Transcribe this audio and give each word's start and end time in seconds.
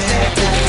To 0.00 0.59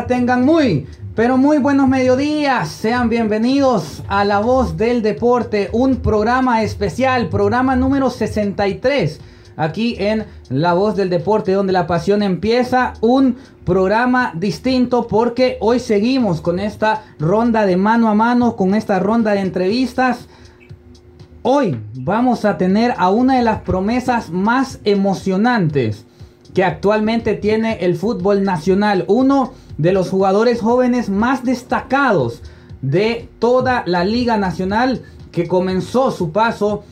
Tengan 0.00 0.46
muy, 0.46 0.86
pero 1.14 1.36
muy 1.36 1.58
buenos 1.58 1.86
mediodías. 1.86 2.70
Sean 2.70 3.10
bienvenidos 3.10 4.02
a 4.08 4.24
La 4.24 4.38
Voz 4.38 4.78
del 4.78 5.02
Deporte, 5.02 5.68
un 5.72 5.96
programa 5.96 6.62
especial, 6.62 7.28
programa 7.28 7.76
número 7.76 8.08
63. 8.08 9.20
Aquí 9.54 9.96
en 9.98 10.24
La 10.48 10.72
Voz 10.72 10.96
del 10.96 11.10
Deporte, 11.10 11.52
donde 11.52 11.74
la 11.74 11.86
pasión 11.86 12.22
empieza. 12.22 12.94
Un 13.02 13.36
programa 13.66 14.32
distinto 14.34 15.06
porque 15.06 15.58
hoy 15.60 15.78
seguimos 15.78 16.40
con 16.40 16.58
esta 16.58 17.02
ronda 17.18 17.66
de 17.66 17.76
mano 17.76 18.08
a 18.08 18.14
mano, 18.14 18.56
con 18.56 18.74
esta 18.74 18.98
ronda 18.98 19.32
de 19.32 19.40
entrevistas. 19.40 20.26
Hoy 21.42 21.78
vamos 21.92 22.46
a 22.46 22.56
tener 22.56 22.94
a 22.96 23.10
una 23.10 23.36
de 23.36 23.42
las 23.42 23.60
promesas 23.60 24.30
más 24.30 24.80
emocionantes 24.84 26.06
que 26.54 26.64
actualmente 26.64 27.34
tiene 27.34 27.78
el 27.84 27.96
fútbol 27.96 28.42
nacional. 28.42 29.04
Uno 29.08 29.52
de 29.78 29.92
los 29.92 30.10
jugadores 30.10 30.60
jóvenes 30.60 31.08
más 31.08 31.44
destacados 31.44 32.42
de 32.82 33.28
toda 33.38 33.84
la 33.86 34.04
Liga 34.04 34.36
Nacional 34.36 35.02
que 35.30 35.48
comenzó 35.48 36.10
su 36.10 36.30
paso 36.30 36.84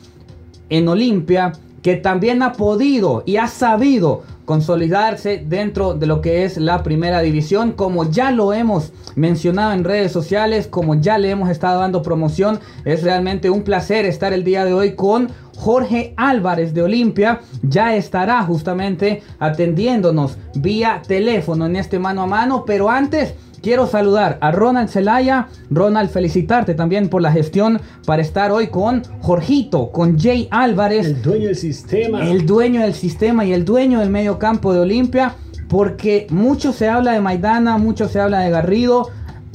en 0.69 0.87
Olimpia, 0.87 1.53
que 1.81 1.95
también 1.95 2.41
ha 2.43 2.53
podido 2.53 3.23
y 3.25 3.37
ha 3.37 3.47
sabido 3.47 4.23
consolidarse 4.45 5.43
dentro 5.45 5.93
de 5.93 6.05
lo 6.05 6.21
que 6.21 6.43
es 6.45 6.57
la 6.57 6.83
primera 6.83 7.21
división, 7.21 7.71
como 7.71 8.09
ya 8.09 8.31
lo 8.31 8.53
hemos 8.53 8.91
mencionado 9.15 9.73
en 9.73 9.83
redes 9.83 10.11
sociales, 10.11 10.67
como 10.67 10.95
ya 10.95 11.17
le 11.17 11.29
hemos 11.29 11.49
estado 11.49 11.79
dando 11.79 12.01
promoción, 12.01 12.59
es 12.85 13.03
realmente 13.03 13.49
un 13.49 13.63
placer 13.63 14.05
estar 14.05 14.33
el 14.33 14.43
día 14.43 14.65
de 14.65 14.73
hoy 14.73 14.95
con 14.95 15.29
Jorge 15.57 16.13
Álvarez 16.17 16.73
de 16.73 16.81
Olimpia. 16.81 17.41
Ya 17.61 17.95
estará 17.95 18.41
justamente 18.43 19.21
atendiéndonos 19.39 20.37
vía 20.55 21.01
teléfono 21.07 21.65
en 21.65 21.75
este 21.75 21.99
mano 21.99 22.23
a 22.23 22.27
mano, 22.27 22.63
pero 22.65 22.89
antes 22.89 23.35
quiero 23.61 23.87
saludar 23.87 24.37
a 24.41 24.51
Ronald 24.51 24.89
Zelaya. 24.89 25.47
Ronald, 25.69 26.09
felicitarte 26.09 26.73
también 26.73 27.09
por 27.09 27.21
la 27.21 27.31
gestión 27.31 27.79
para 28.05 28.21
estar 28.21 28.51
hoy 28.51 28.67
con 28.67 29.03
Jorgito, 29.21 29.91
con 29.91 30.19
Jay 30.19 30.47
Álvarez. 30.51 31.07
El 31.07 31.21
dueño 31.21 31.47
del 31.47 31.55
sistema. 31.55 32.27
El 32.27 32.45
dueño 32.45 32.81
del 32.81 32.93
sistema 32.93 33.45
y 33.45 33.53
el 33.53 33.65
dueño 33.65 33.99
del 33.99 34.09
medio 34.09 34.39
campo 34.39 34.73
de 34.73 34.79
Olimpia. 34.79 35.35
Porque 35.69 36.27
mucho 36.29 36.73
se 36.73 36.89
habla 36.89 37.13
de 37.13 37.21
Maidana, 37.21 37.77
mucho 37.77 38.09
se 38.09 38.19
habla 38.19 38.39
de 38.41 38.49
Garrido. 38.49 39.09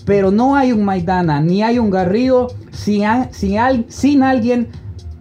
Pero 0.05 0.31
no 0.31 0.56
hay 0.56 0.72
un 0.72 0.84
Maidana 0.84 1.41
ni 1.41 1.62
hay 1.62 1.78
un 1.78 1.91
Garrido 1.91 2.49
sin, 2.71 3.05
sin, 3.33 3.87
sin 3.89 4.22
alguien 4.22 4.69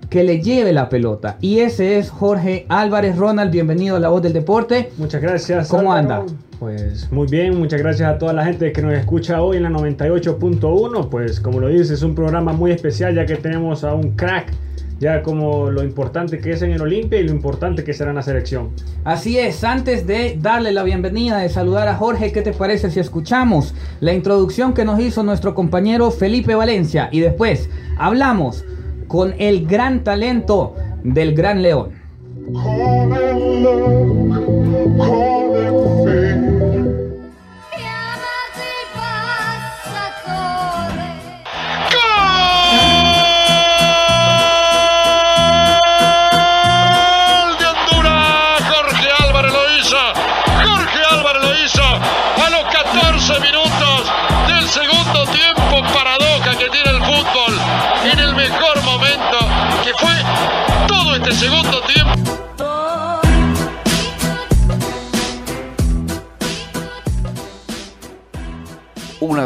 que 0.10 0.24
le 0.24 0.42
lleve 0.42 0.72
la 0.72 0.88
pelota. 0.88 1.38
Y 1.42 1.60
ese 1.60 1.98
es 1.98 2.10
Jorge 2.10 2.66
Álvarez 2.70 3.18
Ronald. 3.18 3.52
Bienvenido 3.52 3.98
a 3.98 4.00
La 4.00 4.10
Voz 4.10 4.22
del 4.22 4.34
Deporte. 4.34 4.92
Muchas 4.98 5.22
gracias. 5.22 5.68
¿Cómo 5.68 5.92
anda? 5.92 6.24
Pues 6.60 7.12
muy 7.12 7.28
bien, 7.28 7.58
muchas 7.58 7.82
gracias 7.82 8.10
a 8.10 8.18
toda 8.18 8.34
la 8.34 8.46
gente 8.46 8.72
que 8.72 8.82
nos 8.82 8.94
escucha 8.94 9.42
hoy 9.42 9.58
en 9.58 9.64
la 9.64 9.70
98.1. 9.70 11.10
Pues 11.10 11.40
como 11.40 11.60
lo 11.60 11.68
dices, 11.68 11.92
es 11.92 12.04
un 12.04 12.16
programa 12.16 12.54
muy 12.54 12.72
especial 12.72 13.14
ya 13.14 13.26
que 13.26 13.36
tenemos 13.36 13.84
a 13.84 13.94
un 13.94 14.12
crack 14.16 14.52
ya 14.98 15.22
como 15.24 15.70
lo 15.70 15.84
importante 15.84 16.40
que 16.40 16.52
es 16.52 16.62
en 16.62 16.72
el 16.72 16.82
Olimpia 16.82 17.20
y 17.20 17.24
lo 17.24 17.32
importante 17.32 17.84
que 17.84 17.94
será 17.94 18.12
en 18.12 18.16
la 18.16 18.22
selección. 18.22 18.70
Así 19.04 19.38
es, 19.38 19.64
antes 19.66 20.08
de 20.08 20.38
darle 20.42 20.72
la 20.72 20.84
bienvenida, 20.84 21.40
de 21.40 21.50
saludar 21.50 21.90
a 21.90 21.96
Jorge, 21.96 22.32
¿qué 22.32 22.42
te 22.42 22.54
parece 22.54 22.90
si 22.90 23.02
escuchamos 23.02 23.76
la 24.00 24.14
introducción 24.14 24.74
que 24.74 24.86
nos 24.86 25.00
hizo 25.02 25.22
nuestro 25.22 25.54
compañero 25.54 26.12
Felipe 26.12 26.56
Valencia 26.56 27.10
y 27.12 27.20
después 27.20 27.70
hablamos 27.98 28.64
con 29.08 29.36
el 29.38 29.68
gran 29.68 30.04
talento 30.04 30.76
del 31.04 31.36
Gran 31.36 31.62
León. 31.62 31.92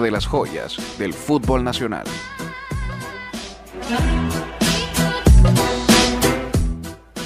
De 0.09 0.14
las 0.14 0.25
joyas 0.25 0.75
del 0.97 1.14
fútbol 1.14 1.64
nacional. 1.64 2.03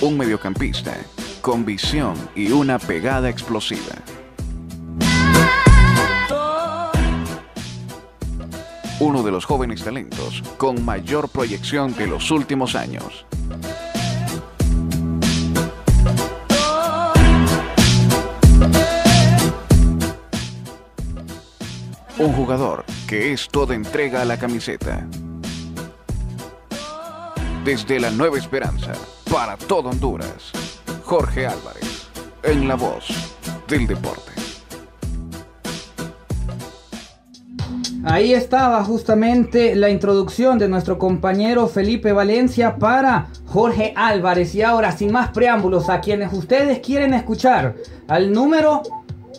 Un 0.02 0.18
mediocampista 0.18 0.94
con 1.40 1.64
visión 1.64 2.14
y 2.36 2.52
una 2.52 2.80
pegada 2.80 3.30
explosiva. 3.30 3.96
Uno 9.00 9.24
de 9.24 9.32
los 9.32 9.46
jóvenes 9.46 9.82
talentos 9.82 10.44
con 10.58 10.84
mayor 10.84 11.30
proyección 11.30 11.96
de 11.96 12.08
los 12.08 12.32
últimos 12.32 12.76
años. 12.76 13.26
Un 22.20 22.32
jugador 22.32 22.86
que 23.08 23.34
es 23.34 23.48
toda 23.50 23.74
entrega 23.74 24.22
a 24.22 24.26
la 24.26 24.38
camiseta. 24.38 25.08
Desde 27.66 28.00
la 28.00 28.12
Nueva 28.12 28.38
Esperanza, 28.38 28.92
para 29.32 29.58
todo 29.58 29.90
Honduras, 29.90 30.52
Jorge 31.04 31.48
Álvarez, 31.48 32.10
en 32.44 32.68
la 32.68 32.76
voz 32.76 33.08
del 33.68 33.88
deporte. 33.88 34.32
Ahí 38.06 38.34
estaba 38.34 38.84
justamente 38.84 39.76
la 39.76 39.90
introducción 39.90 40.60
de 40.60 40.68
nuestro 40.68 41.00
compañero 41.00 41.68
Felipe 41.68 42.12
Valencia 42.12 42.76
para 42.76 43.30
Jorge 43.48 43.94
Álvarez. 43.96 44.54
Y 44.54 44.62
ahora, 44.62 44.92
sin 44.92 45.12
más 45.12 45.30
preámbulos, 45.30 45.90
a 45.90 46.00
quienes 46.00 46.32
ustedes 46.32 46.80
quieren 46.80 47.16
escuchar, 47.16 47.76
al 48.08 48.32
número 48.32 48.84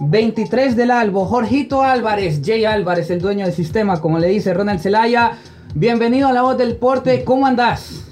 23 0.01 0.77
del 0.77 0.91
Albo, 0.91 1.25
Jorgito 1.25 1.83
Álvarez, 1.83 2.41
Jay 2.45 2.65
Álvarez, 2.65 3.11
el 3.11 3.21
dueño 3.21 3.45
del 3.45 3.55
sistema, 3.55 4.01
como 4.01 4.19
le 4.19 4.29
dice 4.29 4.53
Ronald 4.53 4.81
Zelaya. 4.81 5.33
bienvenido 5.75 6.29
a 6.29 6.33
La 6.33 6.43
Voz 6.43 6.59
del 6.59 6.71
Deporte. 6.71 7.25
¿Cómo 7.25 7.47
andás? 7.47 8.05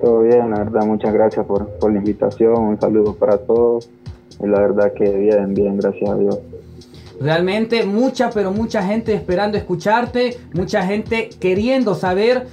Todo 0.00 0.22
bien, 0.22 0.50
la 0.50 0.58
verdad, 0.58 0.86
muchas 0.86 1.12
gracias 1.12 1.44
por, 1.44 1.68
por 1.78 1.92
la 1.92 1.98
invitación, 1.98 2.56
un 2.56 2.80
saludo 2.80 3.14
para 3.14 3.36
todos 3.38 3.90
y 4.42 4.46
la 4.46 4.60
verdad 4.60 4.92
que 4.94 5.10
bien, 5.10 5.52
bien, 5.52 5.76
gracias 5.76 6.10
a 6.10 6.16
Dios. 6.16 6.38
Realmente 7.20 7.84
mucha, 7.84 8.30
pero 8.30 8.50
mucha 8.50 8.82
gente 8.82 9.12
esperando 9.12 9.58
escucharte, 9.58 10.38
mucha 10.54 10.82
gente 10.86 11.28
queriendo 11.38 11.94
saber 11.94 12.46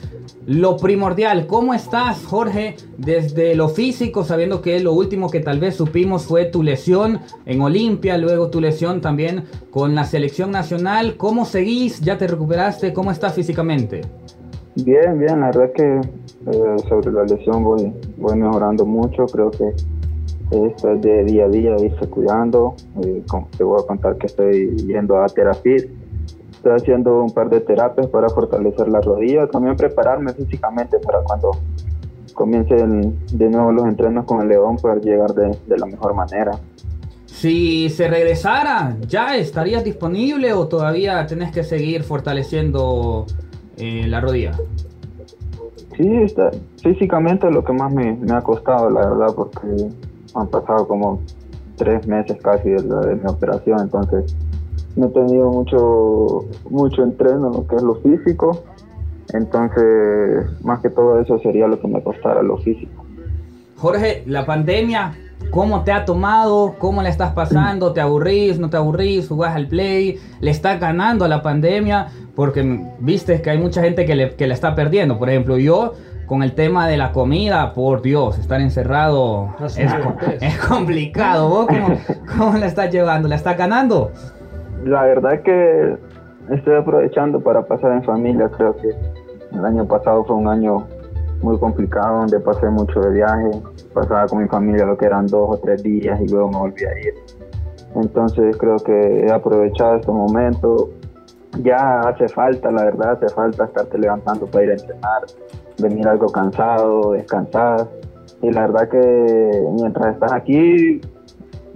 lo 0.45 0.75
primordial. 0.75 1.47
¿Cómo 1.47 1.73
estás, 1.73 2.25
Jorge? 2.25 2.75
Desde 2.97 3.55
lo 3.55 3.69
físico, 3.69 4.25
sabiendo 4.25 4.61
que 4.61 4.81
lo 4.81 4.91
último 4.91 5.29
que 5.29 5.39
tal 5.39 5.61
vez 5.61 5.75
supimos 5.75 6.25
fue 6.25 6.43
tu 6.43 6.63
lesión 6.63 7.21
en 7.45 7.61
Olimpia, 7.61 8.17
luego 8.17 8.49
tu 8.49 8.59
lesión 8.59 8.99
también 8.99 9.45
con 9.71 9.95
la 9.95 10.03
selección 10.03 10.51
nacional. 10.51 11.15
¿Cómo 11.15 11.45
seguís? 11.45 12.01
¿Ya 12.01 12.17
te 12.17 12.27
recuperaste? 12.27 12.91
¿Cómo 12.91 13.11
estás 13.11 13.35
físicamente? 13.35 14.01
Bien, 14.75 15.17
bien, 15.17 15.39
la 15.39 15.47
verdad 15.47 15.71
que 15.71 16.01
eh, 16.01 16.75
sobre 16.89 17.13
la 17.13 17.23
lesión 17.23 17.63
voy, 17.63 17.93
voy 18.17 18.37
mejorando 18.37 18.85
mucho, 18.85 19.25
creo 19.27 19.49
que 19.49 19.71
esto 20.51 20.91
es 20.91 21.01
de 21.01 21.23
día 21.25 21.45
a 21.45 21.49
día, 21.49 21.75
irse 21.79 22.07
cuidando. 22.09 22.75
Eh, 23.03 23.23
como 23.27 23.47
te 23.57 23.63
voy 23.63 23.81
a 23.81 23.87
contar 23.87 24.17
que 24.17 24.27
estoy 24.27 24.75
yendo 24.87 25.21
a 25.21 25.27
terapia. 25.27 25.75
Estoy 26.51 26.71
haciendo 26.73 27.23
un 27.23 27.31
par 27.31 27.49
de 27.49 27.59
terapias 27.59 28.07
para 28.07 28.29
fortalecer 28.29 28.87
la 28.87 28.99
rodilla, 28.99 29.47
también 29.47 29.75
prepararme 29.75 30.33
físicamente 30.33 30.97
para 30.99 31.19
cuando 31.21 31.51
comiencen 32.33 33.17
de 33.31 33.49
nuevo 33.49 33.71
los 33.71 33.85
entrenos 33.85 34.25
con 34.25 34.41
el 34.41 34.47
León 34.47 34.77
poder 34.77 35.01
llegar 35.01 35.33
de, 35.33 35.57
de 35.67 35.77
la 35.77 35.85
mejor 35.85 36.13
manera. 36.13 36.51
Si 37.25 37.89
se 37.89 38.07
regresara, 38.07 38.97
¿ya 39.07 39.35
estarías 39.35 39.83
disponible 39.83 40.53
o 40.53 40.67
todavía 40.67 41.25
tenés 41.27 41.51
que 41.51 41.63
seguir 41.63 42.03
fortaleciendo 42.03 43.27
eh, 43.77 44.07
la 44.07 44.19
rodilla? 44.21 44.53
Sí, 45.95 46.07
está, 46.23 46.51
físicamente 46.81 47.47
es 47.47 47.53
lo 47.53 47.63
que 47.63 47.73
más 47.73 47.91
me, 47.91 48.15
me 48.15 48.33
ha 48.33 48.41
costado, 48.41 48.89
la 48.89 49.01
verdad, 49.01 49.35
porque 49.35 49.89
han 50.35 50.47
pasado 50.47 50.87
como 50.87 51.19
tres 51.77 52.07
meses 52.07 52.37
casi 52.41 52.69
de, 52.69 52.81
la- 52.83 53.01
de 53.01 53.15
mi 53.15 53.25
operación, 53.29 53.79
entonces 53.81 54.35
no 54.95 55.07
he 55.07 55.09
tenido 55.09 55.49
mucho, 55.51 56.45
mucho 56.69 57.03
entreno 57.03 57.47
en 57.47 57.53
lo 57.53 57.67
que 57.67 57.75
es 57.75 57.83
lo 57.83 57.95
físico, 57.95 58.63
entonces 59.33 60.45
más 60.63 60.79
que 60.79 60.89
todo 60.89 61.19
eso 61.19 61.37
sería 61.39 61.67
lo 61.67 61.79
que 61.79 61.87
me 61.87 62.01
costara 62.01 62.41
lo 62.41 62.57
físico. 62.57 63.03
Jorge, 63.77 64.23
la 64.25 64.45
pandemia, 64.45 65.13
¿cómo 65.51 65.83
te 65.83 65.91
ha 65.91 66.03
tomado? 66.05 66.75
¿Cómo 66.79 67.03
la 67.03 67.09
estás 67.09 67.33
pasando? 67.33 67.93
¿Te 67.93 68.01
aburrís? 68.01 68.57
¿No 68.57 68.69
te 68.71 68.77
aburrís? 68.77 69.27
¿Jugás 69.27 69.55
al 69.55 69.67
play? 69.67 70.17
¿Le 70.39 70.49
está 70.51 70.77
ganando 70.77 71.25
a 71.25 71.27
la 71.27 71.43
pandemia? 71.43 72.07
Porque 72.35 72.87
viste 72.99 73.39
que 73.41 73.49
hay 73.51 73.59
mucha 73.59 73.83
gente 73.83 74.05
que 74.05 74.15
le, 74.15 74.35
que 74.35 74.47
la 74.47 74.55
está 74.55 74.73
perdiendo. 74.73 75.19
Por 75.19 75.29
ejemplo, 75.29 75.57
yo 75.57 75.93
con 76.27 76.43
el 76.43 76.53
tema 76.53 76.87
de 76.87 76.97
la 76.97 77.13
comida, 77.13 77.73
por 77.73 78.01
Dios, 78.01 78.37
estar 78.37 78.61
encerrado 78.61 79.55
Ah, 79.59 79.67
es 80.41 80.57
complicado. 80.59 81.49
¿Vos 81.49 81.67
cómo, 81.67 81.97
cómo 82.37 82.57
la 82.57 82.67
estás 82.67 82.91
llevando? 82.91 83.27
¿La 83.27 83.35
estás 83.35 83.57
ganando? 83.57 84.11
La 84.83 85.03
verdad 85.03 85.33
es 85.35 85.41
que 85.41 85.97
estoy 86.53 86.75
aprovechando 86.75 87.39
para 87.39 87.65
pasar 87.65 87.93
en 87.93 88.03
familia, 88.03 88.49
creo 88.49 88.75
que 88.75 88.89
el 89.53 89.65
año 89.65 89.85
pasado 89.87 90.23
fue 90.25 90.35
un 90.35 90.47
año 90.47 90.85
muy 91.41 91.57
complicado 91.59 92.19
donde 92.19 92.39
pasé 92.39 92.69
mucho 92.69 92.99
de 92.99 93.11
viaje, 93.11 93.51
pasaba 93.93 94.27
con 94.27 94.41
mi 94.41 94.47
familia 94.47 94.85
lo 94.85 94.97
que 94.97 95.05
eran 95.05 95.27
dos 95.27 95.49
o 95.49 95.57
tres 95.57 95.81
días 95.83 96.19
y 96.21 96.27
luego 96.27 96.49
me 96.49 96.57
volví 96.57 96.85
a 96.85 96.99
ir. 96.99 97.13
Entonces 97.95 98.55
creo 98.57 98.77
que 98.77 99.25
he 99.25 99.31
aprovechado 99.31 99.95
estos 99.95 100.13
momentos. 100.13 100.87
Ya 101.63 102.01
hace 102.01 102.27
falta, 102.27 102.69
la 102.69 102.83
verdad, 102.83 103.13
hace 103.13 103.33
falta 103.33 103.65
estarte 103.65 103.97
levantando 103.97 104.45
para 104.45 104.65
ir 104.65 104.69
a 104.71 104.73
entrenar, 104.73 105.21
venir 105.79 106.07
algo 106.07 106.27
cansado, 106.27 107.11
descansar. 107.11 107.87
Y 108.41 108.51
la 108.51 108.67
verdad 108.67 108.89
que 108.89 109.65
mientras 109.73 110.13
estás 110.13 110.31
aquí 110.31 111.01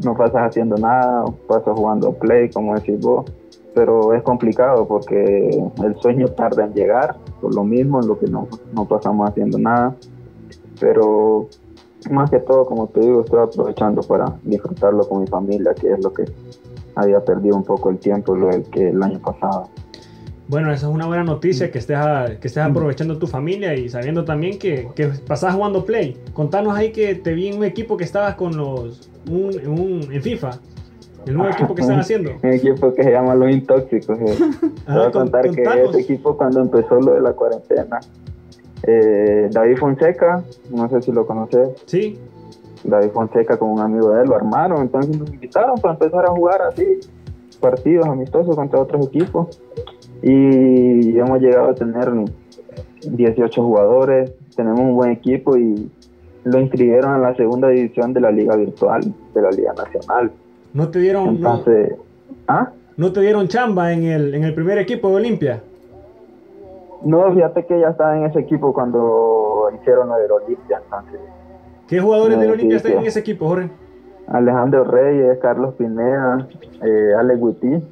no 0.04 0.16
pasas 0.16 0.50
haciendo 0.50 0.78
nada, 0.78 1.26
pasas 1.48 1.74
jugando 1.76 2.14
play, 2.14 2.50
como 2.50 2.76
decís 2.76 3.00
vos, 3.00 3.26
pero 3.74 4.14
es 4.14 4.24
complicado 4.24 4.88
porque 4.88 5.64
el 5.84 5.96
sueño 5.98 6.28
tarda 6.30 6.66
en 6.66 6.74
llegar, 6.74 7.16
por 7.40 7.56
lo 7.56 7.64
mismo, 7.64 8.02
en 8.02 8.08
lo 8.08 8.20
que 8.20 8.28
no, 8.28 8.48
no 8.74 8.86
pasamos 8.86 9.30
haciendo 9.30 9.58
nada, 9.58 9.96
pero 10.80 11.48
más 12.10 12.30
que 12.30 12.40
todo, 12.40 12.66
como 12.66 12.88
te 12.88 13.02
digo, 13.02 13.22
estoy 13.22 13.40
aprovechando 13.40 14.02
para 14.02 14.36
disfrutarlo 14.44 15.08
con 15.08 15.22
mi 15.22 15.28
familia, 15.28 15.74
que 15.74 15.92
es 15.92 16.04
lo 16.04 16.12
que 16.12 16.26
había 16.96 17.24
perdido 17.24 17.56
un 17.56 17.64
poco 17.64 17.90
el 17.90 18.00
tiempo 18.00 18.36
lo 18.36 18.50
que 18.72 18.90
el 18.90 19.02
año 19.02 19.20
pasado. 19.20 19.70
Bueno, 20.52 20.70
esa 20.74 20.88
es 20.90 20.94
una 20.94 21.08
buena 21.08 21.24
noticia 21.24 21.72
que 21.72 21.78
estés, 21.80 21.96
a- 21.96 22.26
que 22.40 22.48
estés 22.50 22.58
aprovechando 22.58 23.18
tu 23.18 23.26
familia 23.26 23.74
y 23.74 23.88
sabiendo 23.88 24.26
también 24.26 24.60
que, 24.60 24.90
que 24.94 25.08
pasás 25.26 25.56
jugando 25.56 25.86
Play. 25.86 26.18
Contanos 26.34 26.76
ahí 26.76 26.92
que 26.92 27.16
te 27.16 27.34
vi 27.34 27.48
en 27.48 27.58
un 27.60 27.64
equipo 27.64 27.96
que 27.96 28.04
estabas 28.04 28.36
con 28.36 28.58
los. 28.58 29.10
Un, 29.30 29.52
un- 29.66 30.10
en 30.12 30.22
FIFA. 30.22 30.50
El 31.26 31.36
nuevo 31.38 31.54
equipo 31.54 31.74
que 31.74 31.84
están 31.84 32.00
haciendo. 32.02 32.32
Un 32.44 32.50
equipo 32.52 32.94
que 32.94 33.02
se 33.02 33.12
llama 33.12 33.34
Los 33.34 33.50
Intóxicos. 33.50 34.20
eh. 34.20 34.26
Te 34.86 34.92
voy 34.92 35.02
a 35.06 35.12
con- 35.12 35.22
contar 35.22 35.44
que 35.50 35.64
contanos. 35.64 35.90
ese 35.92 36.00
equipo 36.02 36.36
cuando 36.36 36.60
empezó 36.60 37.00
lo 37.00 37.14
de 37.14 37.22
la 37.22 37.32
cuarentena, 37.32 38.00
eh, 38.84 39.48
David 39.54 39.78
Fonseca, 39.78 40.44
no 40.70 40.90
sé 40.90 41.02
si 41.02 41.14
lo 41.14 41.26
conoces, 41.26 41.70
Sí, 41.86 42.20
David 42.84 43.12
Fonseca 43.14 43.56
con 43.58 43.70
un 43.70 43.80
amigo 43.80 44.10
de 44.12 44.24
él 44.24 44.28
lo 44.28 44.36
armaron, 44.36 44.82
entonces 44.82 45.18
nos 45.18 45.30
invitaron 45.32 45.80
para 45.80 45.94
empezar 45.94 46.26
a 46.26 46.30
jugar 46.32 46.62
así, 46.64 47.00
partidos 47.62 48.08
amistosos 48.08 48.54
contra 48.56 48.80
otros 48.82 49.06
equipos. 49.08 49.62
Y 50.22 51.18
hemos 51.18 51.42
llegado 51.42 51.70
a 51.70 51.76
tener 51.76 52.10
18 53.04 53.64
jugadores, 53.64 54.34
tenemos 54.56 54.80
un 54.80 54.96
buen 54.96 55.12
equipo 55.12 55.58
y 55.58 55.90
lo 56.44 56.60
inscribieron 56.60 57.16
en 57.16 57.22
la 57.22 57.36
segunda 57.36 57.70
división 57.70 58.14
de 58.14 58.22
la 58.22 58.32
liga 58.32 58.56
virtual, 58.56 59.02
de 59.34 59.42
la 59.42 59.52
liga 59.52 59.74
nacional. 59.74 60.32
no 60.74 60.90
te 60.90 61.00
dieron. 61.00 61.42
No, 61.42 61.64
¿ah? 62.48 62.70
no 62.98 63.12
te 63.12 63.22
dieron 63.22 63.48
chamba 63.48 63.94
en 63.94 64.04
el, 64.04 64.36
en 64.36 64.44
el 64.44 64.54
primer 64.54 64.78
equipo 64.78 65.10
de 65.10 65.16
Olimpia. 65.16 65.64
No, 67.04 67.34
fíjate 67.34 67.66
que 67.66 67.80
ya 67.80 67.90
estaba 67.90 68.16
en 68.16 68.26
ese 68.26 68.40
equipo 68.40 68.74
cuando 68.74 69.72
hicieron 69.80 70.10
lo 70.10 70.16
del 70.18 70.32
Olimpia, 70.32 70.82
entonces 70.84 71.20
¿Qué 71.92 72.00
jugadores 72.00 72.40
del 72.40 72.52
Olimpia 72.52 72.78
están 72.78 72.94
en 72.94 73.06
ese 73.06 73.20
equipo, 73.20 73.50
Jorge? 73.50 73.70
Alejandro 74.28 74.86
Reyes, 74.86 75.40
Carlos 75.40 75.74
Pineda, 75.74 76.48
eh, 76.82 77.14
Alex 77.20 77.42
Guití. 77.42 77.84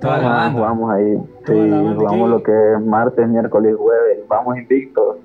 Toda 0.00 0.18
la 0.18 0.28
banda. 0.28 0.52
Jugamos 0.58 0.90
ahí, 0.92 1.14
Toda 1.46 1.58
sí, 1.64 1.94
jugamos 1.96 2.30
lo 2.30 2.42
que 2.42 2.52
es 2.52 2.84
martes, 2.84 3.28
miércoles 3.28 3.72
y 3.74 3.76
jueves. 3.78 4.18
Vamos 4.28 4.58
invictos, 4.58 5.16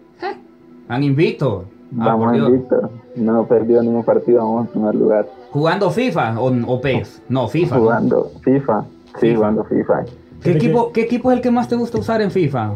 Han 0.88 1.04
invicto. 1.04 1.66
Ah, 2.00 2.16
vamos 2.16 2.36
invictos. 2.38 2.90
No 3.16 3.32
hemos 3.34 3.48
perdido 3.48 3.82
ningún 3.84 4.04
partido, 4.04 4.38
vamos 4.40 4.68
en 4.68 4.72
primer 4.72 4.96
lugar. 4.96 5.28
¿Jugando 5.52 5.90
FIFA 5.90 6.40
o, 6.40 6.52
o 6.68 6.82
PES? 6.82 7.24
No, 7.28 7.48
FIFA. 7.50 7.76
¿no? 7.76 7.82
Jugando 7.82 8.32
FIFA, 8.42 8.86
sí, 9.16 9.20
FIFA. 9.20 9.36
jugando 9.36 9.64
FIFA. 9.66 10.06
¿Qué 10.42 10.54
¿De 10.54 10.58
qué? 10.58 10.66
equipo, 10.66 10.92
¿Qué 10.94 11.02
equipo 11.02 11.32
es 11.32 11.38
el 11.38 11.44
que 11.44 11.52
más 11.52 11.68
te 11.68 11.76
gusta 11.76 11.98
usar 12.00 12.22
en 12.22 12.32
FIFA? 12.32 12.72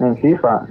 En 0.00 0.16
FIFA, 0.18 0.66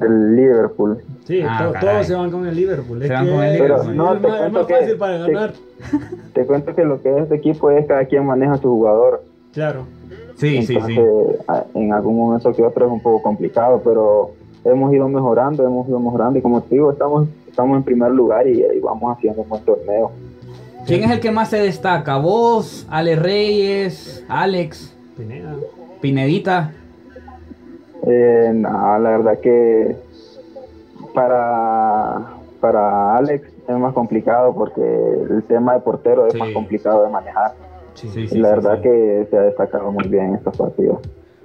el 0.00 0.36
Liverpool. 0.36 0.98
Sí, 1.28 1.42
Ah, 1.46 1.58
to- 1.66 1.72
caray. 1.74 1.94
todos 1.94 2.06
se 2.06 2.14
van 2.14 2.30
con 2.30 2.46
el 2.46 2.56
Liverpool. 2.56 2.98
Se 3.00 3.04
Es 3.04 3.10
van 3.12 3.24
que 3.26 3.30
con 3.32 3.42
el 3.42 3.48
es- 3.52 3.60
Liverpool. 3.60 3.80
es 3.80 3.86
Pero 3.86 3.94
no, 4.02 4.12
te 4.14 4.20
más, 4.26 4.32
es 4.32 4.38
cuento 4.40 4.58
más 4.58 4.66
que- 4.66 4.74
fácil 4.74 4.96
para 4.96 5.12
te- 5.26 5.32
ganar. 5.32 5.52
Te 6.32 6.46
cuento 6.46 6.74
que 6.74 6.84
lo 6.84 7.02
que 7.02 7.10
es 7.10 7.16
este 7.22 7.34
equipo 7.36 7.70
es 7.70 7.86
cada 7.86 8.04
quien 8.06 8.24
maneja 8.26 8.52
a 8.54 8.56
su 8.56 8.68
jugador. 8.70 9.22
Claro. 9.52 9.84
Sí, 10.36 10.62
sí, 10.62 10.78
sí. 10.86 10.98
En 11.74 11.92
algún 11.92 12.16
momento 12.16 12.52
que 12.54 12.62
otro 12.62 12.86
es 12.86 12.92
un 12.92 13.00
poco 13.00 13.22
complicado, 13.22 13.80
pero 13.84 14.30
hemos 14.64 14.92
ido 14.94 15.06
mejorando, 15.08 15.64
hemos 15.66 15.86
ido 15.88 16.00
mejorando 16.00 16.38
y 16.38 16.42
como 16.42 16.62
te 16.62 16.74
digo, 16.76 16.92
estamos, 16.92 17.28
estamos 17.46 17.76
en 17.76 17.82
primer 17.82 18.10
lugar 18.12 18.46
y, 18.48 18.62
y 18.62 18.80
vamos 18.80 19.16
haciendo 19.16 19.42
un 19.42 19.48
buen 19.50 19.62
torneo. 19.64 20.10
¿Quién 20.86 21.04
es 21.04 21.10
el 21.10 21.20
que 21.20 21.30
más 21.30 21.50
se 21.50 21.58
destaca? 21.60 22.16
¿Vos, 22.16 22.86
Ale 22.88 23.16
Reyes, 23.16 24.24
Alex, 24.28 24.94
Pineda. 25.16 25.54
Pinedita? 26.00 26.72
Eh, 28.06 28.50
no, 28.54 28.98
la 28.98 29.10
verdad 29.10 29.38
que 29.40 29.96
para, 31.14 32.22
para 32.60 33.16
Alex 33.16 33.50
es 33.68 33.76
más 33.76 33.92
complicado 33.94 34.54
porque 34.54 34.80
el 34.82 35.42
tema 35.44 35.74
de 35.74 35.80
portero 35.80 36.26
es 36.26 36.32
Sí. 36.32 36.38
más 36.38 36.50
complicado 36.52 37.04
de 37.04 37.10
manejar. 37.10 37.52
Sí, 37.94 38.08
sí, 38.08 38.20
y 38.30 38.38
la 38.38 38.48
sí, 38.50 38.54
verdad 38.54 38.76
sí. 38.76 38.82
que 38.82 39.26
se 39.30 39.36
ha 39.36 39.42
destacado 39.42 39.90
muy 39.92 40.06
bien 40.08 40.26
en 40.26 40.34
estos 40.36 40.56
partidos. 40.56 40.98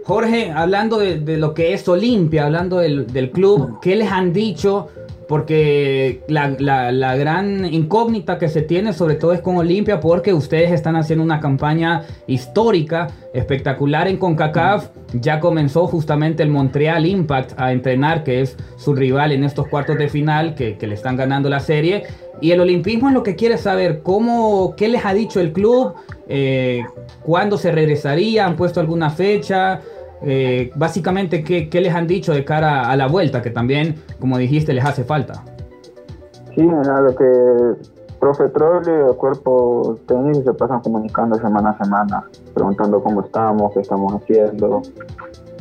Jorge, 0.05 0.51
hablando 0.51 0.99
de, 0.99 1.19
de 1.19 1.37
lo 1.37 1.53
que 1.53 1.73
es 1.73 1.87
Olimpia, 1.87 2.45
hablando 2.45 2.77
del, 2.79 3.07
del 3.11 3.31
club, 3.31 3.79
¿qué 3.81 3.95
les 3.95 4.11
han 4.11 4.33
dicho? 4.33 4.89
Porque 5.27 6.21
la, 6.27 6.49
la- 6.59 7.15
gran 7.15 7.65
incógnita 7.71 8.37
que 8.37 8.49
se 8.49 8.61
tiene 8.61 8.93
sobre 8.93 9.15
todo 9.15 9.33
es 9.33 9.41
con 9.41 9.57
Olimpia 9.57 9.99
porque 9.99 10.33
ustedes 10.33 10.71
están 10.71 10.95
haciendo 10.95 11.23
una 11.23 11.39
campaña 11.39 12.03
histórica, 12.27 13.07
espectacular 13.33 14.07
en 14.07 14.17
CONCACAF. 14.17 14.89
Ya 15.13 15.39
comenzó 15.39 15.87
justamente 15.87 16.43
el 16.43 16.49
Montreal 16.49 17.05
Impact 17.05 17.53
a 17.57 17.71
entrenar, 17.71 18.23
que 18.23 18.41
es 18.41 18.57
su 18.77 18.93
rival 18.95 19.31
en 19.31 19.43
estos 19.43 19.67
cuartos 19.67 19.97
de 19.97 20.09
final, 20.09 20.55
que, 20.55 20.77
que 20.77 20.87
le 20.87 20.95
están 20.95 21.15
ganando 21.15 21.49
la 21.49 21.59
serie. 21.59 22.03
Y 22.41 22.51
el 22.51 22.59
olimpismo 22.59 23.07
es 23.09 23.13
lo 23.13 23.23
que 23.23 23.35
quiere 23.35 23.57
saber, 23.57 24.01
cómo, 24.01 24.73
qué 24.75 24.87
les 24.87 25.05
ha 25.05 25.13
dicho 25.13 25.39
el 25.39 25.53
club, 25.53 25.93
eh, 26.27 26.81
cuándo 27.21 27.57
se 27.57 27.71
regresaría, 27.71 28.45
han 28.45 28.55
puesto 28.55 28.79
alguna 28.79 29.09
fecha. 29.11 29.81
Eh, 30.25 30.71
básicamente, 30.75 31.43
¿qué, 31.43 31.69
qué 31.69 31.81
les 31.81 31.93
han 31.93 32.07
dicho 32.07 32.33
de 32.33 32.45
cara 32.45 32.89
a 32.89 32.95
la 32.95 33.07
vuelta? 33.07 33.41
Que 33.41 33.49
también, 33.49 33.95
como 34.19 34.37
dijiste, 34.37 34.73
les 34.73 34.85
hace 34.85 35.03
falta. 35.03 35.43
Sí, 36.55 36.61
mira, 36.61 37.01
lo 37.01 37.15
que 37.15 37.25
profe 38.19 38.47
Troll 38.49 38.83
y 38.87 39.09
el 39.09 39.15
cuerpo 39.17 39.97
técnico 40.07 40.43
se 40.43 40.53
pasan 40.53 40.79
comunicando 40.79 41.35
semana 41.35 41.71
a 41.71 41.83
semana, 41.83 42.29
preguntando 42.53 43.03
cómo 43.03 43.21
estamos, 43.21 43.73
qué 43.73 43.81
estamos 43.81 44.13
haciendo, 44.13 44.81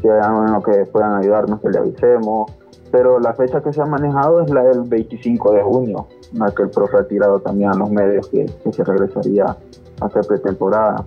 si 0.01 0.09
hay 0.09 0.21
algo 0.21 0.47
en 0.47 0.53
lo 0.53 0.63
que 0.63 0.85
puedan 0.87 1.15
ayudarnos, 1.15 1.61
que 1.61 1.71
le 1.71 1.79
avisemos. 1.79 2.53
Pero 2.93 3.19
la 3.19 3.33
fecha 3.33 3.63
que 3.63 3.73
se 3.73 3.81
ha 3.81 3.87
manejado 3.87 4.43
es 4.43 4.51
la 4.51 4.63
del 4.65 4.83
25 4.83 5.53
de 5.55 5.63
junio, 5.63 6.07
la 6.35 6.53
que 6.53 6.63
el 6.63 6.71
profe 6.71 6.99
ha 6.99 7.09
tirado 7.09 7.41
también 7.41 7.71
a 7.71 7.75
los 7.75 7.91
medios 7.91 8.29
que, 8.29 8.45
que 8.63 8.73
se 8.73 8.85
regresaría 8.85 9.57
a 10.01 10.05
hacer 10.05 10.25
pretemporada. 10.27 11.05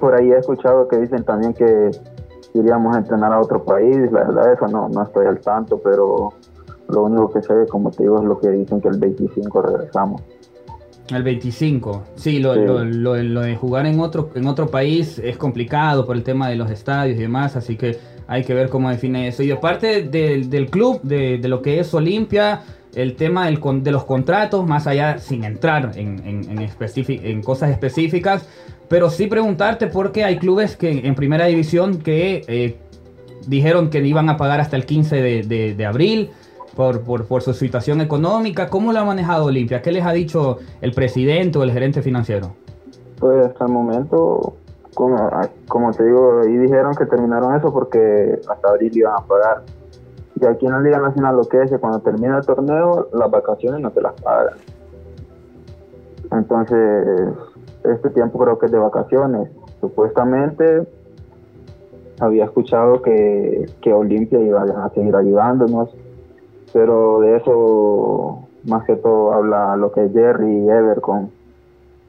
Por 0.00 0.14
ahí 0.14 0.32
he 0.32 0.38
escuchado 0.38 0.88
que 0.88 0.96
dicen 0.96 1.22
también 1.22 1.52
que 1.52 1.90
iríamos 2.54 2.94
a 2.94 2.98
entrenar 3.00 3.32
a 3.32 3.40
otro 3.40 3.64
país, 3.64 3.96
la 4.12 4.24
verdad 4.24 4.52
eso 4.52 4.66
no, 4.68 4.88
no 4.88 5.02
estoy 5.02 5.26
al 5.26 5.40
tanto, 5.40 5.80
pero 5.82 6.30
lo 6.88 7.02
único 7.04 7.30
que 7.30 7.42
sé, 7.42 7.54
como 7.70 7.90
te 7.90 8.02
digo, 8.02 8.18
es 8.18 8.24
lo 8.24 8.38
que 8.38 8.50
dicen 8.50 8.80
que 8.80 8.88
el 8.88 8.98
25 8.98 9.62
regresamos. 9.62 10.22
El 11.10 11.22
25. 11.24 12.02
Sí, 12.14 12.38
lo, 12.38 12.54
Sí. 12.54 12.60
lo- 12.60 12.84
lo- 12.84 13.16
lo 13.22 13.40
de 13.40 13.56
jugar 13.56 13.86
en 13.86 14.00
otro, 14.00 14.30
en 14.34 14.46
otro 14.46 14.68
país 14.68 15.18
es 15.18 15.36
complicado 15.36 16.06
por 16.06 16.16
el 16.16 16.22
tema 16.22 16.48
de 16.48 16.56
los 16.56 16.70
estadios 16.70 17.18
y 17.18 17.22
demás, 17.22 17.56
así 17.56 17.76
que 17.76 17.98
hay 18.28 18.44
que 18.44 18.54
ver 18.54 18.68
cómo 18.68 18.88
define 18.88 19.28
eso. 19.28 19.42
Y 19.42 19.50
aparte 19.50 20.02
del, 20.04 20.48
del 20.48 20.70
club, 20.70 21.00
de, 21.02 21.38
de 21.38 21.48
lo 21.48 21.60
que 21.60 21.80
es 21.80 21.92
Olimpia, 21.92 22.62
el 22.94 23.16
tema 23.16 23.46
del 23.46 23.58
con- 23.58 23.82
de 23.82 23.90
los 23.90 24.04
contratos, 24.04 24.66
más 24.66 24.86
allá 24.86 25.18
sin 25.18 25.44
entrar 25.44 25.92
en, 25.96 26.20
en, 26.26 26.58
en 26.58 26.68
en 27.24 27.42
cosas 27.42 27.70
específicas, 27.70 28.46
pero 28.92 29.08
sí 29.08 29.26
preguntarte 29.26 29.86
por 29.86 30.12
qué 30.12 30.22
hay 30.22 30.36
clubes 30.38 30.76
que 30.76 31.06
en 31.06 31.14
primera 31.14 31.46
división 31.46 31.96
que 32.00 32.44
eh, 32.46 32.76
dijeron 33.46 33.88
que 33.88 34.00
iban 34.06 34.28
a 34.28 34.36
pagar 34.36 34.60
hasta 34.60 34.76
el 34.76 34.84
15 34.84 35.16
de, 35.16 35.42
de- 35.44 35.74
de 35.74 35.86
abril 35.86 36.30
por, 36.76 37.00
por, 37.00 37.24
por 37.24 37.40
su 37.40 37.54
situación 37.54 38.02
económica. 38.02 38.68
¿Cómo 38.68 38.92
lo 38.92 38.98
ha 38.98 39.04
manejado 39.06 39.46
Olimpia? 39.46 39.80
¿Qué 39.80 39.92
les 39.92 40.04
ha 40.04 40.12
dicho 40.12 40.58
el 40.82 40.92
presidente 40.92 41.58
o 41.58 41.62
el 41.62 41.72
gerente 41.72 42.02
financiero? 42.02 42.52
Pues 43.18 43.46
hasta 43.46 43.64
el 43.64 43.72
momento, 43.72 44.56
como, 44.92 45.16
como 45.68 45.90
te 45.92 46.04
digo, 46.04 46.42
y 46.46 46.58
dijeron 46.58 46.94
que 46.94 47.06
terminaron 47.06 47.56
eso 47.56 47.72
porque 47.72 48.38
hasta 48.46 48.68
abril 48.68 48.94
iban 48.94 49.14
a 49.16 49.24
pagar. 49.26 49.62
Y 50.38 50.44
aquí 50.44 50.66
en 50.66 50.72
la 50.72 50.80
Liga 50.80 50.98
Nacional 50.98 51.36
lo 51.36 51.44
que 51.44 51.62
es 51.62 51.70
que 51.70 51.78
cuando 51.78 52.00
termina 52.00 52.36
el 52.36 52.44
torneo, 52.44 53.08
las 53.14 53.30
vacaciones 53.30 53.80
no 53.80 53.90
te 53.90 54.02
las 54.02 54.12
pagan. 54.20 54.58
Entonces, 56.30 57.28
este 57.84 58.10
tiempo 58.10 58.38
creo 58.38 58.58
que 58.58 58.66
es 58.66 58.72
de 58.72 58.78
vacaciones. 58.78 59.48
Supuestamente 59.80 60.86
había 62.20 62.44
escuchado 62.44 63.02
que, 63.02 63.66
que 63.80 63.92
Olimpia 63.92 64.40
iba 64.40 64.62
a 64.62 64.90
seguir 64.90 65.14
ayudándonos, 65.16 65.90
pero 66.72 67.20
de 67.20 67.36
eso 67.36 68.48
más 68.64 68.84
que 68.84 68.96
todo 68.96 69.32
habla 69.32 69.76
lo 69.76 69.90
que 69.92 70.04
es 70.04 70.12
Jerry 70.12 70.64
y 70.64 70.68
Ever 70.68 71.00
con, 71.00 71.30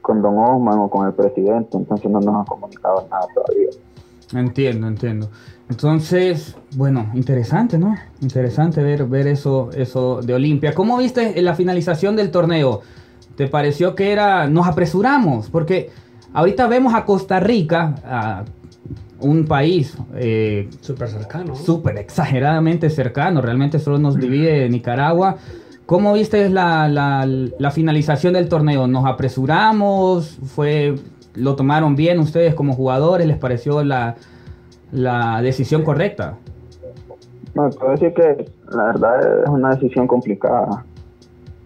con 0.00 0.22
Don 0.22 0.38
Osman 0.38 0.78
o 0.78 0.88
con 0.88 1.06
el 1.06 1.12
presidente, 1.14 1.76
entonces 1.76 2.10
no 2.10 2.20
nos 2.20 2.34
han 2.36 2.44
comunicado 2.44 3.06
nada 3.10 3.26
todavía. 3.34 3.70
Entiendo, 4.32 4.86
entiendo. 4.86 5.28
Entonces, 5.68 6.56
bueno, 6.76 7.06
interesante, 7.14 7.78
¿no? 7.78 7.94
Interesante 8.20 8.82
ver, 8.82 9.06
ver 9.06 9.26
eso, 9.26 9.70
eso 9.74 10.20
de 10.20 10.34
Olimpia. 10.34 10.74
¿Cómo 10.74 10.98
viste 10.98 11.40
la 11.40 11.54
finalización 11.54 12.16
del 12.16 12.30
torneo? 12.30 12.80
¿Te 13.36 13.46
pareció 13.48 13.94
que 13.94 14.12
era, 14.12 14.46
nos 14.48 14.66
apresuramos? 14.66 15.50
Porque 15.50 15.90
ahorita 16.32 16.66
vemos 16.68 16.94
a 16.94 17.04
Costa 17.04 17.40
Rica, 17.40 17.94
a 18.04 18.44
un 19.20 19.44
país 19.46 19.96
eh, 20.16 20.68
Súper 20.80 21.08
cercano. 21.08 21.54
súper 21.56 21.96
exageradamente 21.98 22.90
cercano, 22.90 23.40
realmente 23.40 23.78
solo 23.78 23.98
nos 23.98 24.16
divide 24.16 24.68
Nicaragua. 24.70 25.36
¿Cómo 25.86 26.12
viste 26.14 26.48
la, 26.48 26.88
la- 26.88 27.26
la 27.26 27.70
finalización 27.70 28.32
del 28.34 28.48
torneo? 28.48 28.86
¿Nos 28.86 29.04
apresuramos? 29.04 30.38
¿Fue, 30.44 30.94
¿Lo 31.34 31.56
tomaron 31.56 31.94
bien 31.96 32.18
ustedes 32.20 32.54
como 32.54 32.72
jugadores? 32.74 33.26
¿Les 33.26 33.36
pareció 33.36 33.82
la, 33.84 34.14
la 34.92 35.42
decisión 35.42 35.82
correcta? 35.82 36.36
No, 37.54 37.68
puedo 37.70 37.92
decir 37.92 38.14
que 38.14 38.50
la 38.74 38.84
verdad 38.84 39.42
es 39.44 39.48
una 39.48 39.70
decisión 39.74 40.06
complicada. 40.06 40.84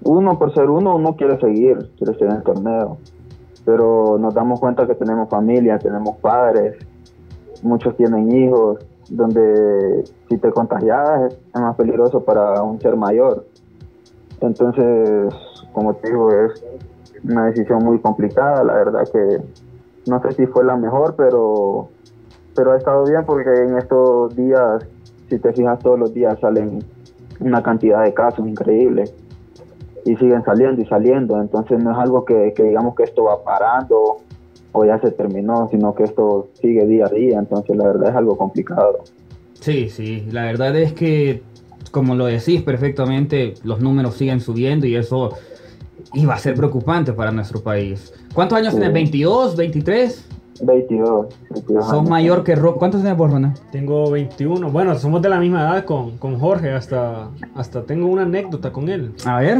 Uno, 0.04 0.38
por 0.38 0.54
ser 0.54 0.70
uno, 0.70 0.96
uno 0.96 1.16
quiere 1.16 1.38
seguir, 1.40 1.90
quiere 1.96 2.12
seguir 2.14 2.30
en 2.30 2.36
el 2.36 2.42
torneo. 2.42 2.98
Pero 3.64 4.16
nos 4.18 4.34
damos 4.34 4.60
cuenta 4.60 4.86
que 4.86 4.94
tenemos 4.94 5.28
familia, 5.28 5.78
tenemos 5.78 6.16
padres, 6.18 6.76
muchos 7.62 7.96
tienen 7.96 8.30
hijos, 8.32 8.78
donde 9.10 10.04
si 10.28 10.38
te 10.38 10.50
contagias 10.50 11.32
es 11.54 11.60
más 11.60 11.76
peligroso 11.76 12.22
para 12.22 12.62
un 12.62 12.80
ser 12.80 12.96
mayor. 12.96 13.46
Entonces, 14.40 15.34
como 15.72 15.94
te 15.94 16.10
digo, 16.10 16.30
es 16.30 16.64
una 17.24 17.46
decisión 17.46 17.84
muy 17.84 17.98
complicada. 17.98 18.62
La 18.64 18.74
verdad 18.74 19.08
que 19.12 19.42
no 20.08 20.22
sé 20.22 20.32
si 20.32 20.46
fue 20.46 20.64
la 20.64 20.76
mejor, 20.76 21.16
pero, 21.16 21.88
pero 22.54 22.72
ha 22.72 22.76
estado 22.76 23.04
bien 23.04 23.24
porque 23.26 23.50
en 23.50 23.76
estos 23.76 24.34
días, 24.36 24.86
si 25.28 25.38
te 25.38 25.52
fijas, 25.52 25.78
todos 25.80 25.98
los 25.98 26.14
días 26.14 26.38
salen 26.40 26.84
una 27.40 27.62
cantidad 27.62 28.04
de 28.04 28.14
casos 28.14 28.46
increíbles 28.46 29.14
y 30.10 30.16
siguen 30.16 30.42
saliendo 30.44 30.80
y 30.82 30.86
saliendo. 30.86 31.40
Entonces 31.40 31.82
no 31.82 31.92
es 31.92 31.98
algo 31.98 32.24
que, 32.24 32.52
que 32.56 32.62
digamos 32.64 32.94
que 32.94 33.04
esto 33.04 33.24
va 33.24 33.42
parando 33.44 34.18
o 34.72 34.84
ya 34.84 34.98
se 35.00 35.10
terminó, 35.10 35.68
sino 35.70 35.94
que 35.94 36.04
esto 36.04 36.48
sigue 36.60 36.86
día 36.86 37.06
a 37.06 37.08
día. 37.08 37.38
Entonces 37.38 37.76
la 37.76 37.86
verdad 37.86 38.10
es 38.10 38.16
algo 38.16 38.36
complicado. 38.36 38.98
Sí, 39.54 39.88
sí, 39.88 40.26
la 40.30 40.44
verdad 40.44 40.76
es 40.76 40.92
que, 40.92 41.42
como 41.90 42.14
lo 42.14 42.26
decís 42.26 42.62
perfectamente, 42.62 43.54
los 43.64 43.80
números 43.80 44.14
siguen 44.14 44.40
subiendo 44.40 44.86
y 44.86 44.94
eso 44.96 45.32
iba 46.14 46.34
a 46.34 46.38
ser 46.38 46.54
preocupante 46.54 47.12
para 47.12 47.32
nuestro 47.32 47.60
país. 47.62 48.12
¿Cuántos 48.34 48.58
años 48.58 48.74
Sí. 48.74 48.80
tienes? 48.80 49.10
¿22? 49.12 49.56
¿23? 49.56 50.24
22. 50.60 51.26
22 51.50 51.84
Sos 51.84 51.92
años. 51.94 52.08
mayor 52.10 52.44
que 52.44 52.54
Ro. 52.54 52.76
¿Cuántos 52.76 53.00
tienes 53.00 53.16
vos, 53.18 53.30
Rona? 53.30 53.54
Tengo 53.72 54.10
21. 54.10 54.70
Bueno, 54.70 54.94
somos 54.96 55.22
de 55.22 55.28
la 55.28 55.38
misma 55.38 55.60
edad 55.62 55.84
con, 55.84 56.18
con 56.18 56.38
Jorge. 56.38 56.70
Hasta, 56.70 57.28
hasta 57.54 57.82
tengo 57.84 58.06
una 58.06 58.22
anécdota 58.22 58.72
con 58.72 58.88
él. 58.88 59.12
A 59.24 59.40
ver. 59.40 59.58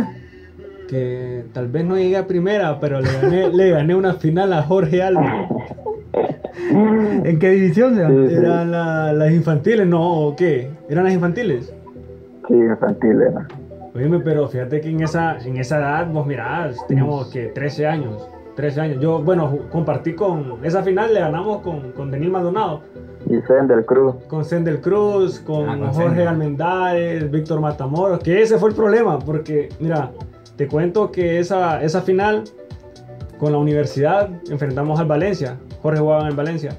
Que 0.88 1.45
tal 1.52 1.68
vez 1.68 1.85
no 1.85 1.97
llegué 1.97 2.16
a 2.16 2.26
primera, 2.26 2.80
pero 2.80 3.00
le 3.00 3.09
gané, 3.12 3.49
le 3.50 3.71
gané 3.71 3.95
una 3.95 4.14
final 4.14 4.52
a 4.52 4.62
Jorge 4.62 5.02
Alba. 5.02 5.47
¿En 7.25 7.38
qué 7.38 7.50
división 7.50 7.95
se 7.95 8.07
Sí, 8.07 8.28
sí. 8.28 8.35
Eran 8.37 8.71
la- 8.71 9.12
las 9.12 9.33
infantiles, 9.33 9.87
no, 9.87 10.35
¿qué? 10.37 10.71
¿Eran 10.88 11.04
las 11.04 11.12
infantiles? 11.14 11.73
Sí, 12.47 12.54
infantil 12.54 13.21
era. 13.23 13.47
Oíme, 13.95 14.21
pero 14.21 14.49
fíjate 14.49 14.80
que 14.80 14.90
en 14.90 15.02
esa, 15.02 15.38
en 15.38 15.57
esa 15.57 15.78
edad, 15.78 16.07
vos 16.11 16.26
mirás, 16.26 16.76
teníamos 16.87 17.28
que 17.28 17.47
13 17.47 17.87
años. 17.87 18.26
13 18.57 18.80
años. 18.80 19.00
Yo, 19.00 19.23
bueno, 19.23 19.59
compartí 19.71 20.14
con. 20.14 20.57
Esa 20.64 20.83
final 20.83 21.12
le 21.14 21.21
ganamos 21.21 21.59
con, 21.62 21.92
con 21.92 22.11
Denis 22.11 22.30
Maldonado. 22.30 22.80
Y 23.26 23.40
Zen 23.47 23.66
del 23.68 23.85
Cruz. 23.85 24.14
Con 24.28 24.45
Sendel 24.45 24.80
Cruz, 24.80 25.40
con 25.40 25.68
Ah, 25.68 25.76
con 25.78 25.88
Jorge 25.88 26.09
Sendel. 26.09 26.28
Almendares, 26.28 27.30
Víctor 27.30 27.61
Matamoros. 27.61 28.21
Que 28.21 28.40
ese 28.42 28.59
fue 28.59 28.71
el 28.71 28.75
problema, 28.75 29.18
porque, 29.18 29.68
mira, 29.80 30.11
te 30.58 30.66
cuento 30.68 31.10
que 31.10 31.38
esa, 31.38 31.82
esa 31.82 32.02
final 32.02 32.44
con 33.38 33.52
la 33.52 33.58
universidad 33.58 34.28
enfrentamos 34.50 35.00
al 35.00 35.06
Valencia. 35.06 35.56
Jorge 35.80 36.00
jugaba 36.00 36.28
en 36.28 36.36
Valencia. 36.36 36.76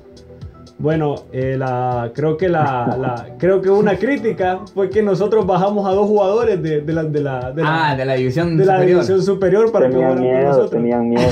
Bueno, 0.77 1.15
eh, 1.33 1.55
la, 1.57 2.11
creo 2.13 2.37
que 2.37 2.47
la, 2.49 2.95
la- 2.99 3.35
creo 3.37 3.61
que 3.61 3.69
una 3.69 3.97
crítica 3.97 4.59
fue 4.73 4.89
que 4.89 5.01
nosotros 5.01 5.45
bajamos 5.47 5.85
a 5.87 5.91
dos 5.91 6.07
jugadores 6.07 6.61
de, 6.61 6.81
de 6.81 6.93
la, 6.93 7.03
de 7.03 7.21
la, 7.21 7.51
de 7.51 7.63
la- 7.63 7.89
ah, 7.91 7.95
de 7.95 8.05
la 8.05 8.13
división 8.13 8.55
de 8.57 8.65
la 8.65 8.73
superior. 8.75 8.95
división 8.99 9.21
superior 9.23 9.71
para 9.71 9.85
que 9.87 9.91
Tenían 9.93 10.13
con 10.13 10.21
miedo, 10.21 10.47
nosotros. 10.47 10.71
tenían 10.71 11.09
miedo. 11.09 11.29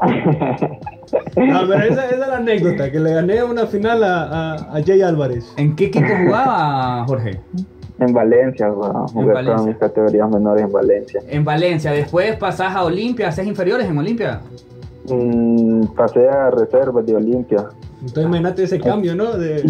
No, 1.36 1.66
pero 1.66 1.82
esa, 1.82 2.06
esa 2.06 2.10
es 2.10 2.18
la 2.20 2.36
anécdota, 2.36 2.90
que 2.92 3.00
le 3.00 3.12
gané 3.14 3.42
una 3.42 3.66
final 3.66 4.04
a, 4.04 4.22
a, 4.22 4.54
a 4.76 4.82
Jay 4.84 5.02
Álvarez. 5.02 5.52
¿En 5.56 5.74
qué 5.74 5.86
equipo 5.86 6.06
jugaba 6.24 7.04
Jorge? 7.06 7.40
En 8.00 8.12
Valencia, 8.12 8.70
jugué 8.70 9.26
Valencia. 9.32 9.42
todas 9.54 9.66
mis 9.66 9.76
categorías 9.76 10.30
menores 10.30 10.64
en 10.64 10.72
Valencia. 10.72 11.20
En 11.28 11.44
Valencia. 11.44 11.92
Después 11.92 12.36
pasás 12.36 12.74
a 12.74 12.84
Olimpia, 12.84 13.28
haces 13.28 13.46
inferiores 13.46 13.86
en 13.88 13.96
Olimpia. 13.98 14.40
Mm, 15.08 15.86
pasé 15.96 16.28
a 16.28 16.50
reservas 16.50 17.04
de 17.06 17.16
Olimpia. 17.16 17.66
Entonces 18.00 18.24
imagínate 18.26 18.62
ese 18.62 18.80
cambio, 18.80 19.14
¿no? 19.14 19.32
De, 19.36 19.60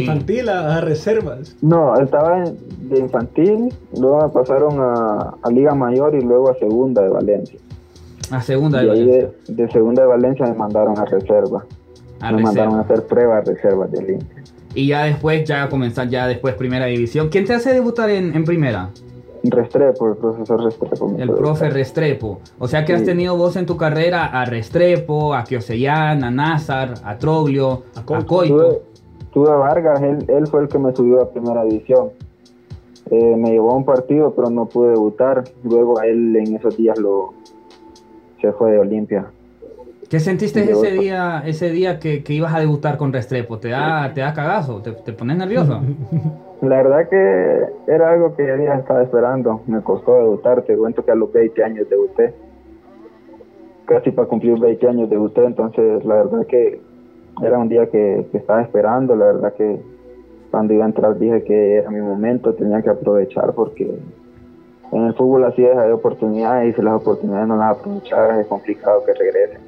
infantil 0.00 0.48
a, 0.48 0.76
a 0.76 0.80
reservas. 0.80 1.56
No, 1.62 1.98
estaba 1.98 2.38
en- 2.44 2.56
de 2.88 2.98
infantil, 2.98 3.72
luego 3.98 4.22
me 4.22 4.28
pasaron 4.30 4.78
a, 4.80 5.34
a 5.42 5.50
Liga 5.50 5.74
Mayor 5.74 6.14
y 6.14 6.20
luego 6.22 6.50
a 6.50 6.54
Segunda 6.58 7.02
de 7.02 7.08
Valencia. 7.10 7.58
A 8.30 8.42
segunda 8.42 8.80
de 8.80 8.86
y 8.86 8.90
ahí 8.90 9.06
Valencia. 9.06 9.30
de, 9.48 9.54
de 9.64 9.70
Segunda 9.72 10.02
de 10.02 10.08
Valencia 10.08 10.46
me 10.46 10.54
mandaron 10.54 10.98
a 10.98 11.04
reserva. 11.06 11.64
A 12.20 12.32
me 12.32 12.42
mandaron 12.42 12.74
a 12.76 12.80
hacer 12.80 13.04
pruebas 13.06 13.44
de 13.46 13.54
reservas 13.54 13.90
de 13.92 13.98
Olimpia. 13.98 14.42
Y 14.74 14.88
ya 14.88 15.04
después, 15.04 15.44
ya 15.44 15.68
comenzar 15.68 16.08
ya 16.08 16.26
después 16.26 16.54
primera 16.54 16.86
división. 16.86 17.28
¿Quién 17.28 17.44
te 17.46 17.54
hace 17.54 17.72
debutar 17.72 18.10
en, 18.10 18.34
en 18.34 18.44
primera? 18.44 18.90
Restrepo, 19.44 20.08
el 20.08 20.16
profesor 20.16 20.64
Restrepo. 20.64 21.14
El 21.18 21.30
profe. 21.32 21.70
Restrepo. 21.70 22.40
O 22.58 22.68
sea 22.68 22.84
que 22.84 22.92
has 22.92 23.04
tenido 23.04 23.36
vos 23.36 23.56
en 23.56 23.66
tu 23.66 23.76
carrera 23.76 24.26
a 24.26 24.44
Restrepo, 24.44 25.34
a 25.34 25.44
Kiosellán, 25.44 26.24
a 26.24 26.30
Nazar, 26.30 26.94
a 27.04 27.18
Troglio, 27.18 27.84
A 27.94 28.00
a 28.00 28.04
Coito. 28.04 28.26
Coito. 28.26 28.56
Tuve, 28.56 28.82
tuve 29.32 29.50
a 29.50 29.56
Vargas, 29.56 30.02
él, 30.02 30.24
él 30.28 30.46
fue 30.46 30.62
el 30.62 30.68
que 30.68 30.78
me 30.78 30.94
subió 30.94 31.22
a 31.22 31.30
primera 31.30 31.64
división. 31.64 32.10
Eh, 33.10 33.36
me 33.36 33.50
llevó 33.50 33.70
a 33.70 33.76
un 33.76 33.84
partido, 33.84 34.34
pero 34.34 34.50
no 34.50 34.66
pude 34.66 34.90
debutar. 34.90 35.44
Luego 35.62 35.98
a 35.98 36.06
él 36.06 36.36
en 36.36 36.56
esos 36.56 36.76
días 36.76 36.98
lo 36.98 37.32
se 38.40 38.52
fue 38.52 38.72
de 38.72 38.78
Olimpia. 38.78 39.30
¿Qué 40.08 40.20
sentiste 40.20 40.66
Yo- 40.66 40.82
ese 40.82 40.92
día, 40.92 41.42
ese 41.44 41.70
día 41.70 41.98
que, 41.98 42.22
que 42.24 42.32
ibas 42.32 42.54
a 42.54 42.60
debutar 42.60 42.96
con 42.96 43.12
Restrepo? 43.12 43.58
¿Te 43.58 43.68
da, 43.68 44.12
te 44.14 44.22
da 44.22 44.32
cagazo? 44.32 44.80
¿Te, 44.80 44.92
te 44.92 45.12
pones 45.12 45.36
nervioso? 45.36 45.80
La 46.62 46.76
verdad 46.82 47.08
que 47.08 47.92
era 47.92 48.10
algo 48.12 48.34
que 48.34 48.44
ya 48.46 48.74
estaba 48.74 49.02
esperando. 49.02 49.60
Me 49.66 49.80
costó 49.82 50.14
debutar. 50.16 50.62
Te 50.62 50.76
cuento 50.76 51.04
que 51.04 51.10
a 51.12 51.14
los 51.14 51.32
20 51.32 51.62
años 51.62 51.88
debuté. 51.88 52.34
Casi 53.84 54.10
para 54.10 54.26
cumplir 54.26 54.58
20 54.58 54.88
años 54.88 55.08
debuté. 55.10 55.44
Entonces, 55.44 56.04
la 56.04 56.14
verdad 56.16 56.46
que 56.46 56.80
era 57.42 57.58
un 57.58 57.68
día 57.68 57.86
que, 57.86 58.26
que 58.32 58.38
estaba 58.38 58.62
esperando. 58.62 59.14
La 59.14 59.26
verdad 59.26 59.52
que 59.52 59.80
cuando 60.50 60.72
iba 60.74 60.84
a 60.84 60.88
entrar 60.88 61.16
dije 61.18 61.44
que 61.44 61.76
era 61.76 61.90
mi 61.90 62.00
momento. 62.00 62.54
Tenía 62.54 62.82
que 62.82 62.90
aprovechar 62.90 63.52
porque 63.52 63.96
en 64.90 65.04
el 65.04 65.14
fútbol 65.14 65.44
así 65.44 65.64
es, 65.64 65.76
hay 65.76 65.92
oportunidades 65.92 66.70
y 66.70 66.72
si 66.76 66.82
las 66.82 66.94
oportunidades 66.94 67.46
no 67.46 67.56
las 67.56 67.78
aprovechas 67.78 68.38
es 68.40 68.46
complicado 68.46 69.04
que 69.04 69.12
regresen. 69.14 69.67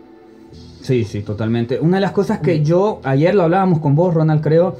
Sí, 0.90 1.04
sí, 1.04 1.23
totalmente. 1.23 1.78
Una 1.78 1.99
de 1.99 2.00
las 2.00 2.11
cosas 2.11 2.40
que 2.40 2.64
yo, 2.64 3.00
ayer 3.04 3.32
lo 3.35 3.44
hablábamos 3.44 3.78
con 3.78 3.94
vos, 3.94 4.12
Ronald, 4.12 4.42
creo, 4.42 4.76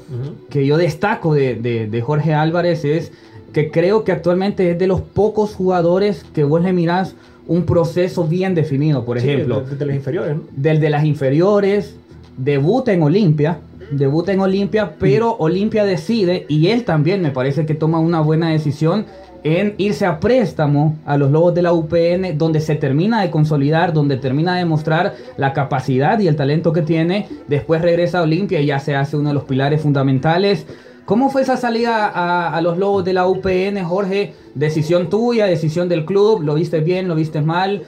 que 0.49 0.65
yo 0.65 0.75
destaco 0.77 1.33
de, 1.33 1.55
de- 1.55 1.87
de 1.87 2.01
Jorge 2.01 2.33
Álvarez 2.33 2.83
es 2.83 3.13
que 3.53 3.71
creo 3.71 4.03
que 4.03 4.11
actualmente 4.11 4.71
es 4.71 4.77
de 4.77 4.87
los 4.87 4.99
pocos 4.99 5.55
jugadores 5.55 6.25
que 6.33 6.43
vos 6.43 6.61
le 6.61 6.73
mirás 6.73 7.15
un 7.47 7.63
proceso 7.63 8.25
bien 8.27 8.55
definido. 8.55 9.05
Por 9.05 9.21
Sí, 9.21 9.29
ejemplo, 9.29 9.61
de, 9.61 9.75
de 9.77 9.85
las 9.85 9.95
inferiores, 9.95 10.35
¿no? 10.35 10.43
del 10.55 10.79
de 10.81 10.89
las 10.89 11.05
inferiores, 11.05 11.95
debuta 12.37 12.91
en 12.91 13.03
Olimpia, 13.03 13.59
debuta 13.91 14.33
en 14.33 14.41
Olimpia, 14.41 14.95
pero 14.99 15.35
Olimpia 15.37 15.85
decide, 15.85 16.45
y 16.49 16.67
él 16.67 16.83
también 16.83 17.21
me 17.21 17.31
parece 17.31 17.65
que 17.65 17.73
toma 17.73 17.99
una 17.99 18.19
buena 18.19 18.49
decisión 18.49 19.05
en 19.43 19.73
irse 19.77 20.05
a 20.05 20.19
préstamo 20.19 20.97
a 21.05 21.17
los 21.17 21.31
Lobos 21.31 21.53
de 21.55 21.61
la 21.63 21.73
UPN, 21.73 22.37
donde 22.37 22.59
se 22.59 22.75
termina 22.75 23.21
de 23.21 23.31
consolidar, 23.31 23.91
donde 23.91 24.17
termina 24.17 24.55
de 24.57 24.65
mostrar 24.65 25.13
la 25.37 25.53
capacidad 25.53 26.19
y 26.19 26.27
el 26.27 26.35
talento 26.35 26.71
que 26.73 26.81
tiene, 26.83 27.27
después 27.47 27.81
regresa 27.81 28.19
a 28.19 28.23
Olimpia 28.23 28.59
y 28.61 28.67
ya 28.67 28.79
se 28.79 28.95
hace 28.95 29.17
uno 29.17 29.29
de 29.29 29.35
los 29.35 29.45
pilares 29.45 29.81
fundamentales. 29.81 30.67
¿Cómo 31.05 31.29
fue 31.29 31.41
esa 31.41 31.57
salida 31.57 32.07
a, 32.07 32.61
los 32.61 32.77
Lobos 32.77 33.03
de 33.03 33.13
la 33.13 33.27
UPN, 33.27 33.83
Jorge? 33.83 34.33
Decisión 34.53 35.09
tuya, 35.09 35.45
decisión 35.47 35.89
del 35.89 36.05
club, 36.05 36.43
¿lo 36.43 36.53
viste 36.53 36.79
bien, 36.81 37.07
lo 37.07 37.15
viste 37.15 37.41
mal? 37.41 37.83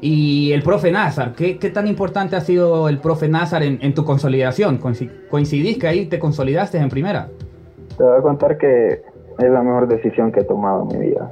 Y 0.00 0.52
el 0.52 0.62
profe 0.62 0.92
Nazar, 0.92 1.32
¿qué, 1.32 1.58
qué 1.58 1.70
tan 1.70 1.88
importante 1.88 2.36
ha 2.36 2.40
sido 2.40 2.88
el 2.88 2.98
profe 2.98 3.26
Nazar 3.28 3.62
en, 3.64 3.78
en 3.82 3.94
tu 3.94 4.04
consolidación? 4.04 4.78
Coinci- 4.78 5.10
¿Coincidís 5.28 5.78
que 5.78 5.88
ahí 5.88 6.06
te 6.06 6.18
consolidaste 6.20 6.78
en 6.78 6.88
primera? 6.88 7.28
Te 7.96 8.04
voy 8.04 8.18
a 8.18 8.22
contar 8.22 8.58
que 8.58 9.02
es 9.38 9.50
la 9.50 9.62
mejor 9.62 9.88
decisión 9.88 10.32
que 10.32 10.40
he 10.40 10.44
tomado 10.44 10.88
en 10.90 10.98
mi 10.98 11.06
vida. 11.06 11.30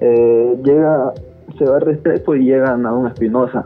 Eh, 0.00 0.58
llega, 0.62 1.12
se 1.58 1.64
va 1.64 1.78
Restrepo 1.78 2.34
y 2.34 2.44
llega 2.44 2.74
a 2.74 3.08
Espinosa. 3.08 3.64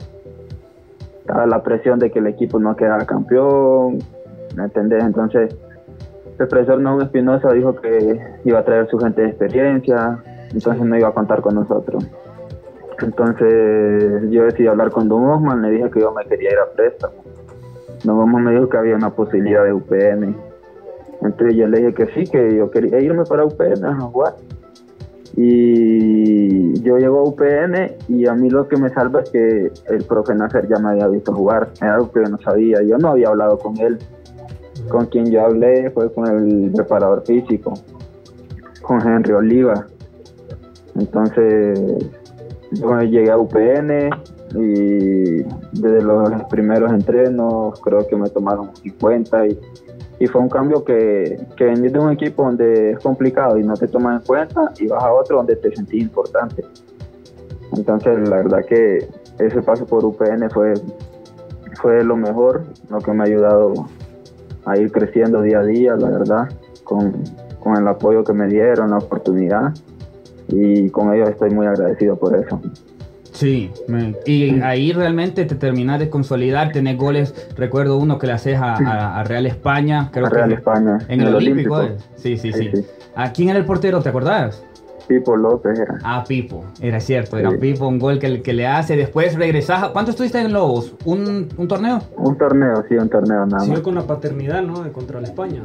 Estaba 1.21 1.47
la 1.47 1.63
presión 1.63 1.99
de 1.99 2.11
que 2.11 2.19
el 2.19 2.27
equipo 2.27 2.59
no 2.59 2.77
quedaba 2.77 3.05
campeón, 3.05 3.99
¿me 4.57 4.65
entendés? 4.65 5.05
Entonces, 5.05 5.55
el 6.39 6.47
profesor 6.49 6.81
Naum 6.81 7.03
Espinosa 7.03 7.53
dijo 7.53 7.75
que 7.77 8.21
iba 8.45 8.61
a 8.61 8.65
traer 8.65 8.89
su 8.89 8.99
gente 8.99 9.23
de 9.23 9.29
experiencia, 9.29 10.19
entonces 10.53 10.85
no 10.85 10.97
iba 10.97 11.09
a 11.09 11.13
contar 11.13 11.41
con 11.41 11.55
nosotros. 11.55 12.07
Entonces 13.01 14.31
yo 14.31 14.45
decidí 14.45 14.67
hablar 14.67 14.91
con 14.91 15.09
Don 15.09 15.25
Osman, 15.25 15.63
le 15.63 15.71
dije 15.71 15.91
que 15.91 16.01
yo 16.01 16.13
me 16.13 16.25
quería 16.25 16.51
ir 16.51 16.59
a 16.59 16.71
préstamo. 16.75 17.15
Don 18.05 18.45
me 18.45 18.53
dijo 18.53 18.69
que 18.69 18.77
había 18.77 18.97
una 18.97 19.11
posibilidad 19.11 19.65
de 19.65 19.73
UPN. 19.73 20.48
Entonces 21.23 21.57
yo 21.57 21.67
le 21.67 21.79
dije 21.79 21.95
que 21.95 22.07
sí, 22.15 22.31
que 22.31 22.57
yo 22.57 22.71
quería 22.71 23.01
irme 23.01 23.25
para 23.25 23.45
UPN 23.45 23.85
a 23.85 24.01
jugar. 24.01 24.35
Y 25.37 26.81
yo 26.83 26.99
llego 26.99 27.21
a 27.21 27.23
UPN 27.29 27.93
y 28.09 28.27
a 28.27 28.35
mí 28.35 28.51
lo 28.51 28.67
que 28.67 28.77
me 28.77 28.89
salva 28.91 29.21
es 29.21 29.31
que 29.31 29.71
el 29.89 30.05
profe 30.05 30.35
Nasser 30.35 30.67
ya 30.69 30.79
me 30.79 30.91
había 30.91 31.09
visto 31.09 31.33
jugar. 31.33 31.71
Era 31.81 31.95
algo 31.95 32.11
que 32.11 32.25
yo 32.25 32.31
no 32.31 32.39
sabía. 32.39 32.83
Yo 32.83 32.99
no 32.99 33.09
había 33.11 33.29
hablado 33.29 33.59
con 33.59 33.79
él. 33.79 33.99
Con 34.89 35.07
quien 35.07 35.27
yo 35.31 35.45
hablé 35.45 35.91
fue 35.91 36.13
con 36.13 36.27
el 36.27 36.73
preparador 36.73 37.25
físico, 37.27 37.75
con 38.83 39.07
Henry 39.07 39.33
Oliva. 39.33 39.87
Entonces 40.97 41.79
yo 42.73 43.01
llegué 43.03 43.31
a 43.31 43.39
UPN 43.39 44.11
y 44.55 45.43
desde 45.73 46.03
los 46.03 46.45
primeros 46.51 46.93
entrenos 46.93 47.81
creo 47.81 48.07
que 48.07 48.17
me 48.17 48.29
tomaron 48.31 48.71
en 48.85 48.93
cuenta 48.95 49.47
y, 49.47 49.59
y 50.21 50.27
fue 50.27 50.41
un 50.41 50.49
cambio 50.49 50.85
que, 50.85 51.41
que 51.57 51.65
venir 51.65 51.93
de 51.93 51.99
un 51.99 52.11
equipo 52.11 52.43
donde 52.43 52.93
es 52.93 52.99
complicado 52.99 53.59
y 53.59 53.63
no 53.63 53.75
te 53.75 53.87
toman 53.87 54.17
en 54.17 54.23
cuenta 54.23 54.73
y 54.79 54.89
vas 54.89 55.03
a 55.03 55.13
otro 55.13 55.37
donde 55.39 55.57
te 55.57 55.75
sentís 55.75 56.03
importante. 56.03 56.65
Entonces 57.77 58.29
la 58.29 58.37
verdad 58.37 58.65
que 58.67 59.09
ese 59.39 59.63
paso 59.63 59.87
por 59.87 60.05
UPN 60.05 60.51
fue, 60.51 60.75
fue 61.81 62.03
lo 62.03 62.17
mejor, 62.17 62.65
lo 62.91 62.99
que 62.99 63.13
me 63.13 63.23
ha 63.23 63.27
ayudado 63.27 63.73
a 64.65 64.77
ir 64.77 64.91
creciendo 64.91 65.43
día 65.43 65.61
a 65.61 65.65
día, 65.65 65.95
la 65.97 66.11
verdad, 66.11 66.49
con, 66.83 67.13
con 67.61 67.77
el 67.77 67.87
apoyo 67.87 68.25
que 68.25 68.33
me 68.33 68.49
dieron, 68.49 68.91
la 68.91 68.99
oportunidad 68.99 69.73
y 70.49 70.89
con 70.91 71.13
ellos 71.13 71.29
estoy 71.29 71.51
muy 71.51 71.67
agradecido 71.67 72.17
por 72.17 72.35
eso. 72.35 72.61
Sí, 73.39 73.71
y 74.27 74.61
ahí 74.63 74.93
realmente 74.93 75.45
te 75.45 75.55
terminas 75.55 76.01
de 76.01 76.11
consolidar, 76.11 76.73
tenés 76.73 76.97
goles, 76.99 77.33
recuerdo 77.57 77.97
uno 77.97 78.19
que 78.19 78.27
le 78.27 78.33
haces 78.33 78.59
a, 78.59 78.75
a- 78.75 79.21
a 79.21 79.23
Real 79.23 79.47
España, 79.47 80.09
creo 80.13 80.27
A 80.27 80.31
Real 80.31 80.49
que 80.49 80.55
España, 80.57 80.99
en 81.07 81.21
el, 81.21 81.33
Olímpico. 81.37 81.89
Sí, 82.17 82.37
sí, 82.37 82.53
sí, 82.53 82.71
Sí, 82.71 82.71
sí. 82.75 82.87
¿A 83.15 83.33
quién 83.33 83.51
era 83.51 83.59
el 83.61 83.65
portero? 83.65 84.03
¿Te 84.03 84.09
acordás? 84.09 84.65
Pipo 85.09 85.37
López 85.37 85.79
era. 85.79 85.99
Ah, 86.05 86.25
Pipo, 86.27 86.65
era 86.81 87.01
cierto, 87.01 87.39
era 87.39 87.51
Sí. 87.51 87.57
Pipo, 87.57 87.89
un 87.89 87.99
gol 87.99 88.19
que, 88.19 88.43
que 88.43 88.53
le 88.53 88.67
hace, 88.67 88.97
después 88.97 89.35
regresás. 89.37 89.83
a- 89.85 89.89
¿Cuánto 89.93 90.11
estuviste 90.11 90.41
en 90.41 90.53
Lobos? 90.53 90.95
¿Un, 91.05 91.49
un 91.57 91.69
torneo? 91.69 92.01
Un 92.17 92.37
torneo, 92.37 92.85
sí, 92.89 92.95
un 92.95 93.09
torneo 93.09 93.47
nada 93.47 93.65
más. 93.67 93.81
con 93.81 93.95
la 93.95 94.03
paternidad, 94.03 94.63
¿no? 94.63 94.83
De 94.83 94.93
contra 94.93 95.21
la 95.21 95.27
España. 95.27 95.63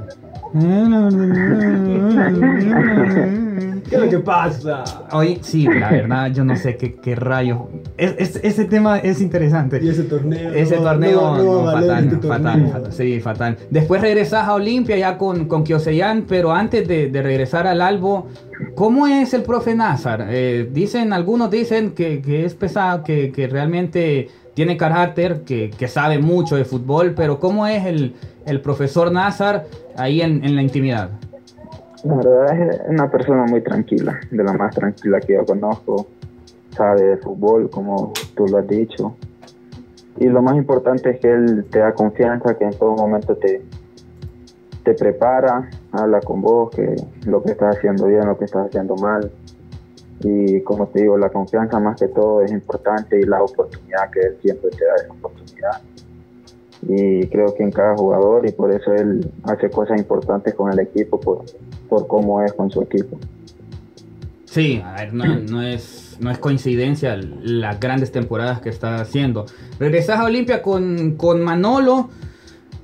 ¿Qué 3.89 3.95
es 3.95 4.01
lo 4.01 4.10
que 4.10 4.19
pasa? 4.19 4.84
Oye, 5.12 5.39
sí, 5.41 5.67
la 5.67 5.89
verdad, 5.89 6.32
yo 6.32 6.43
no 6.45 6.56
sé 6.56 6.77
qué, 6.77 6.95
qué 6.95 7.15
rayo. 7.15 7.67
Es, 7.97 8.15
es- 8.17 8.39
ese 8.43 8.65
tema 8.65 8.99
es 8.99 9.21
interesante. 9.21 9.79
Y 9.82 9.89
ese 9.89 10.03
torneo. 10.03 10.53
Ese 10.53 10.77
no, 10.77 10.84
torneo, 10.84 11.21
no, 11.21 11.38
no, 11.38 11.43
no, 11.43 11.63
vale, 11.63 11.88
fatal, 11.88 12.03
este 12.06 12.27
fatal, 12.27 12.43
torneo. 12.53 12.71
fatal, 12.73 12.93
sí, 12.93 13.19
fatal. 13.19 13.58
Después 13.69 14.01
regresas 14.01 14.47
a 14.47 14.53
Olimpia 14.53 14.97
ya 14.97 15.17
con, 15.17 15.45
con 15.47 15.63
Kioseyan, 15.63 16.25
pero 16.27 16.51
antes 16.53 16.88
de, 16.88 17.10
de 17.10 17.21
regresar 17.21 17.67
al 17.67 17.82
Albo, 17.82 18.27
¿cómo 18.75 19.07
es 19.07 19.33
el 19.33 19.43
profe 19.43 19.75
Nazar? 19.75 20.27
Eh, 20.29 20.69
dicen, 20.71 21.13
algunos 21.13 21.49
dicen 21.49 21.91
que, 21.91 22.21
que 22.21 22.45
es 22.45 22.53
pesado, 22.53 23.03
que, 23.03 23.31
que 23.31 23.47
realmente 23.47 24.29
tiene 24.53 24.77
carácter, 24.77 25.41
que, 25.41 25.69
que 25.71 25.87
sabe 25.87 26.19
mucho 26.19 26.55
de 26.55 26.65
fútbol, 26.65 27.13
pero 27.15 27.39
¿cómo 27.39 27.67
es 27.67 27.85
el, 27.85 28.15
el 28.45 28.61
profesor 28.61 29.11
Nazar 29.11 29.65
ahí 29.97 30.21
en, 30.21 30.43
en 30.43 30.55
la 30.55 30.61
intimidad? 30.61 31.09
La 32.03 32.15
verdad 32.15 32.69
es 32.69 32.81
una 32.89 33.09
persona 33.09 33.45
muy 33.45 33.61
tranquila, 33.61 34.19
de 34.29 34.43
la 34.43 34.53
más 34.53 34.75
tranquila 34.75 35.21
que 35.21 35.33
yo 35.33 35.45
conozco. 35.45 36.07
Sabe 36.71 37.03
de 37.03 37.17
fútbol, 37.17 37.69
como 37.69 38.11
tú 38.35 38.47
lo 38.47 38.57
has 38.57 38.67
dicho. 38.67 39.15
Y 40.17 40.25
lo 40.25 40.41
más 40.41 40.55
importante 40.57 41.11
es 41.11 41.19
que 41.19 41.31
él 41.31 41.65
te 41.69 41.79
da 41.79 41.93
confianza, 41.93 42.57
que 42.57 42.65
en 42.65 42.73
todo 42.73 42.95
momento 42.95 43.35
te, 43.35 43.61
te 44.84 44.93
prepara, 44.93 45.69
habla 45.91 46.19
con 46.22 46.41
vos, 46.41 46.69
que 46.72 46.96
lo 47.26 47.41
que 47.43 47.52
estás 47.52 47.78
haciendo 47.78 48.08
bien, 48.08 48.26
lo 48.26 48.38
que 48.38 48.46
estás 48.46 48.67
haciendo 48.67 48.96
mal. 48.96 49.32
Y 50.22 50.62
como 50.62 50.88
te 50.88 51.02
digo, 51.02 51.17
la 51.17 51.30
confianza 51.30 51.80
más 51.80 52.00
que 52.00 52.08
todo 52.08 52.41
es 52.41 52.52
importante 52.52 53.19
y 53.19 53.24
la 53.24 53.41
oportunidad 53.41 54.10
que 54.12 54.19
él 54.22 54.38
siempre 54.41 54.69
te 54.72 54.86
da 54.86 54.96
esa 54.96 55.12
oportunidad. 55.12 55.82
Y 56.88 57.28
creo 57.28 57.54
que 57.56 57.63
en 57.63 57.72
cada 57.72 57.96
jugador 57.96 58.46
y 58.46 58.52
por 58.52 58.72
eso 58.72 58.93
él 58.93 59.32
hace 59.43 59.69
cosas 59.69 59.98
importantes 59.98 60.54
con 60.54 60.72
el 60.72 60.80
equipo 60.80 61.19
por, 61.19 61.43
por 61.89 62.08
cómo 62.08 62.41
es 62.41 62.54
con 62.54 62.69
su 62.69 62.82
equipo. 62.82 63.17
Sí, 64.46 64.84
a 64.86 64.93
ver, 64.93 65.13
no, 65.13 65.26
no 65.26 65.63
es, 65.63 66.17
no 66.19 66.30
es 66.30 66.38
coincidencia 66.38 67.17
las 67.17 67.80
grandes 67.80 68.12
temporadas 68.12 68.62
que 68.62 68.69
está 68.69 68.98
haciendo. 68.98 69.46
Regresas 69.80 70.19
a 70.19 70.26
Olimpia 70.26 70.62
con, 70.62 71.15
con 71.15 71.41
Manolo, 71.41 72.10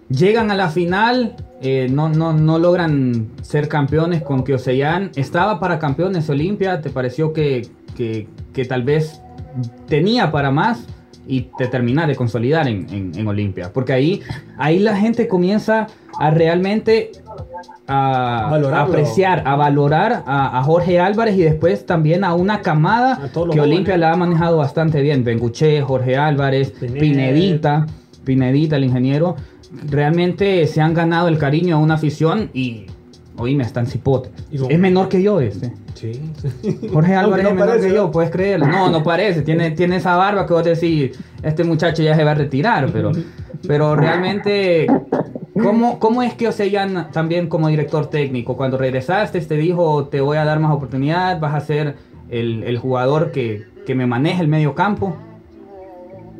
llegan 0.09 0.49
a 0.49 0.55
la 0.55 0.69
final, 0.69 1.35
eh, 1.61 1.87
no, 1.91 2.09
no, 2.09 2.33
no 2.33 2.57
logran 2.59 3.29
ser 3.41 3.67
campeones 3.67 4.21
con 4.21 4.43
Kioseyan. 4.43 5.11
Estaba 5.15 5.59
para 5.59 5.79
campeones 5.79 6.29
Olimpia, 6.29 6.81
¿te 6.81 6.89
pareció 6.89 7.33
que, 7.33 7.67
que, 7.95 8.27
que 8.53 8.65
tal 8.65 8.83
vez 8.83 9.21
tenía 9.87 10.31
para 10.31 10.51
más? 10.51 10.85
Y 11.27 11.41
te 11.59 11.67
termina 11.67 12.07
de 12.07 12.15
consolidar 12.15 12.67
en, 12.67 12.87
en, 12.91 13.11
en 13.15 13.27
Olimpia. 13.27 13.71
Porque 13.71 13.93
ahí, 13.93 14.21
ahí 14.57 14.79
la 14.79 14.95
gente 14.95 15.27
comienza 15.27 15.85
a 16.19 16.31
realmente 16.31 17.11
a, 17.85 18.49
a 18.49 18.81
apreciar, 18.81 19.43
a 19.45 19.55
valorar 19.55 20.23
a, 20.25 20.57
a 20.57 20.63
Jorge 20.63 20.99
Álvarez 20.99 21.35
y 21.35 21.43
después 21.43 21.85
también 21.85 22.23
a 22.23 22.33
una 22.33 22.61
camada 22.61 23.25
A 23.25 23.51
que 23.51 23.61
Olimpia 23.61 23.95
la 23.97 24.11
ha 24.11 24.15
manejado 24.15 24.57
bastante 24.57 25.01
bien. 25.01 25.23
Benguché, 25.23 25.83
Jorge 25.83 26.17
Álvarez. 26.17 26.71
Pinedita, 26.71 27.85
Pinedita, 28.23 28.77
el 28.77 28.85
ingeniero. 28.85 29.35
Realmente 29.71 30.65
se 30.67 30.81
han 30.81 30.93
ganado 30.93 31.27
el 31.27 31.37
cariño 31.37 31.77
a 31.77 31.79
una 31.79 31.95
afición 31.95 32.49
y, 32.53 32.85
oíme, 33.37 33.63
están 33.63 33.87
cipotes. 33.87 34.31
Es 34.51 34.79
menor 34.79 35.09
que 35.09 35.21
yo 35.21 35.39
este. 35.39 35.73
Sí. 35.93 36.21
Jorge 36.93 37.15
Álvarez 37.15 37.45
es 37.45 37.51
no 37.51 37.55
menor 37.55 37.69
parece, 37.69 37.87
que 37.89 37.93
yo, 37.93 38.11
puedes 38.11 38.31
creerlo. 38.31 38.67
No, 38.67 38.89
no 38.89 39.03
parece. 39.03 39.41
Tiene, 39.41 39.71
tiene 39.71 39.97
esa 39.97 40.15
barba 40.15 40.45
que 40.45 40.53
vos 40.53 40.63
decís, 40.63 41.17
este 41.43 41.63
muchacho 41.63 42.03
ya 42.03 42.15
se 42.15 42.23
va 42.23 42.31
a 42.31 42.35
retirar, 42.35 42.89
pero, 42.91 43.11
pero 43.67 43.95
realmente, 43.95 44.87
¿cómo, 45.53 45.99
¿cómo 45.99 46.23
es 46.23 46.33
que 46.35 46.47
Ocean 46.47 47.09
también 47.11 47.47
como 47.47 47.67
director 47.67 48.07
técnico, 48.07 48.55
cuando 48.55 48.77
regresaste, 48.77 49.41
te 49.41 49.55
dijo, 49.55 50.05
te 50.05 50.21
voy 50.21 50.37
a 50.37 50.45
dar 50.45 50.59
más 50.59 50.71
oportunidad, 50.71 51.39
vas 51.39 51.53
a 51.53 51.59
ser 51.59 51.95
el, 52.29 52.63
el 52.63 52.77
jugador 52.77 53.31
que, 53.31 53.67
que 53.85 53.93
me 53.93 54.05
maneje 54.05 54.41
el 54.41 54.47
medio 54.47 54.75
campo? 54.75 55.17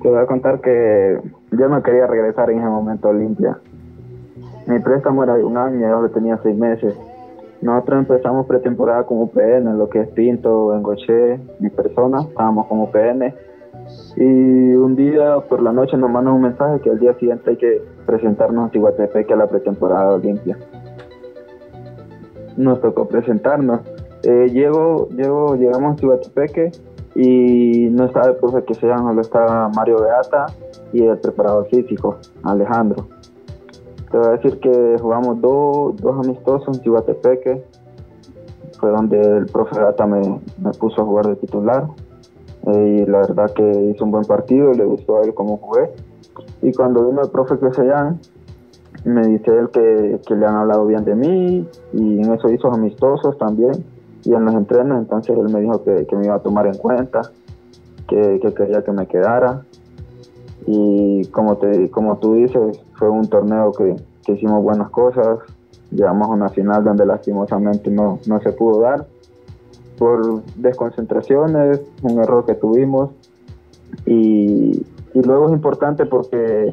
Te 0.02 0.08
voy 0.08 0.18
a 0.18 0.26
contar 0.26 0.62
que 0.62 1.20
yo 1.52 1.68
no 1.68 1.84
quería 1.84 2.08
regresar 2.08 2.50
en 2.50 2.60
ese 2.60 2.68
momento 2.68 3.08
a 3.08 3.12
Olimpia. 3.12 3.58
Mi 4.66 4.80
préstamo 4.80 5.24
era 5.24 5.36
de 5.36 5.44
un 5.44 5.58
año, 5.58 5.80
yo 5.82 6.02
lo 6.02 6.10
tenía 6.10 6.40
seis 6.42 6.56
meses. 6.56 6.98
Nosotros 7.62 8.00
empezamos 8.00 8.46
pretemporada 8.46 9.04
con 9.04 9.22
UPN, 9.22 9.78
lo 9.78 9.90
que 9.90 10.02
es 10.02 10.08
Pinto, 10.10 10.68
Bengoche, 10.68 11.40
mi 11.60 11.70
persona, 11.70 12.22
estábamos 12.22 12.68
con 12.68 12.80
UPN. 12.80 13.34
Y 14.16 14.74
un 14.76 14.96
día 14.96 15.42
por 15.50 15.62
la 15.62 15.74
noche 15.74 15.98
nos 15.98 16.10
mandan 16.10 16.36
un 16.36 16.44
mensaje 16.44 16.80
que 16.80 16.92
al 16.92 17.00
día 17.00 17.14
siguiente 17.16 17.50
hay 17.50 17.58
que 17.58 17.82
presentarnos 18.06 18.70
a 18.70 18.72
Ciguatepeque 18.72 19.34
a 19.34 19.38
la 19.38 19.48
pretemporada 19.48 20.14
Olimpia. 20.14 20.58
Nos 22.56 22.80
tocó 22.80 23.08
presentarnos. 23.08 23.82
Eh, 24.24 24.50
llego, 24.54 25.10
llego, 25.10 25.56
llegamos 25.56 25.96
a 25.96 25.98
Ciguatepeque 25.98 26.72
y 27.22 27.90
no 27.92 28.06
estaba 28.06 28.28
el 28.28 28.38
profe 28.38 28.64
que 28.64 28.74
sea, 28.76 28.98
solo 28.98 29.20
estaba 29.20 29.68
Mario 29.76 30.02
Beata 30.02 30.46
y 30.94 31.04
el 31.04 31.18
preparador 31.18 31.68
físico, 31.68 32.16
Alejandro. 32.44 33.08
Te 34.10 34.18
voy 34.18 34.28
a 34.28 34.30
decir 34.32 34.58
que 34.62 34.96
jugamos 35.02 35.42
dos, 35.42 35.98
dos 35.98 36.26
amistosos 36.26 36.78
en 36.78 36.82
Cihuatepeque. 36.82 37.62
Fue 38.80 38.92
donde 38.92 39.20
el 39.20 39.48
profe 39.48 39.78
Beata 39.78 40.08
me, 40.08 40.22
me 40.64 40.72
puso 40.80 41.02
a 41.02 41.06
jugar 41.06 41.28
de 41.28 41.36
titular. 41.36 41.88
Eh, 42.68 43.04
y 43.04 43.06
la 43.06 43.18
verdad 43.18 43.52
que 43.52 43.70
hizo 43.94 44.06
un 44.06 44.12
buen 44.12 44.24
partido, 44.24 44.72
le 44.72 44.86
gustó 44.86 45.18
a 45.18 45.24
él 45.24 45.34
cómo 45.34 45.58
jugué. 45.58 45.92
Y 46.62 46.72
cuando 46.72 47.06
vino 47.06 47.22
el 47.22 47.30
profe 47.30 47.60
Quesellán, 47.60 48.22
me 49.04 49.28
dice 49.28 49.52
él 49.58 49.70
que, 49.72 50.22
que 50.26 50.36
le 50.36 50.46
han 50.46 50.56
hablado 50.56 50.86
bien 50.86 51.04
de 51.04 51.16
mí 51.16 51.68
y 51.92 52.24
en 52.24 52.34
eso 52.34 52.50
hizo 52.50 52.72
amistosos 52.72 53.38
también 53.38 53.99
y 54.30 54.36
en 54.36 54.46
los 54.46 54.54
entrenos 54.54 55.00
entonces 55.00 55.36
él 55.36 55.50
me 55.52 55.60
dijo 55.60 55.84
que, 55.84 56.06
que 56.06 56.16
me 56.16 56.26
iba 56.26 56.36
a 56.36 56.40
tomar 56.40 56.68
en 56.68 56.78
cuenta 56.78 57.22
que, 58.08 58.40
que 58.40 58.54
quería 58.54 58.84
que 58.84 58.92
me 58.92 59.08
quedara. 59.08 59.64
Y 60.68 61.26
como 61.28 61.58
te 61.58 61.90
como 61.90 62.20
tú 62.20 62.36
dices 62.36 62.80
fue 62.94 63.10
un 63.10 63.28
torneo 63.28 63.72
que, 63.72 63.96
que 64.24 64.34
hicimos 64.34 64.62
buenas 64.62 64.92
cosas 64.92 65.40
llegamos 65.90 66.28
a 66.28 66.32
una 66.32 66.50
final 66.50 66.84
donde 66.84 67.08
lastimosamente 67.08 67.90
no, 67.90 68.20
no 68.28 68.40
se 68.42 68.52
pudo 68.52 68.82
dar 68.82 69.08
por 69.98 70.44
desconcentraciones 70.56 71.82
un 72.04 72.20
error 72.20 72.46
que 72.46 72.54
tuvimos. 72.54 73.10
Y, 74.06 74.86
y 75.16 75.22
luego 75.24 75.48
es 75.48 75.54
importante 75.54 76.06
porque 76.06 76.72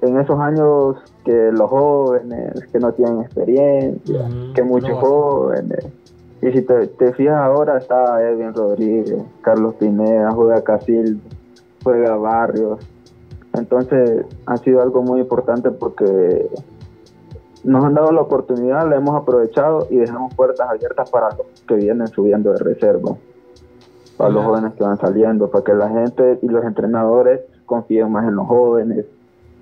en 0.00 0.18
esos 0.18 0.38
años 0.38 0.96
que 1.24 1.50
los 1.52 1.68
jóvenes 1.68 2.52
que 2.72 2.78
no 2.78 2.92
tienen 2.92 3.22
experiencia, 3.22 4.28
que 4.54 4.62
muchos 4.62 4.90
no 4.90 4.96
jóvenes. 4.96 5.86
Y 6.42 6.50
si 6.50 6.62
te, 6.62 6.88
te 6.88 7.12
fijas 7.12 7.36
ahora 7.36 7.78
está 7.78 8.20
Edwin 8.20 8.52
Rodríguez, 8.52 9.22
Carlos 9.42 9.74
Pineda, 9.76 10.32
juega 10.32 10.62
Casil, 10.62 11.20
juega 11.84 12.16
Barrios. 12.16 12.80
Entonces 13.54 14.26
ha 14.46 14.56
sido 14.56 14.82
algo 14.82 15.02
muy 15.02 15.20
importante 15.20 15.70
porque 15.70 16.50
nos 17.64 17.84
han 17.84 17.94
dado 17.94 18.10
la 18.10 18.22
oportunidad, 18.22 18.88
la 18.88 18.96
hemos 18.96 19.14
aprovechado 19.14 19.86
y 19.88 19.96
dejamos 19.96 20.34
puertas 20.34 20.68
abiertas 20.68 21.10
para 21.10 21.28
los 21.28 21.46
que 21.66 21.74
vienen 21.76 22.08
subiendo 22.08 22.52
de 22.52 22.58
reserva, 22.58 23.14
para 24.16 24.30
los 24.30 24.44
jóvenes 24.44 24.72
que 24.74 24.82
van 24.82 24.98
saliendo, 24.98 25.48
para 25.48 25.62
que 25.62 25.74
la 25.74 25.88
gente 25.90 26.40
y 26.42 26.48
los 26.48 26.64
entrenadores 26.64 27.40
confíen 27.66 28.10
más 28.10 28.26
en 28.26 28.34
los 28.34 28.48
jóvenes. 28.48 29.06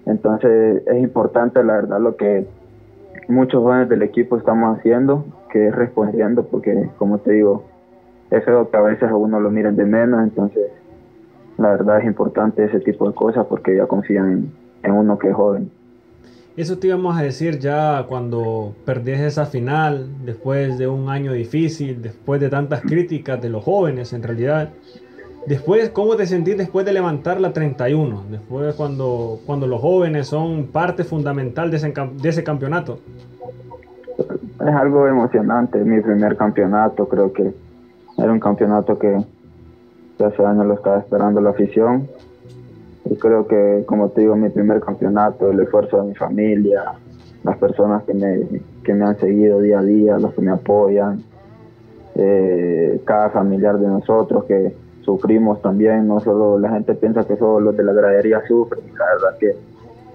Entonces 0.07 0.83
es 0.87 1.03
importante, 1.03 1.63
la 1.63 1.75
verdad, 1.75 2.01
lo 2.01 2.17
que 2.17 2.49
muchos 3.29 3.63
jóvenes 3.63 3.89
del 3.91 4.03
equipo 4.03 4.39
estamos 4.39 4.79
haciendo, 4.79 5.25
que 5.53 5.69
es 5.69 5.75
respondiendo, 5.75 6.45
porque 6.47 6.89
como 6.99 7.19
te 7.19 7.33
digo, 7.33 7.65
es 8.31 8.45
feo 8.45 8.71
que 8.71 8.77
a 8.77 8.83
veces 8.83 9.11
a 9.11 9.17
uno 9.17 9.41
lo 9.41 9.51
miren 9.51 9.77
de 9.77 9.85
menos, 9.85 10.23
entonces 10.23 10.71
la 11.59 11.71
verdad 11.71 11.99
es 12.01 12.07
importante 12.07 12.65
ese 12.65 12.81
tipo 12.81 13.09
de 13.09 13.15
cosas 13.15 13.47
porque 13.47 13.77
ya 13.77 13.87
confían 13.87 14.51
en, 14.83 14.93
uno 14.93 15.19
que 15.19 15.29
es 15.29 15.35
joven. 15.35 15.71
Eso 16.57 16.79
te 16.79 16.89
íbamos 16.89 17.17
a 17.17 17.23
decir 17.23 17.59
ya 17.59 18.05
cuando 18.09 18.75
perdés 18.85 19.21
esa 19.21 19.47
final, 19.47 20.09
después 20.25 20.79
de 20.79 20.89
un 20.89 21.09
año 21.09 21.33
difícil, 21.33 22.03
después 22.03 22.41
de 22.41 22.49
tantas 22.49 22.81
críticas 22.83 23.41
de 23.41 23.51
los 23.51 23.63
jóvenes 23.65 24.13
en 24.13 24.23
realidad. 24.23 24.71
Después, 25.47 25.89
¿cómo 25.91 26.17
te 26.17 26.27
sentís 26.27 26.57
después 26.59 26.85
de 26.85 26.93
levantar 26.93 27.41
la 27.41 27.53
31? 27.53 28.25
Después 28.31 28.75
cuando, 28.75 29.41
cuando 29.47 29.67
los 29.67 29.81
jóvenes 29.81 30.27
son 30.27 30.67
parte 30.67 31.05
fundamental 31.05 31.71
de 31.71 31.77
ese, 31.79 31.93
de 32.21 32.29
ese 32.29 32.45
campeonato. 32.45 32.99
Es 34.61 34.75
algo 34.75 35.07
emocionante, 35.07 35.79
mi 35.85 36.01
primer 36.01 36.37
campeonato, 36.37 37.09
creo 37.09 37.33
que 37.33 37.55
era 38.19 38.31
un 38.31 38.41
campeonato 38.41 38.99
que, 38.99 39.17
hace 40.23 40.45
años 40.45 40.67
lo 40.67 40.75
estaba 40.75 40.99
esperando 40.99 41.41
la 41.41 41.51
afición. 41.51 42.07
Y 43.07 43.17
creo 43.17 43.47
que, 43.47 43.85
como 43.87 44.11
te 44.11 44.21
digo, 44.21 44.37
mi 44.37 44.51
primer 44.51 44.81
campeonato, 44.81 45.51
el 45.51 45.61
esfuerzo 45.61 46.03
de 46.03 46.09
mi 46.09 46.15
familia, 46.15 46.93
las 47.43 47.57
personas 47.57 48.03
que 48.05 48.13
me, 48.13 48.61
que 48.85 48.93
me 48.93 49.07
han 49.07 49.19
seguido 49.19 49.61
día 49.61 49.79
a 49.79 49.83
día, 49.83 50.19
los 50.19 50.35
que 50.35 50.43
me 50.43 50.51
apoyan, 50.51 51.23
eh, 52.17 53.01
cada 53.07 53.31
familiar 53.31 53.79
de 53.79 53.87
nosotros 53.87 54.45
que 54.45 54.77
sufrimos 55.01 55.63
también, 55.63 56.07
no 56.07 56.21
solo 56.21 56.59
la 56.59 56.71
gente 56.71 56.95
piensa 56.95 57.25
que 57.25 57.37
solo 57.37 57.61
los 57.61 57.77
de 57.77 57.85
la 57.85 57.95
gradería 57.95 58.43
sufren, 58.47 58.85
la 58.99 59.07
verdad 59.07 59.39
que 59.39 59.57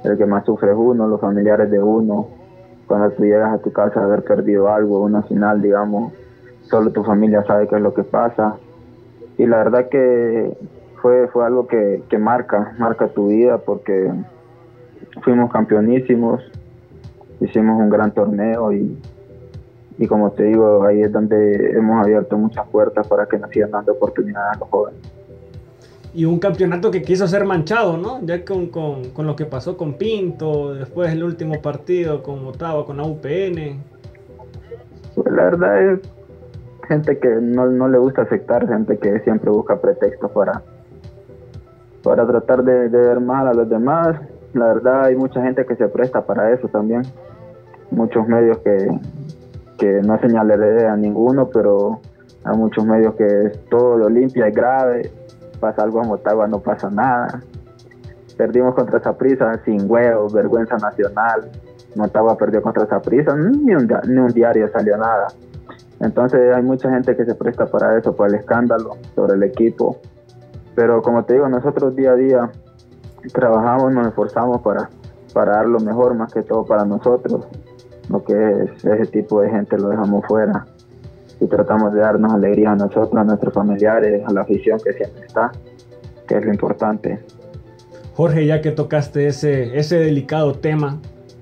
el 0.07 0.17
que 0.17 0.25
más 0.27 0.45
sufre 0.45 0.69
es 0.69 0.77
uno, 0.77 1.07
los 1.07 1.19
familiares 1.19 1.71
de 1.71 1.81
uno, 1.81 2.27
cuando 2.87 3.09
tú 3.11 3.23
llegas 3.23 3.53
a 3.53 3.57
tu 3.59 3.71
casa 3.71 4.03
haber 4.03 4.23
perdido 4.23 4.69
algo, 4.71 5.01
una 5.01 5.23
final, 5.23 5.61
digamos, 5.61 6.13
solo 6.63 6.91
tu 6.91 7.03
familia 7.03 7.43
sabe 7.43 7.67
qué 7.67 7.75
es 7.75 7.81
lo 7.81 7.93
que 7.93 8.03
pasa. 8.03 8.55
Y 9.37 9.45
la 9.45 9.57
verdad 9.57 9.89
que 9.89 10.57
fue, 11.01 11.27
fue 11.27 11.45
algo 11.45 11.67
que, 11.67 12.03
que 12.09 12.17
marca, 12.17 12.73
marca 12.77 13.07
tu 13.07 13.27
vida 13.27 13.57
porque 13.57 14.11
fuimos 15.23 15.51
campeonísimos, 15.51 16.41
hicimos 17.39 17.79
un 17.79 17.89
gran 17.89 18.11
torneo 18.11 18.71
y, 18.71 18.97
y 19.97 20.07
como 20.07 20.31
te 20.31 20.43
digo, 20.43 20.83
ahí 20.83 21.01
es 21.01 21.11
donde 21.11 21.71
hemos 21.71 22.03
abierto 22.03 22.37
muchas 22.37 22.67
puertas 22.67 23.07
para 23.07 23.25
que 23.25 23.37
nos 23.37 23.49
sigan 23.51 23.71
dando 23.71 23.93
oportunidades 23.93 24.57
a 24.57 24.59
los 24.59 24.69
jóvenes. 24.69 24.99
Y 26.15 26.23
un 26.23 26.39
campeonato 26.39 26.91
que 26.91 27.01
quiso 27.01 27.27
ser 27.27 27.43
manchado, 27.43 27.97
¿no? 27.97 28.21
Ya 28.25 28.45
con, 28.45 28.67
con, 28.67 29.09
con 29.09 29.27
lo 29.27 29.35
que 29.35 29.45
pasó 29.45 29.75
con 29.75 29.95
Pinto, 29.95 30.73
después 30.73 31.11
el 31.11 31.23
último 31.23 31.61
partido 31.61 32.23
con 32.23 32.41
Motagua, 32.41 32.85
con 32.85 32.95
la 32.97 33.03
UPN. 33.03 33.83
Pues 35.13 35.31
la 35.31 35.43
verdad 35.43 35.91
es 35.91 35.99
gente 36.87 37.19
que 37.19 37.27
no, 37.41 37.65
no 37.65 37.89
le 37.89 37.97
gusta 37.97 38.21
aceptar, 38.21 38.65
gente 38.65 38.97
que 38.97 39.19
siempre 39.21 39.49
busca 39.49 39.81
pretextos 39.81 40.31
para, 40.31 40.61
para 42.01 42.25
tratar 42.25 42.63
de, 42.63 42.87
de 42.87 42.97
ver 42.97 43.19
mal 43.19 43.47
a 43.47 43.53
los 43.53 43.67
demás. 43.69 44.17
La 44.53 44.67
verdad 44.67 45.05
hay 45.05 45.17
mucha 45.17 45.41
gente 45.43 45.65
que 45.65 45.75
se 45.75 45.89
presta 45.89 46.25
para 46.25 46.53
eso 46.53 46.69
también. 46.69 47.01
Muchos 47.91 48.25
medios 48.25 48.57
que, 48.59 48.87
que 49.77 50.01
no 50.01 50.17
señalaré 50.19 50.87
a 50.87 50.95
ninguno, 50.95 51.49
pero 51.49 51.99
hay 52.45 52.57
muchos 52.57 52.85
medios 52.85 53.15
que 53.15 53.25
es 53.25 53.65
todo 53.65 53.97
de 53.97 54.05
Olimpia 54.05 54.47
es 54.47 54.55
grave, 54.55 55.11
pasa 55.59 55.83
algo 55.83 56.01
a 56.01 56.03
Motagua, 56.03 56.47
no 56.47 56.59
pasa 56.59 56.89
nada. 56.89 57.41
Perdimos 58.37 58.75
contra 58.75 59.01
Saprissa 59.01 59.59
sin 59.63 59.89
huevos, 59.89 60.33
vergüenza 60.33 60.77
nacional. 60.77 61.49
Motagua 61.95 62.37
perdió 62.37 62.61
contra 62.61 62.85
Saprissa, 62.85 63.35
ni 63.35 63.73
un, 63.73 63.87
ni 64.07 64.17
un 64.17 64.27
diario 64.33 64.69
salió 64.71 64.97
nada. 64.97 65.27
Entonces 66.01 66.53
hay 66.53 66.61
mucha 66.61 66.89
gente 66.89 67.15
que 67.15 67.25
se 67.25 67.35
presta 67.35 67.65
para 67.67 67.97
eso, 67.97 68.15
para 68.15 68.29
el 68.29 68.35
escándalo 68.35 68.97
sobre 69.15 69.35
el 69.35 69.43
equipo. 69.43 69.97
Pero 70.75 71.01
como 71.01 71.23
te 71.23 71.33
digo, 71.33 71.47
nosotros 71.47 71.95
día 71.95 72.11
a 72.11 72.15
día 72.15 72.51
trabajamos, 73.33 73.93
nos 73.93 74.07
esforzamos 74.07 74.61
para, 74.61 74.89
para 75.33 75.53
dar 75.53 75.67
lo 75.67 75.79
mejor, 75.79 76.15
más 76.15 76.33
que 76.33 76.43
todo 76.43 76.65
para 76.65 76.83
nosotros. 76.83 77.47
Lo 78.09 78.23
que 78.23 78.33
es 78.33 78.85
ese 78.85 79.05
tipo 79.05 79.41
de 79.41 79.49
gente 79.49 79.77
lo 79.77 79.89
dejamos 79.89 80.25
fuera 80.27 80.65
y 81.39 81.47
tratamos 81.47 81.93
de 81.93 81.99
darnos 81.99 82.33
alegría 82.33 82.71
a 82.71 82.75
nosotros, 82.75 83.15
a 83.15 83.23
nuestros 83.23 83.53
familiares, 83.53 84.23
a 84.25 84.31
la 84.31 84.41
afición 84.41 84.79
que 84.83 84.93
siempre 84.93 85.25
está, 85.25 85.51
que 86.27 86.37
es 86.37 86.45
lo 86.45 86.51
importante. 86.51 87.19
Jorge, 88.15 88.45
ya 88.45 88.61
que 88.61 88.71
tocaste 88.71 89.27
ese, 89.27 89.77
ese 89.77 89.97
delicado 89.97 90.53
tema, 90.53 90.99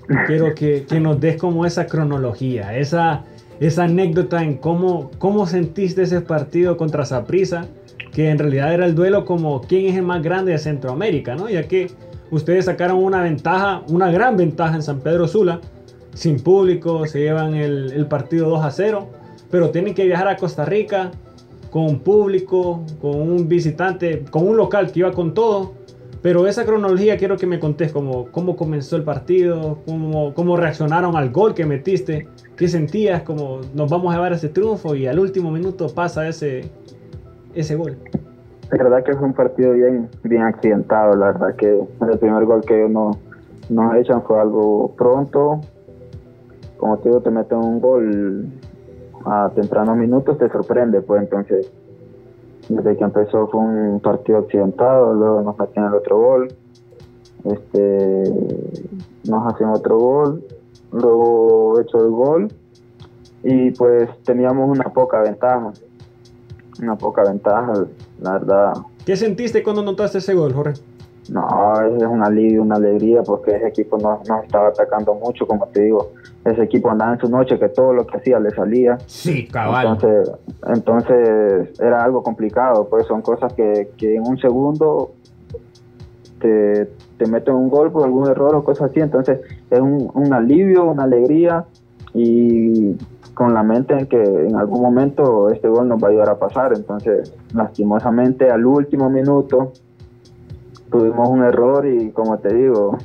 quiero 0.26 0.54
que, 0.54 0.84
que 0.84 1.00
nos 1.00 1.20
des 1.20 1.36
como 1.36 1.64
esa 1.64 1.86
cronología, 1.86 2.76
esa, 2.76 3.22
esa 3.60 3.84
anécdota 3.84 4.42
en 4.42 4.58
cómo, 4.58 5.10
cómo 5.18 5.46
sentiste 5.46 6.02
ese 6.02 6.20
partido 6.20 6.76
contra 6.76 7.04
Saprissa, 7.04 7.66
que 8.12 8.30
en 8.30 8.38
realidad 8.38 8.72
era 8.72 8.86
el 8.86 8.94
duelo 8.94 9.24
como 9.24 9.60
quién 9.62 9.86
es 9.86 9.96
el 9.96 10.02
más 10.02 10.22
grande 10.22 10.52
de 10.52 10.58
Centroamérica, 10.58 11.34
¿no? 11.34 11.48
Ya 11.48 11.64
que 11.64 11.90
ustedes 12.30 12.66
sacaron 12.66 13.02
una 13.02 13.22
ventaja, 13.22 13.82
una 13.88 14.10
gran 14.10 14.36
ventaja 14.36 14.74
en 14.74 14.82
San 14.82 15.00
Pedro 15.00 15.26
Sula, 15.26 15.60
sin 16.14 16.40
público, 16.40 17.06
se 17.06 17.20
llevan 17.20 17.54
el, 17.54 17.92
el 17.92 18.06
partido 18.06 18.48
2 18.48 18.64
a 18.64 18.70
0, 18.70 19.08
pero 19.54 19.70
tienen 19.70 19.94
que 19.94 20.04
viajar 20.04 20.26
a 20.26 20.36
Costa 20.36 20.64
Rica 20.64 21.12
con 21.70 21.84
un 21.84 22.00
público, 22.00 22.82
con 23.00 23.20
un 23.20 23.48
visitante, 23.48 24.24
con 24.28 24.48
un 24.48 24.56
local 24.56 24.90
que 24.90 24.98
iba 24.98 25.12
con 25.12 25.32
todo. 25.32 25.74
Pero 26.22 26.48
esa 26.48 26.64
cronología 26.64 27.16
quiero 27.16 27.36
que 27.36 27.46
me 27.46 27.60
contés 27.60 27.92
como 27.92 28.32
cómo 28.32 28.56
comenzó 28.56 28.96
el 28.96 29.04
partido, 29.04 29.78
cómo, 29.86 30.34
cómo 30.34 30.56
reaccionaron 30.56 31.14
al 31.14 31.30
gol 31.30 31.54
que 31.54 31.64
metiste, 31.66 32.26
qué 32.56 32.66
sentías, 32.66 33.22
como 33.22 33.60
nos 33.74 33.88
vamos 33.88 34.12
a 34.12 34.16
llevar 34.16 34.32
ese 34.32 34.48
triunfo 34.48 34.96
y 34.96 35.06
al 35.06 35.20
último 35.20 35.52
minuto 35.52 35.86
pasa 35.86 36.26
ese, 36.26 36.68
ese 37.54 37.76
gol. 37.76 37.96
La 38.72 38.82
verdad 38.82 39.04
que 39.04 39.12
fue 39.12 39.24
un 39.24 39.34
partido 39.34 39.74
bien, 39.74 40.08
bien 40.24 40.42
accidentado, 40.42 41.14
la 41.14 41.26
verdad 41.26 41.54
que 41.54 41.68
el 41.70 42.18
primer 42.18 42.44
gol 42.44 42.64
que 42.66 42.74
ellos 42.76 42.90
no, 42.90 43.18
nos 43.68 43.94
echan 43.94 44.20
fue 44.24 44.40
algo 44.40 44.92
pronto. 44.96 45.60
Como 46.76 46.98
te 46.98 47.08
digo, 47.08 47.20
te 47.20 47.30
meten 47.30 47.58
un 47.58 47.80
gol 47.80 48.50
a 49.24 49.50
tempranos 49.54 49.96
minutos, 49.96 50.38
te 50.38 50.48
sorprende, 50.48 51.00
pues 51.00 51.22
entonces 51.22 51.70
desde 52.68 52.96
que 52.96 53.04
empezó 53.04 53.46
fue 53.48 53.60
un 53.60 54.00
partido 54.00 54.38
accidentado, 54.38 55.12
luego 55.14 55.42
nos 55.42 55.58
meten 55.58 55.84
el 55.84 55.94
otro 55.94 56.18
gol, 56.18 56.48
este 57.44 58.24
nos 59.28 59.52
hacen 59.52 59.68
otro 59.68 59.98
gol, 59.98 60.44
luego 60.92 61.80
hecho 61.80 62.04
el 62.04 62.10
gol 62.10 62.48
y 63.42 63.70
pues 63.72 64.08
teníamos 64.24 64.70
una 64.70 64.90
poca 64.92 65.20
ventaja, 65.20 65.72
una 66.80 66.96
poca 66.96 67.22
ventaja, 67.24 67.72
la 68.20 68.32
verdad. 68.32 68.72
¿Qué 69.04 69.16
sentiste 69.16 69.62
cuando 69.62 69.82
notaste 69.82 70.18
ese 70.18 70.34
gol, 70.34 70.54
Jorge? 70.54 70.80
No, 71.30 71.80
es 71.80 72.02
un 72.02 72.22
alivio, 72.22 72.62
una 72.62 72.76
alegría, 72.76 73.22
porque 73.22 73.56
ese 73.56 73.68
equipo 73.68 73.96
no 73.98 74.20
nos 74.28 74.44
estaba 74.44 74.68
atacando 74.68 75.14
mucho, 75.14 75.46
como 75.46 75.66
te 75.68 75.82
digo. 75.82 76.10
Ese 76.44 76.62
equipo 76.62 76.90
andaba 76.90 77.14
en 77.14 77.20
su 77.20 77.28
noche, 77.28 77.58
que 77.58 77.68
todo 77.70 77.92
lo 77.92 78.06
que 78.06 78.18
hacía 78.18 78.38
le 78.38 78.50
salía. 78.50 78.98
Sí, 79.06 79.46
cabal. 79.48 79.86
Entonces, 79.86 80.32
entonces 80.66 81.80
era 81.80 82.04
algo 82.04 82.22
complicado, 82.22 82.86
pues 82.88 83.06
son 83.06 83.22
cosas 83.22 83.52
que, 83.54 83.90
que 83.96 84.16
en 84.16 84.26
un 84.26 84.38
segundo 84.38 85.12
te, 86.40 86.90
te 87.16 87.26
meten 87.26 87.54
un 87.54 87.70
gol 87.70 87.90
por 87.90 88.04
algún 88.04 88.28
error 88.28 88.54
o 88.54 88.64
cosas 88.64 88.90
así. 88.90 89.00
Entonces 89.00 89.40
es 89.70 89.80
un, 89.80 90.10
un 90.12 90.32
alivio, 90.34 90.84
una 90.84 91.04
alegría 91.04 91.64
y 92.12 92.96
con 93.34 93.52
la 93.52 93.62
mente 93.62 93.94
en 93.94 94.06
que 94.06 94.22
en 94.22 94.56
algún 94.56 94.80
momento 94.80 95.50
este 95.50 95.68
gol 95.68 95.88
nos 95.88 96.02
va 96.02 96.08
a 96.08 96.10
ayudar 96.10 96.28
a 96.30 96.38
pasar. 96.38 96.72
Entonces, 96.74 97.34
lastimosamente, 97.52 98.50
al 98.50 98.64
último 98.64 99.10
minuto 99.10 99.72
tuvimos 100.90 101.28
un 101.28 101.42
error 101.42 101.86
y 101.86 102.10
como 102.10 102.38
te 102.38 102.54
digo, 102.54 102.98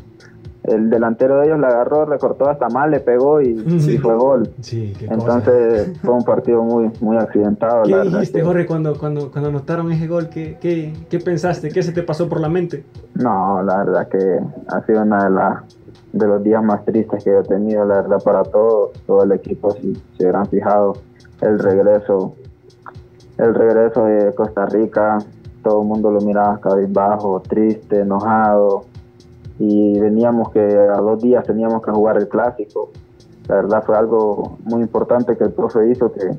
el 0.69 0.89
delantero 0.89 1.39
de 1.39 1.47
ellos 1.47 1.59
la 1.59 1.67
agarró, 1.67 2.05
recortó 2.05 2.49
hasta 2.49 2.69
mal, 2.69 2.91
le 2.91 2.99
pegó 2.99 3.41
y, 3.41 3.57
Sí. 3.79 3.93
y 3.93 3.97
fue 3.97 4.15
gol. 4.15 4.49
Sí, 4.61 4.93
qué 4.97 5.07
cosa. 5.07 5.37
Entonces 5.37 5.99
fue 6.01 6.13
un 6.13 6.23
partido 6.23 6.63
muy 6.63 6.91
muy 7.01 7.17
accidentado. 7.17 7.83
¿Qué 7.83 7.91
la 7.91 7.97
verdad 7.97 8.19
dijiste, 8.19 8.41
Jorge, 8.43 8.65
cuando, 8.65 8.97
cuando, 8.97 9.31
cuando 9.31 9.49
anotaron 9.49 9.91
ese 9.91 10.07
gol? 10.07 10.29
¿Qué, 10.29 10.57
qué, 10.61 10.93
qué 11.09 11.19
pensaste? 11.19 11.69
¿Qué 11.69 11.83
se 11.83 11.91
te 11.91 12.03
pasó 12.03 12.29
por 12.29 12.39
la 12.39 12.49
mente? 12.49 12.83
No, 13.15 13.61
la 13.63 13.77
verdad 13.83 14.07
que 14.07 14.39
ha 14.67 14.85
sido 14.85 15.01
una 15.01 15.23
de 15.25 15.29
las 15.31 15.63
de 16.13 16.27
los 16.27 16.43
días 16.43 16.63
más 16.63 16.83
tristes 16.85 17.23
que 17.23 17.37
he 17.37 17.43
tenido, 17.43 17.85
la 17.85 18.01
verdad, 18.01 18.21
para 18.23 18.43
todo, 18.43 18.91
todo 19.05 19.23
el 19.23 19.31
equipo, 19.31 19.71
si 19.71 19.93
se 20.17 20.23
hubieran 20.23 20.47
fijado, 20.47 20.93
el 21.41 21.59
regreso, 21.59 22.33
el 23.37 23.53
regreso 23.53 24.05
de 24.05 24.33
Costa 24.33 24.65
Rica, 24.65 25.19
todo 25.63 25.81
el 25.81 25.87
mundo 25.87 26.11
lo 26.11 26.19
miraba 26.21 26.59
cabizbajo, 26.59 27.41
triste, 27.47 27.99
enojado, 27.99 28.85
y 29.59 29.99
veníamos 29.99 30.51
que 30.51 30.59
a 30.59 30.97
dos 30.97 31.21
días 31.21 31.45
teníamos 31.45 31.83
que 31.83 31.91
jugar 31.91 32.17
el 32.17 32.29
clásico. 32.29 32.91
La 33.47 33.55
verdad 33.55 33.83
fue 33.85 33.97
algo 33.97 34.57
muy 34.63 34.81
importante 34.81 35.35
que 35.35 35.43
el 35.43 35.51
profe 35.51 35.89
hizo, 35.91 36.11
que 36.11 36.37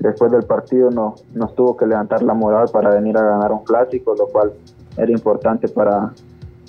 después 0.00 0.32
del 0.32 0.44
partido 0.44 0.90
nos, 0.90 1.22
nos 1.34 1.54
tuvo 1.54 1.76
que 1.76 1.86
levantar 1.86 2.22
la 2.22 2.34
moral 2.34 2.68
para 2.72 2.90
venir 2.90 3.16
a 3.18 3.22
ganar 3.22 3.52
un 3.52 3.64
clásico, 3.64 4.14
lo 4.16 4.26
cual 4.28 4.52
era 4.96 5.12
importante 5.12 5.68
para, 5.68 6.12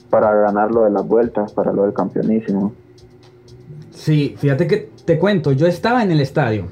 para 0.10 0.34
ganar 0.34 0.72
lo 0.72 0.84
de 0.84 0.92
las 0.92 1.08
vueltas, 1.08 1.54
para 1.54 1.72
lo 1.72 1.84
del 1.84 1.94
campeonísimo. 1.94 2.74
Sí, 3.92 4.36
fíjate 4.38 4.68
que 4.68 4.90
te 5.06 5.18
cuento, 5.18 5.54
yo 5.54 5.68
estaba 5.68 6.04
en 6.04 6.12
el 6.12 6.20
estadio. 6.20 6.66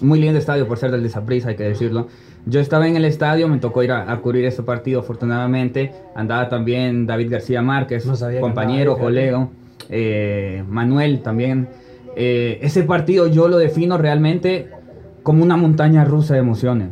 Muy 0.00 0.20
lindo 0.20 0.38
estadio 0.38 0.68
por 0.68 0.78
ser 0.78 0.90
del 0.90 1.02
Desaprisa, 1.02 1.48
hay 1.48 1.56
que 1.56 1.64
decirlo. 1.64 2.06
Yo 2.48 2.60
estaba 2.60 2.88
en 2.88 2.96
el 2.96 3.04
estadio, 3.04 3.46
me 3.48 3.58
tocó 3.58 3.82
ir 3.82 3.92
a, 3.92 4.10
a 4.10 4.16
cubrir 4.20 4.44
ese 4.44 4.62
partido 4.62 5.00
afortunadamente. 5.00 5.92
Andaba 6.14 6.48
también 6.48 7.06
David 7.06 7.30
García 7.30 7.60
Márquez, 7.62 8.06
No 8.06 8.14
compañero, 8.40 8.92
andaba 8.92 9.04
colega. 9.08 9.48
eh, 9.90 10.64
Manuel 10.68 11.20
también. 11.20 11.68
Eh, 12.16 12.58
ese 12.62 12.82
partido 12.84 13.26
yo 13.26 13.48
lo 13.48 13.58
defino 13.58 13.98
realmente 13.98 14.70
como 15.22 15.42
una 15.42 15.56
montaña 15.56 16.04
rusa 16.04 16.34
de 16.34 16.40
emociones. 16.40 16.88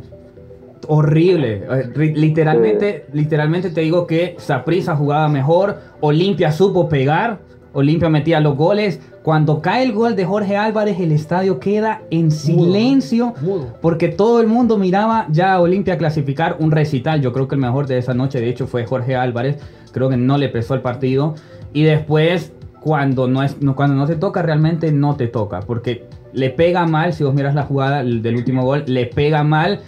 Horrible. 0.89 1.65
Eh, 1.71 2.13
Literalmente, 2.15 3.07
literalmente 3.13 3.71
te 3.71 3.81
digo 3.81 4.07
que 4.07 4.37
Saprissa 4.39 4.95
jugaba 4.95 5.29
mejor, 5.29 5.79
Olimpia 6.01 6.53
supo 6.53 6.89
pegar, 6.89 7.39
Olimpia 7.77 8.09
metía 8.09 8.41
los 8.41 8.57
goles. 8.57 9.01
Cuando 9.23 9.61
cae 9.61 9.85
el 9.85 9.93
gol 9.93 10.17
de 10.17 10.25
Jorge 10.25 10.57
Álvarez, 10.57 10.99
el 10.99 11.13
estadio 11.13 11.61
queda 11.61 12.01
en 12.11 12.31
silencio. 12.31 13.35
Mudo. 13.43 13.75
Porque 13.83 14.09
todo 14.09 14.41
el 14.41 14.47
mundo 14.47 14.79
miraba 14.79 15.27
ya 15.31 15.53
a 15.53 15.61
Olimpia 15.61 15.99
clasificar 15.99 16.57
un 16.59 16.71
recital. 16.71 17.21
Yo 17.21 17.35
creo 17.35 17.49
que 17.49 17.55
el 17.55 17.61
mejor 17.61 17.87
de 17.87 17.99
esa 17.99 18.15
noche, 18.15 18.41
de 18.41 18.49
hecho, 18.49 18.67
fue 18.67 18.87
Jorge 18.87 19.15
Álvarez. 19.15 19.59
Creo 19.93 20.09
que 20.09 20.17
no 20.17 20.39
le 20.39 20.49
pesó 20.49 20.73
el 20.73 20.81
partido. 20.81 21.35
Y 21.75 21.83
después, 21.83 22.55
cuando 22.81 23.29
no, 23.29 23.43
es, 23.43 23.57
cuando 23.75 23.95
no 23.95 24.07
te 24.07 24.17
toca, 24.17 24.41
realmente 24.41 24.91
no 24.91 25.17
te 25.17 25.27
toca. 25.27 25.61
Porque 25.61 26.07
le 26.33 26.49
pega 26.49 26.87
mal, 26.87 27.13
si 27.13 27.25
vos 27.25 27.35
miras 27.35 27.55
la 27.55 27.65
jugada 27.65 28.03
del 28.03 28.37
último 28.37 28.65
gol, 28.65 28.85
le 28.87 29.05
pega 29.05 29.45
mal 29.45 29.81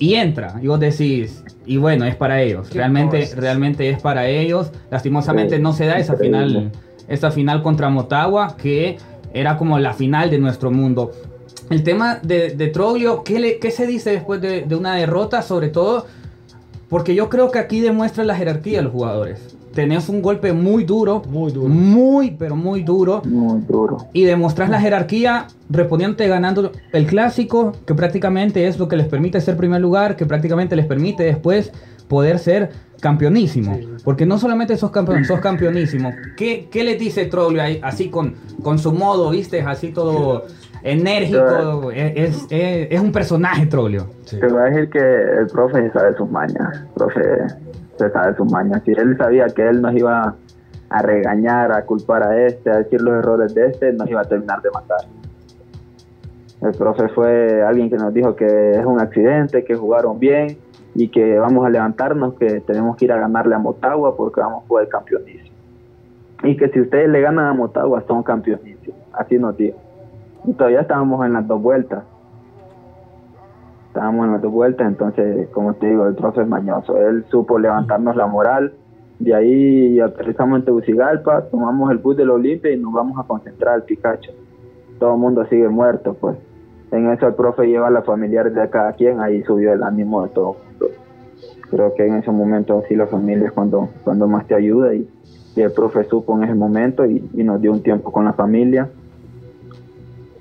y 0.00 0.14
entra. 0.14 0.56
Y 0.60 0.66
vos 0.66 0.80
decís, 0.80 1.44
y 1.66 1.76
bueno, 1.76 2.04
es 2.04 2.16
para 2.16 2.42
ellos. 2.42 2.74
Realmente, 2.74 3.20
cosas. 3.20 3.36
realmente 3.36 3.88
es 3.90 4.00
para 4.00 4.26
ellos. 4.26 4.72
Lastimosamente 4.90 5.60
no 5.60 5.72
se 5.72 5.86
da 5.86 5.98
esa 5.98 6.16
final, 6.16 6.72
esa 7.08 7.30
final 7.30 7.62
contra 7.62 7.88
Motagua, 7.88 8.56
que 8.56 8.98
era 9.34 9.56
como 9.56 9.78
la 9.78 9.92
final 9.92 10.30
de 10.30 10.38
nuestro 10.38 10.70
mundo. 10.70 11.10
El 11.70 11.82
tema 11.82 12.16
de, 12.22 12.50
de 12.50 12.68
Troglio, 12.68 13.22
¿qué, 13.24 13.38
le- 13.38 13.58
qué 13.58 13.70
se 13.70 13.86
dice 13.86 14.10
después 14.10 14.40
de, 14.40 14.62
de 14.62 14.74
una 14.76 14.94
derrota? 14.94 15.42
Sobre 15.42 15.68
todo, 15.68 16.06
porque 16.88 17.14
yo 17.14 17.28
creo 17.28 17.50
que 17.50 17.58
aquí 17.58 17.80
demuestra 17.80 18.24
la 18.24 18.34
jerarquía 18.34 18.78
de 18.78 18.84
los 18.84 18.92
jugadores. 18.92 19.54
Tenés 19.74 20.08
un 20.08 20.22
golpe 20.22 20.52
muy 20.54 20.82
duro, 20.84 21.22
Muy 21.28 21.52
duro. 21.52 21.68
muy, 21.68 22.30
pero 22.32 22.56
muy 22.56 22.82
duro. 22.82 23.22
Muy 23.24 23.60
duro. 23.68 23.98
Y 24.12 24.24
demostrás 24.24 24.70
la 24.70 24.80
jerarquía 24.80 25.46
respondiente 25.68 26.26
ganando 26.26 26.72
el 26.92 27.06
clásico, 27.06 27.72
que 27.86 27.94
prácticamente 27.94 28.66
es 28.66 28.78
lo 28.78 28.88
que 28.88 28.96
les 28.96 29.06
permite 29.06 29.40
ser 29.40 29.56
primer 29.56 29.80
lugar, 29.80 30.16
que 30.16 30.26
prácticamente 30.26 30.74
les 30.74 30.86
permite 30.86 31.22
después 31.22 31.70
poder 32.08 32.38
ser 32.38 32.70
campeonísimo. 33.00 33.78
Porque 34.04 34.26
no 34.26 34.38
solamente 34.38 34.76
sos 34.76 34.90
campeón, 34.90 35.24
sos 35.26 35.40
campeonísimo. 35.40 36.12
¿Qué, 36.36 36.68
qué 36.70 36.82
le 36.84 36.96
dice 36.96 37.26
Troglio 37.26 37.62
ahí, 37.62 37.80
así 37.82 38.10
con, 38.10 38.34
con 38.62 38.78
su 38.78 38.92
modo, 38.92 39.30
viste? 39.30 39.60
Así 39.62 39.92
todo 39.92 40.46
enérgico. 40.82 41.90
Es, 41.92 42.12
es- 42.16 42.46
es- 42.50 42.88
es 42.90 43.00
un 43.00 43.12
personaje, 43.12 43.66
Troglio. 43.66 44.06
Sí. 44.24 44.38
Te 44.40 44.46
voy 44.48 44.60
a 44.62 44.64
decir 44.64 44.90
que 44.90 44.98
el 44.98 45.46
profe 45.46 45.82
se 45.82 45.90
sabe 45.92 46.16
sus 46.16 46.30
mañas. 46.30 46.80
El 46.80 46.88
profe 46.94 47.20
se 47.98 48.10
sabe 48.10 48.36
sus 48.36 48.50
mañas. 48.50 48.82
Si 48.84 48.92
él 48.92 49.16
sabía 49.16 49.46
que 49.46 49.68
él 49.68 49.80
nos 49.82 49.94
iba 49.94 50.34
a 50.90 51.02
regañar, 51.02 51.70
a 51.72 51.84
culpar 51.84 52.22
a 52.22 52.46
este, 52.46 52.70
a 52.70 52.78
decir 52.78 53.00
los 53.02 53.14
errores 53.14 53.54
de 53.54 53.66
este, 53.66 53.92
nos 53.92 54.08
iba 54.08 54.22
a 54.22 54.24
terminar 54.24 54.62
de 54.62 54.70
matar. 54.70 55.00
El 56.60 56.72
profe 56.72 57.08
fue 57.10 57.62
alguien 57.62 57.88
que 57.88 57.96
nos 57.96 58.12
dijo 58.12 58.34
que 58.34 58.72
es 58.72 58.84
un 58.84 59.00
accidente, 59.00 59.64
que 59.64 59.74
jugaron 59.76 60.18
bien 60.18 60.58
y 60.94 61.08
que 61.08 61.38
vamos 61.38 61.66
a 61.66 61.70
levantarnos, 61.70 62.34
que 62.34 62.60
tenemos 62.60 62.96
que 62.96 63.04
ir 63.04 63.12
a 63.12 63.18
ganarle 63.18 63.54
a 63.54 63.58
Motagua 63.58 64.16
porque 64.16 64.40
vamos 64.40 64.64
a 64.64 64.68
jugar 64.68 64.88
campeonísimo. 64.88 65.56
Y 66.44 66.56
que 66.56 66.68
si 66.68 66.80
ustedes 66.80 67.08
le 67.08 67.20
ganan 67.20 67.46
a 67.46 67.52
Motagua 67.54 68.02
son 68.06 68.22
campeonísimos. 68.22 68.98
Así 69.12 69.38
nos 69.38 69.56
dijo. 69.56 69.78
Y 70.44 70.52
todavía 70.52 70.80
estábamos 70.80 71.24
en 71.26 71.32
las 71.32 71.46
dos 71.46 71.60
vueltas 71.60 72.04
estábamos 73.98 74.26
en 74.26 74.32
las 74.32 74.42
dos 74.42 74.52
vueltas, 74.52 74.86
entonces, 74.86 75.48
como 75.48 75.74
te 75.74 75.88
digo, 75.88 76.06
el 76.06 76.14
profe 76.14 76.42
es 76.42 76.48
mañoso. 76.48 76.96
Él 76.96 77.24
supo 77.30 77.58
levantarnos 77.58 78.14
la 78.14 78.26
moral. 78.26 78.72
De 79.18 79.34
ahí 79.34 79.98
aterrizamos 79.98 80.60
en 80.60 80.64
Tegucigalpa, 80.64 81.42
tomamos 81.50 81.90
el 81.90 81.98
bus 81.98 82.16
de 82.16 82.24
la 82.24 82.34
Olimpia 82.34 82.70
y 82.70 82.78
nos 82.78 82.92
vamos 82.92 83.18
a 83.18 83.26
concentrar 83.26 83.74
al 83.74 83.82
Picacho. 83.82 84.30
Todo 85.00 85.14
el 85.14 85.18
mundo 85.18 85.44
sigue 85.46 85.68
muerto, 85.68 86.14
pues. 86.14 86.36
En 86.92 87.10
eso 87.10 87.26
el 87.26 87.34
profe 87.34 87.66
lleva 87.66 87.88
a 87.88 87.90
los 87.90 88.04
familiares 88.04 88.54
de 88.54 88.70
cada 88.70 88.92
quien, 88.92 89.20
ahí 89.20 89.42
subió 89.42 89.72
el 89.72 89.82
ánimo 89.82 90.22
de 90.22 90.28
todo. 90.28 90.56
Creo 91.70 91.94
que 91.94 92.06
en 92.06 92.16
ese 92.16 92.30
momento 92.30 92.82
así 92.84 92.94
la 92.94 93.06
familia 93.06 93.48
es 93.48 93.52
cuando, 93.52 93.90
cuando 94.04 94.26
más 94.26 94.46
te 94.46 94.54
ayuda 94.54 94.94
y, 94.94 95.08
y 95.54 95.60
el 95.60 95.72
profe 95.72 96.04
supo 96.04 96.36
en 96.36 96.44
ese 96.44 96.54
momento 96.54 97.04
y, 97.04 97.28
y 97.34 97.42
nos 97.42 97.60
dio 97.60 97.72
un 97.72 97.82
tiempo 97.82 98.10
con 98.10 98.24
la 98.24 98.32
familia 98.32 98.88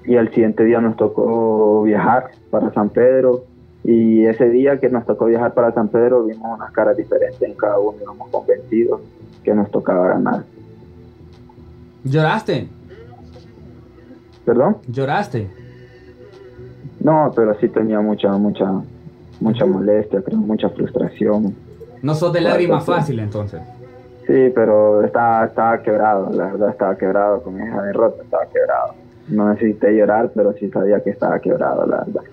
y 0.08 0.16
al 0.16 0.30
siguiente 0.30 0.64
día 0.64 0.80
nos 0.80 0.96
tocó 0.96 1.84
viajar 1.84 2.32
para 2.50 2.72
San 2.74 2.90
Pedro 2.90 3.44
y 3.84 4.26
ese 4.26 4.50
día 4.50 4.80
que 4.80 4.90
nos 4.90 5.06
tocó 5.06 5.26
viajar 5.26 5.54
para 5.54 5.74
San 5.74 5.90
Pedro 5.90 6.24
vimos 6.24 6.58
unas 6.58 6.72
caras 6.72 6.96
diferentes 6.96 7.42
en 7.42 7.54
cada 7.56 7.78
uno, 7.78 7.98
íbamos 8.02 8.30
convencidos 8.30 9.02
que 9.44 9.54
nos 9.54 9.70
tocaba 9.70 10.10
ganar. 10.10 10.44
¿Lloraste? 12.04 12.70
¿Perdón? 14.46 14.78
¿Lloraste? 14.88 15.50
No, 17.02 17.32
pero 17.36 17.54
sí 17.60 17.68
tenía 17.68 18.00
mucha, 18.00 18.32
mucha, 18.38 18.82
mucha 19.40 19.66
molestia, 19.66 20.22
creo, 20.22 20.40
mucha 20.40 20.70
frustración. 20.70 21.56
No 22.02 22.16
sos 22.16 22.34
de 22.34 22.42
lágrimas 22.42 22.86
fácil 22.86 23.20
entonces. 23.20 23.62
Sí, 24.26 24.52
pero 24.54 25.04
estaba, 25.04 25.46
estaba 25.46 25.82
quebrado, 25.82 26.30
la 26.32 26.48
verdad 26.48 26.70
estaba 26.70 26.98
quebrado 26.98 27.42
con 27.42 27.60
esa 27.62 27.82
derrota, 27.82 28.24
estaba 28.24 28.46
quebrado. 28.48 28.94
No 29.30 29.50
necesité 29.50 29.96
llorar, 29.96 30.32
pero 30.36 30.54
sí 30.54 30.70
sabía 30.70 31.02
que 31.02 31.12
estaba 31.12 31.40
quebrado, 31.40 31.86
la 31.86 31.98
verdad. 31.98 32.24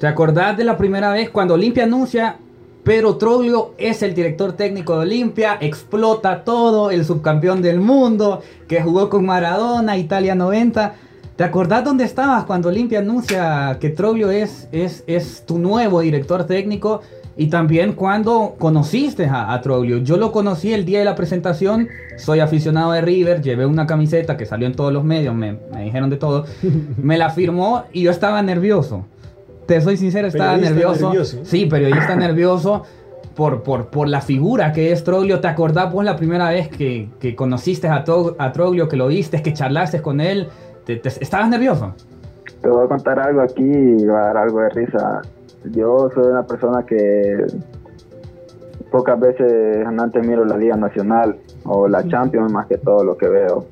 ¿Te 0.00 0.06
acordás 0.06 0.56
de 0.56 0.64
la 0.64 0.76
primera 0.76 1.12
vez 1.12 1.30
cuando 1.30 1.54
Olimpia 1.54 1.84
anuncia 1.84 2.36
Pedro 2.84 3.16
Troglio 3.16 3.74
es 3.76 4.02
el 4.02 4.14
director 4.14 4.52
técnico 4.52 4.94
de 4.94 5.00
Olimpia, 5.00 5.58
explota 5.60 6.44
todo, 6.44 6.90
el 6.90 7.04
subcampeón 7.04 7.60
del 7.62 7.80
mundo, 7.80 8.40
que 8.66 8.80
jugó 8.80 9.10
con 9.10 9.26
Maradona, 9.26 9.98
Italia 9.98 10.34
90? 10.34 10.94
¿Te 11.38 11.44
acordás 11.44 11.84
dónde 11.84 12.02
estabas 12.02 12.42
cuando 12.46 12.68
Olimpia 12.68 12.98
anuncia 12.98 13.78
que 13.80 13.90
Troglio 13.90 14.28
es, 14.32 14.68
es, 14.72 15.04
es 15.06 15.44
tu 15.46 15.56
nuevo 15.60 16.00
director 16.00 16.44
técnico? 16.46 17.00
Y 17.36 17.46
también 17.46 17.92
cuando 17.92 18.56
conociste 18.58 19.26
a, 19.26 19.52
a 19.54 19.60
Troglio. 19.60 19.98
Yo 19.98 20.16
lo 20.16 20.32
conocí 20.32 20.72
el 20.72 20.84
día 20.84 20.98
de 20.98 21.04
la 21.04 21.14
presentación, 21.14 21.86
soy 22.16 22.40
aficionado 22.40 22.90
de 22.90 23.02
River, 23.02 23.40
llevé 23.40 23.66
una 23.66 23.86
camiseta 23.86 24.36
que 24.36 24.46
salió 24.46 24.66
en 24.66 24.74
todos 24.74 24.92
los 24.92 25.04
medios, 25.04 25.32
me, 25.36 25.56
me 25.72 25.84
dijeron 25.84 26.10
de 26.10 26.16
todo, 26.16 26.44
me 27.00 27.16
la 27.16 27.30
firmó 27.30 27.84
y 27.92 28.02
yo 28.02 28.10
estaba 28.10 28.42
nervioso. 28.42 29.06
Te 29.66 29.80
soy 29.80 29.96
sincero, 29.96 30.26
estaba 30.26 30.56
nervioso. 30.56 31.06
nervioso. 31.10 31.38
Sí, 31.44 31.66
periodista 31.66 32.16
nervioso 32.16 32.82
por, 33.36 33.62
por, 33.62 33.86
por 33.90 34.08
la 34.08 34.20
figura 34.22 34.72
que 34.72 34.90
es 34.90 35.04
Troglio. 35.04 35.38
¿Te 35.38 35.46
acordás 35.46 35.92
vos 35.92 36.04
la 36.04 36.16
primera 36.16 36.50
vez 36.50 36.66
que, 36.68 37.08
que 37.20 37.36
conociste 37.36 37.86
a, 37.86 38.02
Tro- 38.04 38.34
a 38.40 38.50
Troglio, 38.50 38.88
que 38.88 38.96
lo 38.96 39.06
viste, 39.06 39.40
que 39.40 39.52
charlaste 39.52 40.02
con 40.02 40.20
él? 40.20 40.48
¿Te, 40.88 40.96
te- 40.96 41.08
estabas 41.22 41.50
nervioso? 41.50 41.92
Te 42.62 42.68
voy 42.70 42.82
a 42.86 42.88
contar 42.88 43.20
algo 43.20 43.42
aquí 43.42 43.62
y 43.62 44.06
va 44.06 44.22
a 44.22 44.26
dar 44.28 44.36
algo 44.38 44.60
de 44.60 44.70
risa. 44.70 45.20
Yo 45.64 46.08
soy 46.14 46.28
una 46.28 46.46
persona 46.46 46.86
que 46.86 47.44
pocas 48.90 49.20
veces 49.20 49.86
antes 49.86 50.26
miro 50.26 50.46
la 50.46 50.56
Liga 50.56 50.76
Nacional 50.76 51.36
o 51.64 51.88
la 51.88 52.08
Champions 52.08 52.50
más 52.50 52.66
que 52.68 52.78
todo 52.78 53.04
lo 53.04 53.18
que 53.18 53.28
veo. 53.28 53.66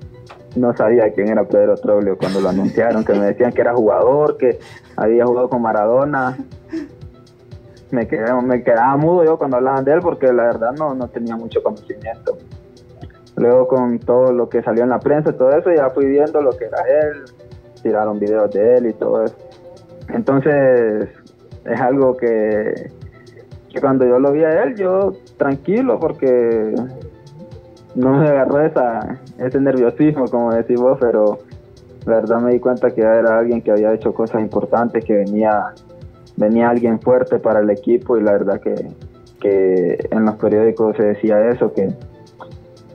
No 0.57 0.77
sabía 0.77 1.11
quién 1.15 1.29
era 1.29 1.45
Pedro 1.45 1.75
Troglio 1.77 2.19
cuando 2.19 2.43
lo 2.43 2.51
anunciaron, 2.51 3.03
que 3.03 3.15
me 3.15 3.25
decían 3.25 3.51
que 3.53 3.63
era 3.63 3.75
jugador, 3.75 4.37
que 4.37 4.59
había 4.97 5.25
jugado 5.25 5.49
con 5.49 5.63
Maradona. 5.63 6.37
Me, 7.93 8.07
quedé, 8.07 8.31
me 8.43 8.63
quedaba 8.63 8.95
mudo 8.99 9.25
yo 9.25 9.39
cuando 9.39 9.57
hablaban 9.57 9.87
de 9.87 9.95
él 9.95 10.01
porque 10.03 10.31
la 10.35 10.43
verdad 10.43 10.73
no, 10.73 10.95
no 10.95 11.09
tenía 11.09 11.35
mucho 11.35 11.63
conocimiento. 11.63 12.37
Luego 13.37 13.69
con 13.69 13.99
todo 13.99 14.33
lo 14.33 14.49
que 14.49 14.63
salió 14.63 14.83
en 14.83 14.91
la 14.91 14.99
prensa 14.99 15.31
y 15.31 15.35
todo 15.35 15.51
eso, 15.51 15.71
ya 15.73 15.91
fui 15.91 16.07
viendo 16.07 16.41
lo 16.41 16.51
que 16.51 16.65
era 16.65 16.79
él, 17.03 17.25
tiraron 17.83 18.19
videos 18.19 18.51
de 18.51 18.77
él 18.77 18.87
y 18.87 18.93
todo 18.95 19.25
eso. 19.25 19.37
Entonces, 20.09 21.09
es 21.65 21.81
algo 21.81 22.17
que, 22.17 22.91
cuando 23.81 24.07
yo 24.07 24.19
lo 24.19 24.33
vi 24.33 24.45
a 24.45 24.63
él, 24.63 24.75
yo 24.77 25.13
tranquilo 25.37 25.99
porque 26.01 26.75
no 27.95 28.19
me 28.19 28.29
agarró 28.29 28.65
esa, 28.65 29.19
ese 29.39 29.61
nerviosismo, 29.61 30.27
como 30.27 30.55
decís 30.55 30.81
vos, 30.81 30.97
pero 30.99 31.39
la 32.07 32.17
verdad 32.17 32.41
me 32.41 32.53
di 32.53 32.61
cuenta 32.61 32.91
que 32.91 33.03
era 33.03 33.39
alguien 33.39 33.61
que 33.61 33.73
había 33.73 33.93
hecho 33.93 34.15
cosas 34.15 34.41
importantes, 34.41 35.05
que 35.05 35.15
venía, 35.15 35.75
venía 36.37 36.71
alguien 36.71 37.01
fuerte 37.01 37.39
para 37.39 37.61
el 37.61 37.69
equipo 37.69 38.17
y 38.17 38.23
la 38.23 38.33
verdad 38.33 38.61
que, 38.61 38.75
que 39.41 40.09
en 40.11 40.25
los 40.25 40.37
periódicos 40.37 40.97
se 40.97 41.03
decía 41.03 41.49
eso, 41.49 41.73
que, 41.73 41.89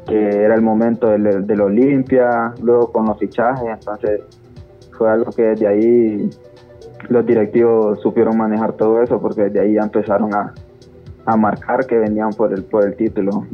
que 0.08 0.44
era 0.44 0.56
el 0.56 0.62
momento 0.62 1.08
del, 1.08 1.46
del 1.46 1.62
Olimpia, 1.62 2.54
luego 2.62 2.92
con 2.92 3.06
los 3.06 3.20
fichajes, 3.20 3.68
entonces 3.68 4.22
fue 4.98 5.10
algo 5.10 5.32
que 5.32 5.44
desde 5.44 5.68
ahí 5.68 6.30
los 7.10 7.26
directivos 7.26 8.00
supieron 8.02 8.38
manejar 8.38 8.74
todo 8.74 9.02
eso 9.02 9.20
porque 9.20 9.44
desde 9.44 9.60
ahí 9.60 9.74
ya 9.74 9.82
empezaron 9.82 10.34
a, 10.34 10.54
a 11.26 11.38
marcar 11.38 11.86
que 11.86 11.98
venían 11.98 12.32
por 12.32 12.54
el, 12.54 12.64
por 12.64 12.86
el 12.86 12.96
título. 12.96 13.46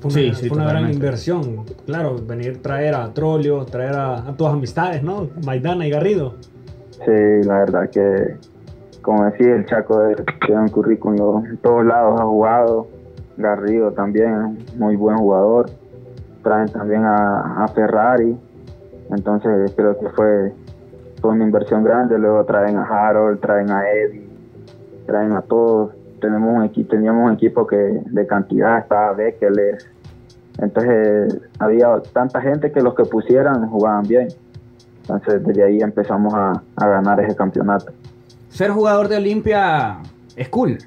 Fue 0.00 0.10
una, 0.10 0.12
Sí, 0.12 0.34
sí, 0.34 0.48
fue 0.48 0.58
una 0.58 0.68
gran 0.68 0.92
inversión. 0.92 1.64
Claro, 1.86 2.16
venir 2.16 2.60
traer 2.60 2.94
a 2.94 3.12
Trolio, 3.12 3.64
traer 3.64 3.94
a, 3.94 4.28
a 4.28 4.36
tus 4.36 4.48
amistades, 4.48 5.02
¿no? 5.02 5.28
Maidana 5.44 5.86
y 5.86 5.90
Garrido. 5.90 6.34
Sí, 7.04 7.46
la 7.46 7.58
verdad 7.60 7.88
que, 7.90 8.36
como 9.00 9.24
decía, 9.24 9.54
el 9.54 9.66
Chaco 9.66 10.00
tiene 10.44 10.62
un 10.62 10.68
currículum 10.68 11.46
en 11.46 11.56
todos 11.58 11.84
lados, 11.84 12.20
ha 12.20 12.24
jugado. 12.24 12.88
Garrido 13.42 13.92
también, 13.92 14.58
muy 14.76 14.96
buen 14.96 15.18
jugador. 15.18 15.70
Traen 16.42 16.68
también 16.68 17.04
a, 17.04 17.66
Ferrari. 17.74 18.36
Entonces 19.10 19.72
creo 19.76 19.98
que 19.98 20.08
fue, 20.10 20.52
fue 21.20 21.32
una 21.32 21.44
inversión 21.44 21.84
grande. 21.84 22.18
Luego 22.18 22.44
traen 22.44 22.76
a 22.76 22.84
Harold, 22.84 23.40
traen 23.40 23.70
a 23.70 23.88
Eddie, 23.90 24.26
traen 25.06 25.32
a 25.32 25.42
todos. 25.42 25.92
Tenemos 26.20 26.56
un 26.56 26.64
equipo, 26.64 26.90
teníamos 26.90 27.26
un 27.26 27.34
equipo 27.34 27.66
que 27.66 27.76
de 27.76 28.26
cantidad, 28.26 28.78
estaba 28.78 29.12
Bekeles. 29.12 29.88
Entonces 30.58 31.40
había 31.58 32.00
tanta 32.12 32.40
gente 32.40 32.70
que 32.70 32.80
los 32.80 32.94
que 32.94 33.04
pusieran 33.04 33.68
jugaban 33.68 34.04
bien. 34.04 34.28
Entonces 35.02 35.44
desde 35.44 35.64
ahí 35.64 35.80
empezamos 35.80 36.32
a, 36.34 36.62
a 36.76 36.88
ganar 36.88 37.20
ese 37.20 37.34
campeonato. 37.34 37.92
Ser 38.48 38.70
jugador 38.70 39.08
de 39.08 39.16
Olimpia 39.16 39.98
es 40.36 40.48
cool. 40.48 40.78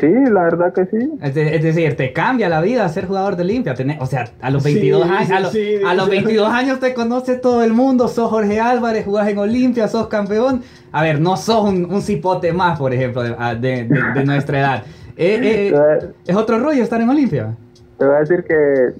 Sí, 0.00 0.06
la 0.30 0.42
verdad 0.44 0.72
que 0.72 0.86
sí. 0.86 1.10
Es, 1.20 1.34
de- 1.34 1.56
es 1.56 1.62
decir, 1.62 1.96
te 1.96 2.12
cambia 2.12 2.48
la 2.48 2.60
vida 2.60 2.88
ser 2.88 3.06
jugador 3.06 3.34
de 3.36 3.42
Olimpia. 3.42 3.74
O 4.00 4.06
sea, 4.06 4.26
a 4.40 4.50
los 4.50 4.62
Sí, 4.62 4.74
22 4.74 5.10
años, 5.10 5.30
a, 5.30 5.40
los- 5.40 5.52
sí, 5.52 5.74
a 5.84 5.94
los 5.94 6.04
sí. 6.10 6.10
22 6.12 6.48
años 6.50 6.78
te 6.80 6.94
conoce 6.94 7.36
todo 7.36 7.62
el 7.64 7.72
mundo. 7.72 8.06
Sos 8.08 8.30
Jorge 8.30 8.60
Álvarez, 8.60 9.04
jugás 9.04 9.28
en 9.28 9.38
Olimpia, 9.38 9.88
sos 9.88 10.06
campeón. 10.08 10.62
A 10.92 11.02
ver, 11.02 11.20
no 11.20 11.36
sos 11.36 11.68
un, 11.68 11.84
un 11.92 12.00
cipote 12.02 12.52
más, 12.52 12.78
por 12.78 12.94
ejemplo, 12.94 13.22
de, 13.22 14.22
nuestra 14.24 14.60
edad. 14.60 14.82
Eh, 15.20 15.72
eh, 15.74 16.10
es 16.28 16.36
otro 16.36 16.60
rollo 16.60 16.80
estar 16.80 17.00
en 17.00 17.08
Olimpia. 17.08 17.52
te 17.98 18.06
voy 18.06 18.14
a 18.14 18.18
decir 18.20 18.44
que 18.44 18.92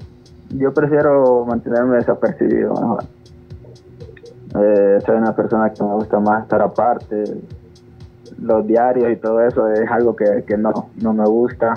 yo 0.57 0.75
prefiero 0.75 1.45
mantenerme 1.47 1.95
desapercibido. 1.99 2.73
mejor. 2.75 3.05
Eh, 4.61 4.99
soy 5.07 5.17
una 5.17 5.37
persona 5.37 5.73
que 5.73 5.81
me 5.85 5.95
gusta 5.95 6.19
más 6.19 6.43
estar 6.43 6.61
aparte. 6.61 7.23
Los 8.41 8.67
diarios 8.67 9.11
y 9.11 9.17
todo 9.17 9.41
eso 9.43 9.69
es 9.69 9.91
algo 9.91 10.15
que, 10.15 10.45
que 10.47 10.57
no, 10.57 10.91
no 11.03 11.13
me 11.13 11.25
gusta. 11.27 11.75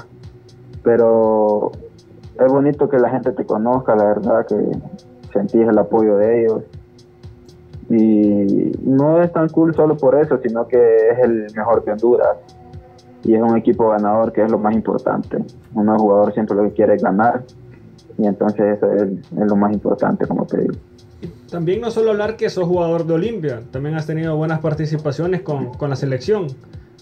Pero 0.84 1.72
es 2.40 2.52
bonito 2.52 2.90
que 2.90 2.98
la 2.98 3.10
gente 3.10 3.32
te 3.32 3.46
conozca, 3.46 3.96
la 3.96 4.06
verdad, 4.06 4.46
que 4.46 4.56
sentís 5.32 5.68
el 5.68 5.78
apoyo 5.78 6.18
de 6.18 6.42
ellos. 6.42 6.64
Y 7.90 8.72
no 8.84 9.22
es 9.22 9.32
tan 9.34 9.50
cool 9.50 9.76
solo 9.76 9.98
por 9.98 10.16
eso, 10.16 10.40
sino 10.42 10.68
que 10.68 11.10
es 11.10 11.20
el 11.20 11.48
mejor 11.56 11.84
de 11.84 11.92
Honduras. 11.92 12.38
Y 13.24 13.36
es 13.36 13.42
un 13.42 13.58
equipo 13.58 13.90
ganador, 13.90 14.32
que 14.32 14.44
es 14.44 14.52
lo 14.52 14.58
más 14.58 14.74
importante. 14.74 15.38
Un 15.74 15.96
jugador 15.98 16.34
siempre 16.34 16.56
lo 16.56 16.64
que 16.64 16.72
quiere 16.72 16.96
es 16.96 17.04
ganar. 17.04 17.44
Y 18.18 18.26
entonces 18.26 18.78
eso 18.78 18.92
es, 18.94 19.04
es 19.04 19.48
lo 19.48 19.56
más 19.56 19.74
importante, 19.74 20.26
como 20.26 20.46
te 20.46 20.62
digo. 20.62 20.74
También 21.50 21.82
no 21.82 21.92
solo 21.92 22.12
hablar 22.12 22.36
que 22.38 22.50
sos 22.50 22.66
jugador 22.66 23.06
de 23.06 23.14
Olimpia, 23.14 23.62
también 23.72 23.96
has 23.96 24.06
tenido 24.08 24.36
buenas 24.36 24.60
participaciones 24.60 25.42
con, 25.42 25.74
con 25.74 25.90
la 25.90 25.96
selección. 25.96 26.48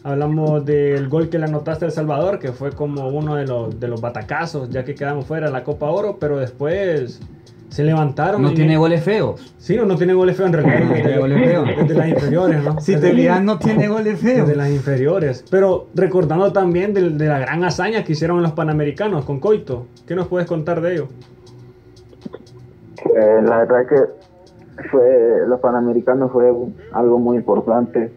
Hablamos 0.03 0.65
del 0.65 1.07
gol 1.09 1.29
que 1.29 1.37
le 1.39 1.45
anotaste 1.45 1.85
a 1.85 1.87
El 1.87 1.91
Salvador, 1.93 2.39
que 2.39 2.51
fue 2.53 2.71
como 2.71 3.09
uno 3.09 3.35
de 3.35 3.45
los, 3.45 3.79
de 3.79 3.87
los 3.87 3.99
batacazos, 4.01 4.69
ya 4.69 4.83
que 4.85 4.95
quedamos 4.95 5.25
fuera 5.25 5.47
de 5.47 5.53
la 5.53 5.63
Copa 5.63 5.89
Oro, 5.89 6.17
pero 6.19 6.37
después 6.37 7.19
se 7.69 7.83
levantaron. 7.83 8.41
No 8.41 8.53
tiene 8.53 8.77
goles 8.77 9.03
feos. 9.03 9.53
Sí, 9.59 9.75
no, 9.75 9.85
no 9.85 9.95
tiene 9.97 10.13
goles 10.13 10.35
feos 10.37 10.47
en 10.47 10.53
realidad. 10.53 10.79
No 10.87 10.93
tiene 10.93 11.17
goles 11.17 11.43
feos. 11.43 11.67
Desde 11.77 11.93
las 11.95 12.07
inferiores, 12.09 12.63
¿no? 12.63 12.79
Si 12.81 12.95
te 12.95 13.13
miras, 13.13 13.43
no 13.43 13.59
tiene 13.59 13.87
goles 13.89 14.19
feos. 14.19 14.47
Desde 14.47 14.55
las 14.57 14.69
inferiores. 14.71 15.43
Pero 15.51 15.87
recordando 15.93 16.51
también 16.53 16.93
del- 16.93 17.17
de, 17.17 17.27
la 17.27 17.37
gran 17.39 17.63
hazaña 17.65 18.03
que 18.03 18.13
hicieron 18.13 18.41
los 18.41 18.53
panamericanos 18.53 19.25
con 19.25 19.39
Coito. 19.39 19.85
¿Qué 20.07 20.15
nos 20.15 20.27
puedes 20.27 20.47
contar 20.47 20.81
de 20.81 20.93
ello? 20.93 21.07
Eh, 23.05 23.41
la 23.43 23.59
verdad 23.59 23.85
que 23.87 23.95
fue 24.89 25.47
los 25.47 25.59
panamericanos 25.59 26.31
fue 26.31 26.53
algo 26.93 27.19
muy 27.19 27.37
importante. 27.37 28.11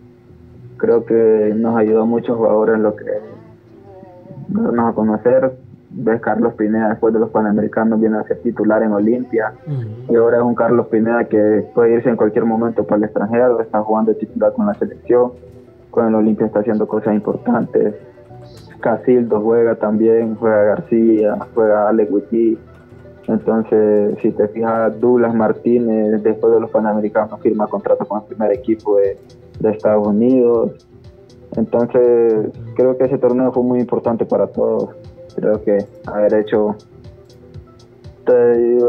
Creo 0.76 1.04
que 1.04 1.52
nos 1.56 1.76
ayudó 1.76 2.06
muchos 2.06 2.36
jugadores 2.36 2.76
en 2.76 2.82
lo 2.82 2.96
que 2.96 3.04
darnos 4.48 4.90
a 4.90 4.94
conocer. 4.94 5.52
Ves 5.94 6.20
Carlos 6.22 6.54
Pineda 6.54 6.88
después 6.88 7.12
de 7.12 7.20
los 7.20 7.30
panamericanos 7.30 8.00
viene 8.00 8.16
a 8.16 8.24
ser 8.24 8.40
titular 8.40 8.82
en 8.82 8.92
Olimpia 8.92 9.52
y 10.08 10.16
ahora 10.16 10.38
es 10.38 10.42
un 10.42 10.54
Carlos 10.54 10.86
Pineda 10.86 11.24
que 11.24 11.68
puede 11.74 11.96
irse 11.96 12.08
en 12.08 12.16
cualquier 12.16 12.46
momento 12.46 12.84
para 12.84 12.96
el 12.96 13.04
extranjero, 13.04 13.60
está 13.60 13.82
jugando 13.82 14.14
titular 14.14 14.54
con 14.54 14.66
la 14.66 14.74
selección, 14.74 15.32
con 15.90 16.08
el 16.08 16.14
Olimpia 16.14 16.46
está 16.46 16.60
haciendo 16.60 16.88
cosas 16.88 17.14
importantes. 17.14 17.94
Casildo 18.80 19.40
juega 19.40 19.74
también, 19.74 20.34
juega 20.34 20.64
García, 20.64 21.36
juega 21.54 21.88
Alex 21.88 22.10
Witty. 22.10 22.58
Entonces, 23.28 24.18
si 24.20 24.32
te 24.32 24.48
fijas, 24.48 25.00
Douglas 25.00 25.34
Martínez, 25.34 26.22
después 26.22 26.52
de 26.54 26.60
los 26.60 26.70
Panamericanos, 26.70 27.40
firma 27.40 27.66
contrato 27.66 28.04
con 28.06 28.22
el 28.22 28.26
primer 28.26 28.52
equipo 28.52 28.96
de, 28.96 29.18
Estados 29.70 30.08
Unidos. 30.08 30.72
Entonces, 31.56 32.50
creo 32.74 32.98
que 32.98 33.04
ese 33.04 33.16
torneo 33.16 33.52
fue 33.52 33.62
muy 33.62 33.78
importante 33.78 34.24
para 34.24 34.48
todos. 34.48 34.90
Creo 35.36 35.62
que 35.62 35.78
haber 36.06 36.34
hecho 36.34 36.76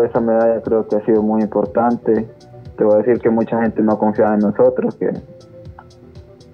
esa 0.04 0.20
medalla 0.20 0.62
creo 0.62 0.88
que 0.88 0.96
ha 0.96 1.06
sido 1.06 1.22
muy 1.22 1.42
importante. 1.42 2.28
Te 2.78 2.84
voy 2.84 2.96
a 2.96 2.98
decir 2.98 3.20
que 3.20 3.30
mucha 3.30 3.62
gente 3.62 3.82
no 3.82 3.98
confiaba 3.98 4.34
en 4.34 4.40
nosotros, 4.40 4.96
que 4.96 5.12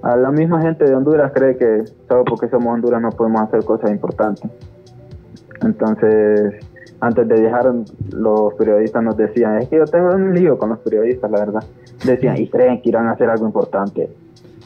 a 0.01 0.15
la 0.15 0.31
misma 0.31 0.61
gente 0.61 0.85
de 0.85 0.95
Honduras 0.95 1.31
cree 1.33 1.57
que 1.57 1.83
solo 2.07 2.23
porque 2.25 2.49
somos 2.49 2.73
Honduras 2.73 3.01
no 3.01 3.09
podemos 3.11 3.41
hacer 3.41 3.63
cosas 3.63 3.91
importantes. 3.91 4.49
Entonces, 5.61 6.55
antes 7.01 7.27
de 7.27 7.39
viajar, 7.39 7.73
los 8.11 8.53
periodistas 8.55 9.03
nos 9.03 9.15
decían, 9.15 9.61
es 9.61 9.69
que 9.69 9.77
yo 9.77 9.85
tengo 9.85 10.13
un 10.13 10.33
lío 10.33 10.57
con 10.57 10.69
los 10.69 10.79
periodistas, 10.79 11.31
la 11.31 11.39
verdad. 11.39 11.63
Decían, 12.05 12.37
y 12.37 12.47
creen 12.49 12.81
que 12.81 12.89
irán 12.89 13.07
a 13.07 13.11
hacer 13.11 13.29
algo 13.29 13.45
importante. 13.45 14.09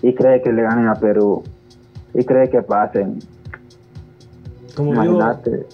Y 0.02 0.14
creen 0.14 0.42
que 0.42 0.52
le 0.52 0.64
ganen 0.64 0.88
a 0.88 0.96
Perú. 0.96 1.44
Y 2.14 2.24
creen 2.24 2.50
que 2.50 2.62
pasen. 2.62 3.20
Como 4.76 4.94
lo, 4.94 5.20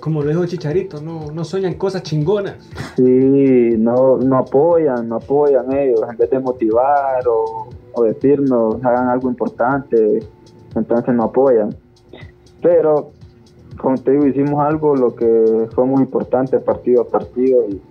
como 0.02 0.22
lo 0.22 0.30
dijo 0.30 0.46
Chicharito, 0.46 1.02
no, 1.02 1.32
no 1.32 1.46
sueñan 1.46 1.76
cosas 1.76 2.04
chingonas. 2.04 2.56
Sí, 2.98 3.76
no, 3.78 4.18
no 4.18 4.38
apoyan, 4.38 5.08
no 5.08 5.16
apoyan 5.16 5.72
ellos, 5.72 6.02
en 6.10 6.18
vez 6.18 6.30
de 6.30 6.40
motivar 6.40 7.26
o, 7.26 7.70
o 7.94 8.04
decirnos 8.04 8.84
hagan 8.84 9.08
algo 9.08 9.30
importante, 9.30 10.20
entonces 10.76 11.16
no 11.16 11.24
apoyan. 11.24 11.74
Pero, 12.62 13.12
como 13.80 13.98
te 13.98 14.12
digo, 14.12 14.28
hicimos 14.28 14.60
algo 14.60 14.96
lo 14.96 15.16
que 15.16 15.68
fue 15.74 15.86
muy 15.86 16.02
importante 16.02 16.60
partido 16.60 17.04
a 17.04 17.08
partido 17.08 17.64
y, 17.70 17.82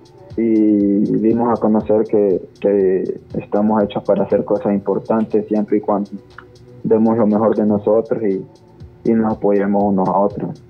y 0.41 1.01
dimos 1.17 1.57
a 1.57 1.61
conocer 1.61 2.05
que, 2.05 2.41
que 2.61 3.21
estamos 3.35 3.83
hechos 3.83 4.05
para 4.05 4.25
hacer 4.25 4.45
cosas 4.45 4.75
importantes 4.75 5.47
siempre 5.49 5.79
y 5.79 5.81
cuando 5.81 6.11
demos 6.85 7.17
lo 7.17 7.27
mejor 7.27 7.57
de 7.57 7.65
nosotros 7.65 8.23
y, 8.23 8.45
y 9.11 9.15
nos 9.15 9.37
apoyemos 9.37 9.83
unos 9.83 10.09
a 10.09 10.17
otros. 10.19 10.63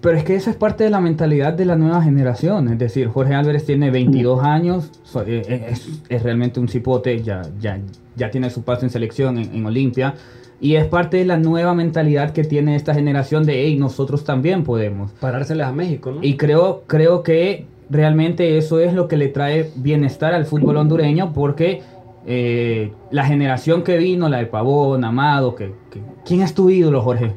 Pero 0.00 0.16
es 0.16 0.24
que 0.24 0.34
esa 0.36 0.50
es 0.50 0.56
parte 0.56 0.84
de 0.84 0.90
la 0.90 1.00
mentalidad 1.00 1.52
de 1.54 1.64
la 1.64 1.76
nueva 1.76 2.02
generación. 2.02 2.68
Es 2.68 2.78
decir, 2.78 3.08
Jorge 3.08 3.34
Álvarez 3.34 3.64
tiene 3.64 3.90
22 3.90 4.42
años, 4.44 4.90
so- 5.04 5.22
eh, 5.22 5.42
eh, 5.48 5.66
es, 5.70 6.00
es 6.08 6.22
realmente 6.22 6.60
un 6.60 6.68
cipote, 6.68 7.22
ya, 7.22 7.42
ya, 7.60 7.80
ya 8.16 8.30
tiene 8.30 8.50
su 8.50 8.62
paso 8.62 8.84
en 8.84 8.90
selección 8.90 9.38
en, 9.38 9.54
en 9.54 9.66
Olimpia. 9.66 10.14
Y 10.60 10.76
es 10.76 10.86
parte 10.86 11.18
de 11.18 11.24
la 11.26 11.36
nueva 11.38 11.74
mentalidad 11.74 12.30
que 12.30 12.42
tiene 12.44 12.76
esta 12.76 12.94
generación 12.94 13.44
de, 13.44 13.64
hey, 13.64 13.76
nosotros 13.78 14.24
también 14.24 14.64
podemos. 14.64 15.12
Parárseles 15.12 15.66
a 15.66 15.72
México, 15.72 16.12
¿no? 16.12 16.22
Y 16.22 16.36
creo, 16.36 16.84
creo 16.86 17.22
que 17.22 17.66
realmente 17.90 18.56
eso 18.58 18.80
es 18.80 18.94
lo 18.94 19.06
que 19.08 19.16
le 19.16 19.28
trae 19.28 19.70
bienestar 19.76 20.34
al 20.34 20.46
fútbol 20.46 20.76
hondureño 20.78 21.32
porque 21.34 21.82
eh, 22.26 22.90
la 23.10 23.24
generación 23.26 23.82
que 23.84 23.96
vino, 23.98 24.28
la 24.28 24.38
de 24.38 24.46
Pavón, 24.46 25.04
Amado, 25.04 25.54
que, 25.54 25.72
que- 25.90 26.00
¿quién 26.24 26.40
es 26.42 26.54
tu 26.54 26.70
ídolo, 26.70 27.02
Jorge? 27.02 27.32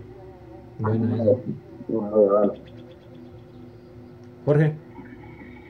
Bueno, 0.79 1.07
Jorge, 4.45 4.73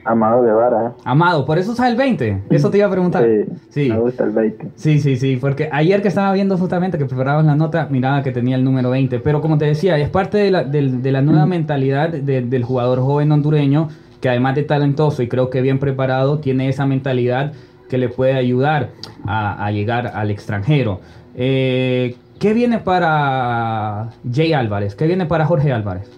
Amado 0.05 0.41
Guevara, 0.43 0.88
¿eh? 0.88 0.91
Amado, 1.03 1.45
por 1.45 1.57
eso 1.59 1.72
usa 1.74 1.88
el 1.89 1.95
20. 1.95 2.43
Eso 2.49 2.70
te 2.72 2.78
iba 2.78 2.88
a 2.88 2.89
preguntar. 2.91 3.24
Sí, 3.24 3.51
Sí. 3.70 3.89
me 3.89 3.99
gusta 3.99 4.24
el 4.24 4.32
20. 4.32 4.67
Sí, 4.76 4.99
sí, 4.99 5.17
sí, 5.17 5.38
porque 5.39 5.70
ayer 5.72 6.01
que 6.01 6.07
estaba 6.07 6.32
viendo 6.34 6.57
justamente 6.57 6.97
que 6.97 7.05
preparabas 7.05 7.45
la 7.45 7.55
nota, 7.55 7.88
miraba 7.91 8.24
que 8.24 8.32
tenía 8.32 8.55
el 8.55 8.63
número 8.63 8.89
20, 8.89 9.20
pero 9.20 9.41
como 9.41 9.57
te 9.57 9.65
decía, 9.65 9.97
es 9.97 10.09
parte 10.09 10.38
de 10.38 10.51
la, 10.51 10.63
del- 10.63 11.01
de 11.01 11.11
la 11.11 11.22
nueva 11.22 11.45
mentalidad 11.45 12.09
de- 12.09 12.41
del 12.41 12.63
jugador 12.63 12.99
joven 12.99 13.32
hondureño, 13.32 13.89
que 14.22 14.30
además 14.30 14.55
de 14.55 14.63
talentoso 14.63 15.22
y 15.22 15.28
creo 15.28 15.49
que 15.49 15.61
bien 15.61 15.80
preparado, 15.80 16.39
tiene 16.39 16.70
esa 16.70 16.86
mentalidad 16.86 17.51
que 17.89 17.97
le 17.97 18.09
puede 18.09 18.34
ayudar 18.34 18.89
a, 19.26 19.63
a 19.65 19.72
llegar 19.72 20.07
al 20.07 20.32
extranjero. 20.32 21.01
Eh, 21.36 22.15
¿Qué 22.40 22.54
viene 22.54 22.80
para 22.80 24.12
Jay 24.32 24.54
Álvarez? 24.54 24.96
¿Qué 24.96 25.08
viene 25.08 25.26
para 25.26 25.46
Jorge 25.46 25.74
Álvarez? 25.74 26.10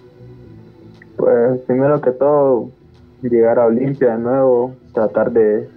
Pues 1.16 1.60
primero 1.62 2.00
que 2.00 2.12
todo, 2.12 2.68
llegar 3.22 3.58
a 3.58 3.66
Olimpia 3.66 4.16
de 4.16 4.22
nuevo, 4.22 4.72
tratar 4.94 5.32
de, 5.32 5.68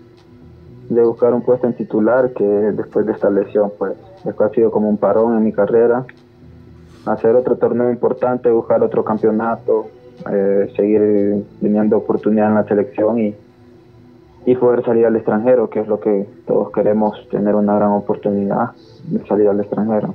de 0.90 1.02
buscar 1.04 1.34
un 1.34 1.42
puesto 1.42 1.66
en 1.66 1.74
titular, 1.74 2.32
que 2.34 2.44
después 2.44 3.08
de 3.08 3.14
esta 3.14 3.32
lesión, 3.32 3.72
pues 3.80 3.94
esto 4.24 4.44
ha 4.44 4.50
sido 4.52 4.70
como 4.70 4.88
un 4.88 4.98
parón 4.98 5.36
en 5.36 5.44
mi 5.44 5.52
carrera. 5.52 6.06
Hacer 7.08 7.36
otro 7.36 7.56
torneo 7.56 7.90
importante, 7.90 8.52
buscar 8.52 8.84
otro 8.84 9.04
campeonato, 9.04 9.88
eh, 10.32 10.72
seguir 10.76 11.44
teniendo 11.60 11.98
oportunidad 11.98 12.50
en 12.50 12.56
la 12.56 12.66
selección 12.66 13.20
y, 13.20 13.36
y 14.46 14.56
poder 14.56 14.86
salir 14.86 15.08
al 15.08 15.16
extranjero, 15.16 15.72
que 15.72 15.80
es 15.80 15.88
lo 15.88 16.00
que 16.00 16.28
todos 16.46 16.72
queremos, 16.72 17.28
tener 17.30 17.56
una 17.56 17.76
gran 17.76 17.94
oportunidad 17.94 18.74
de 19.06 19.26
salir 19.26 19.48
al 19.48 19.60
extranjero. 19.60 20.14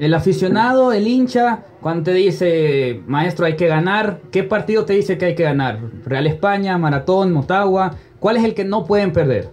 El 0.00 0.14
aficionado, 0.14 0.92
el 0.92 1.06
hincha, 1.06 1.58
cuando 1.82 2.04
te 2.04 2.12
dice, 2.14 3.02
maestro, 3.06 3.44
hay 3.44 3.54
que 3.56 3.66
ganar, 3.66 4.20
¿qué 4.32 4.42
partido 4.42 4.86
te 4.86 4.94
dice 4.94 5.18
que 5.18 5.26
hay 5.26 5.34
que 5.34 5.42
ganar? 5.42 5.78
Real 6.06 6.26
España, 6.26 6.78
Maratón, 6.78 7.34
Motagua, 7.34 7.90
¿cuál 8.18 8.38
es 8.38 8.44
el 8.44 8.54
que 8.54 8.64
no 8.64 8.86
pueden 8.86 9.12
perder? 9.12 9.50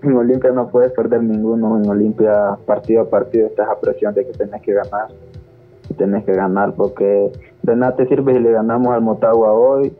En 0.00 0.16
Olimpia 0.16 0.52
no 0.52 0.68
puedes 0.68 0.92
perder 0.92 1.24
ninguno. 1.24 1.76
En 1.76 1.90
Olimpia, 1.90 2.56
partido 2.66 3.02
a 3.02 3.10
partido, 3.10 3.48
estás 3.48 3.68
a 3.68 3.80
presión 3.80 4.14
de 4.14 4.24
que 4.24 4.32
tenés 4.32 4.62
que 4.62 4.74
ganar. 4.74 5.08
Tenés 5.98 6.24
que 6.24 6.34
ganar 6.34 6.74
porque 6.74 7.32
de 7.62 7.76
nada 7.76 7.96
te 7.96 8.06
sirve 8.06 8.34
si 8.34 8.38
le 8.38 8.52
ganamos 8.52 8.94
al 8.94 9.00
Motagua 9.00 9.52
hoy 9.52 9.92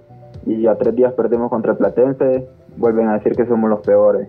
y 0.46 0.68
a 0.68 0.76
tres 0.76 0.94
días 0.94 1.14
perdemos 1.14 1.50
contra 1.50 1.72
el 1.72 1.78
Platense. 1.78 2.46
Vuelven 2.76 3.08
a 3.08 3.14
decir 3.14 3.34
que 3.34 3.44
somos 3.46 3.68
los 3.68 3.80
peores. 3.80 4.28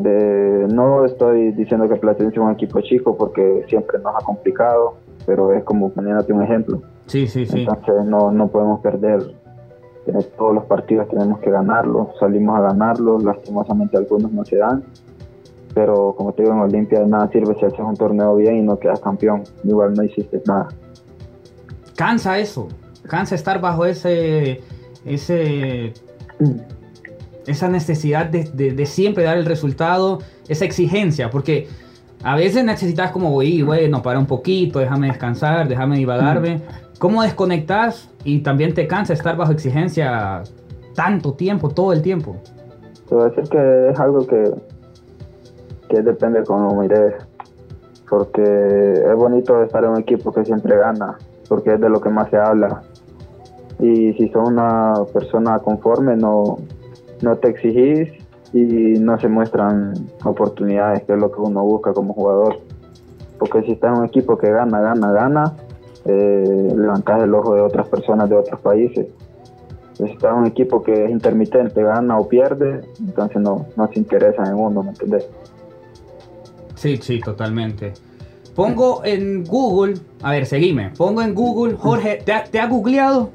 No 0.00 1.04
estoy 1.04 1.52
diciendo 1.52 1.88
que 1.88 1.96
Platense 1.96 2.32
es 2.32 2.38
un 2.38 2.52
equipo 2.52 2.80
chico 2.80 3.16
porque 3.16 3.64
siempre 3.68 3.98
nos 3.98 4.14
ha 4.14 4.24
complicado, 4.24 4.96
pero 5.26 5.52
es 5.52 5.64
como 5.64 5.90
poniéndote 5.90 6.32
un 6.32 6.42
ejemplo. 6.42 6.82
Sí, 7.06 7.26
sí, 7.26 7.46
sí. 7.46 7.60
Entonces 7.60 8.04
no, 8.04 8.30
no 8.30 8.48
podemos 8.48 8.80
perder. 8.80 9.34
Eh, 10.06 10.12
Todos 10.36 10.54
los 10.54 10.64
partidos 10.64 11.08
tenemos 11.08 11.40
que 11.40 11.50
ganarlos, 11.50 12.08
salimos 12.20 12.56
a 12.58 12.62
ganarlos, 12.62 13.24
lastimosamente 13.24 13.96
algunos 13.96 14.32
no 14.32 14.44
se 14.44 14.56
dan. 14.56 14.84
Pero 15.74 16.14
como 16.16 16.32
te 16.32 16.42
digo, 16.42 16.54
en 16.54 16.60
Olimpia 16.60 17.00
de 17.00 17.06
nada 17.06 17.28
sirve 17.30 17.54
si 17.58 17.64
haces 17.64 17.80
un 17.80 17.96
torneo 17.96 18.36
bien 18.36 18.56
y 18.56 18.62
no 18.62 18.78
quedas 18.78 19.00
campeón. 19.00 19.42
Igual 19.64 19.94
no 19.94 20.02
hiciste 20.04 20.40
nada. 20.46 20.68
Cansa 21.96 22.38
eso, 22.38 22.68
cansa 23.08 23.34
estar 23.34 23.60
bajo 23.60 23.84
ese, 23.84 24.60
ese, 25.04 25.92
esa 27.48 27.68
necesidad 27.68 28.26
de, 28.26 28.44
de- 28.52 28.72
de 28.72 28.86
siempre 28.86 29.24
dar 29.24 29.36
el 29.38 29.44
resultado, 29.46 30.18
esa 30.48 30.64
exigencia, 30.64 31.30
porque 31.30 31.68
a 32.22 32.34
veces 32.36 32.64
necesitas 32.64 33.10
como, 33.12 33.34
"Oye, 33.34 33.62
bueno, 33.62 34.02
para 34.02 34.18
un 34.18 34.26
poquito, 34.26 34.78
déjame 34.80 35.08
descansar, 35.08 35.68
déjame 35.68 35.96
divagarme. 35.98 36.62
¿Cómo 36.98 37.22
desconectas 37.22 38.08
y 38.24 38.40
también 38.40 38.74
te 38.74 38.86
cansa 38.88 39.12
estar 39.12 39.36
bajo 39.36 39.52
exigencia 39.52 40.42
tanto 40.94 41.32
tiempo, 41.34 41.68
todo 41.68 41.92
el 41.92 42.02
tiempo? 42.02 42.36
Te 43.08 43.14
voy 43.14 43.24
a 43.24 43.28
decir 43.28 43.44
que 43.48 43.90
es 43.90 44.00
algo 44.00 44.26
que, 44.26 44.50
que 45.88 46.02
depende 46.02 46.40
de 46.40 46.44
cómo 46.44 46.80
mires. 46.80 47.14
Porque 48.10 48.42
es 48.42 49.14
bonito 49.14 49.62
estar 49.62 49.84
en 49.84 49.90
un 49.90 49.98
equipo 50.00 50.32
que 50.32 50.44
siempre 50.44 50.76
gana, 50.76 51.18
porque 51.48 51.74
es 51.74 51.80
de 51.80 51.88
lo 51.90 52.00
que 52.00 52.08
más 52.08 52.30
se 52.30 52.36
habla. 52.38 52.82
Y 53.78 54.14
si 54.14 54.28
sos 54.30 54.48
una 54.48 54.94
persona 55.12 55.58
conforme, 55.60 56.16
no, 56.16 56.58
no 57.22 57.36
te 57.36 57.48
exigís 57.48 58.10
y 58.52 58.98
no 58.98 59.18
se 59.20 59.28
muestran 59.28 59.94
oportunidades, 60.24 61.02
que 61.04 61.12
es 61.12 61.18
lo 61.18 61.30
que 61.30 61.40
uno 61.40 61.62
busca 61.62 61.92
como 61.92 62.14
jugador. 62.14 62.60
Porque 63.38 63.62
si 63.62 63.72
estás 63.72 63.92
en 63.92 64.00
un 64.00 64.06
equipo 64.06 64.38
que 64.38 64.50
gana, 64.50 64.80
gana, 64.80 65.12
gana, 65.12 65.54
eh, 66.04 66.72
levantás 66.76 67.22
el 67.22 67.34
ojo 67.34 67.54
de 67.54 67.60
otras 67.60 67.88
personas 67.88 68.28
de 68.28 68.36
otros 68.36 68.60
países. 68.60 69.06
Si 69.94 70.04
estás 70.04 70.32
en 70.32 70.38
un 70.38 70.46
equipo 70.46 70.82
que 70.82 71.04
es 71.04 71.10
intermitente, 71.10 71.82
gana 71.82 72.18
o 72.18 72.28
pierde, 72.28 72.82
entonces 73.00 73.40
no, 73.42 73.66
no 73.76 73.88
se 73.88 73.98
interesan 73.98 74.46
en 74.46 74.54
uno, 74.54 74.82
¿me 74.82 74.90
entendés? 74.90 75.28
Sí, 76.74 76.96
sí, 76.98 77.20
totalmente. 77.20 77.92
Pongo 78.54 79.04
en 79.04 79.44
Google, 79.44 79.94
a 80.22 80.32
ver, 80.32 80.46
seguime. 80.46 80.92
Pongo 80.96 81.22
en 81.22 81.34
Google, 81.34 81.74
Jorge, 81.76 82.22
¿te 82.24 82.32
ha, 82.32 82.44
te 82.44 82.58
ha 82.58 82.66
googleado? 82.66 83.30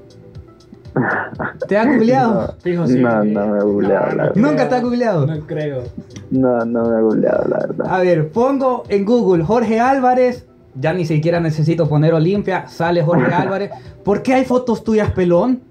¿Te 1.68 1.78
ha 1.78 1.86
googleado? 1.86 2.54
Fijo, 2.60 2.86
sí. 2.88 3.00
No, 3.00 3.24
no 3.24 3.48
me 3.48 3.58
he 3.60 3.62
googleado, 3.64 4.16
la 4.16 4.24
verdad. 4.26 4.36
¿Nunca 4.36 4.70
te 4.70 4.76
ha 4.76 4.82
googleado? 4.82 5.26
No 5.28 5.40
creo. 5.46 5.84
No, 6.32 6.66
no 6.66 6.86
me 6.90 6.98
he 6.98 7.02
googleado, 7.02 7.48
la 7.50 7.58
verdad. 7.60 7.88
A 7.90 8.00
ver, 8.00 8.30
pongo 8.30 8.84
en 8.90 9.06
Google 9.06 9.44
Jorge 9.44 9.80
Álvarez. 9.80 10.46
Ya 10.76 10.92
ni 10.94 11.06
siquiera 11.06 11.40
necesito 11.40 11.88
poner 11.88 12.14
Olimpia. 12.14 12.68
Sale 12.68 13.04
Jorge 13.04 13.34
Álvarez. 13.34 13.72
¿Por 14.04 14.22
qué 14.24 14.34
hay 14.36 14.46
fotos 14.46 14.84
tuyas 14.84 15.12
pelón? 15.12 15.62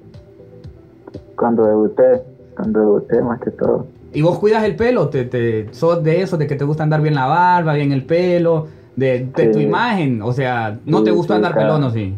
Cuando 1.36 1.66
debuté, 1.66 2.22
cuando 2.56 2.80
debuté 2.80 3.20
más 3.22 3.40
que 3.40 3.50
todo. 3.50 3.86
Y 4.12 4.22
vos 4.22 4.38
cuidas 4.38 4.62
el 4.64 4.76
pelo. 4.76 5.08
Te, 5.08 5.24
te, 5.24 5.72
sos 5.72 6.02
de 6.04 6.22
eso, 6.22 6.36
de 6.36 6.46
que 6.46 6.54
te 6.54 6.64
gusta 6.64 6.82
andar 6.82 7.00
bien 7.00 7.14
la 7.14 7.26
barba, 7.26 7.74
bien 7.74 7.92
el 7.92 8.04
pelo. 8.04 8.66
De, 8.94 9.26
de 9.34 9.46
tu 9.48 9.58
imagen. 9.58 10.20
O 10.22 10.32
sea, 10.32 10.78
no 10.84 10.98
Sí, 10.98 11.04
te 11.04 11.10
gusta 11.12 11.34
sí, 11.34 11.36
andar 11.36 11.52
claro. 11.52 11.68
pelón, 11.74 11.84
¿o 11.84 11.90
sí? 11.90 12.14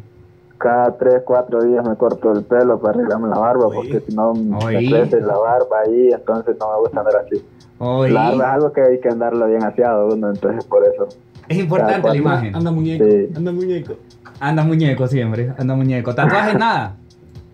Cada 0.64 0.96
tres, 0.96 1.20
cuatro 1.26 1.62
días 1.62 1.86
me 1.86 1.94
corto 1.94 2.32
el 2.32 2.42
pelo 2.42 2.80
para 2.80 2.94
arreglarme 2.94 3.28
la 3.28 3.38
barba, 3.38 3.68
porque 3.70 4.00
si 4.08 4.16
no 4.16 4.32
me 4.32 4.58
crece 4.88 5.20
la 5.20 5.36
barba 5.36 5.80
ahí, 5.86 6.08
entonces 6.10 6.56
no 6.58 6.72
me 6.72 6.78
gusta 6.80 7.00
andar 7.00 7.16
así. 7.16 7.44
Oí, 7.78 8.10
La 8.10 8.30
barba 8.30 8.44
es 8.44 8.50
algo 8.54 8.72
que 8.72 8.80
hay 8.80 8.98
que 8.98 9.08
andarlo 9.10 9.46
bien 9.46 9.62
aseado 9.62 10.08
uno, 10.08 10.30
entonces 10.30 10.64
por 10.64 10.82
eso. 10.86 11.06
es 11.48 11.58
importante 11.58 12.08
la 12.08 12.16
imagen. 12.16 12.56
Anda 12.56 12.70
muñeco, 12.70 13.04
Sí. 13.04 13.28
anda 13.36 13.52
muñeco. 13.52 13.92
Anda 14.40 14.64
muñeco 14.64 15.06
siempre. 15.06 15.52
Anda 15.58 15.74
muñeco. 15.76 16.14
Tatuajes 16.14 16.54
nada. 16.58 16.96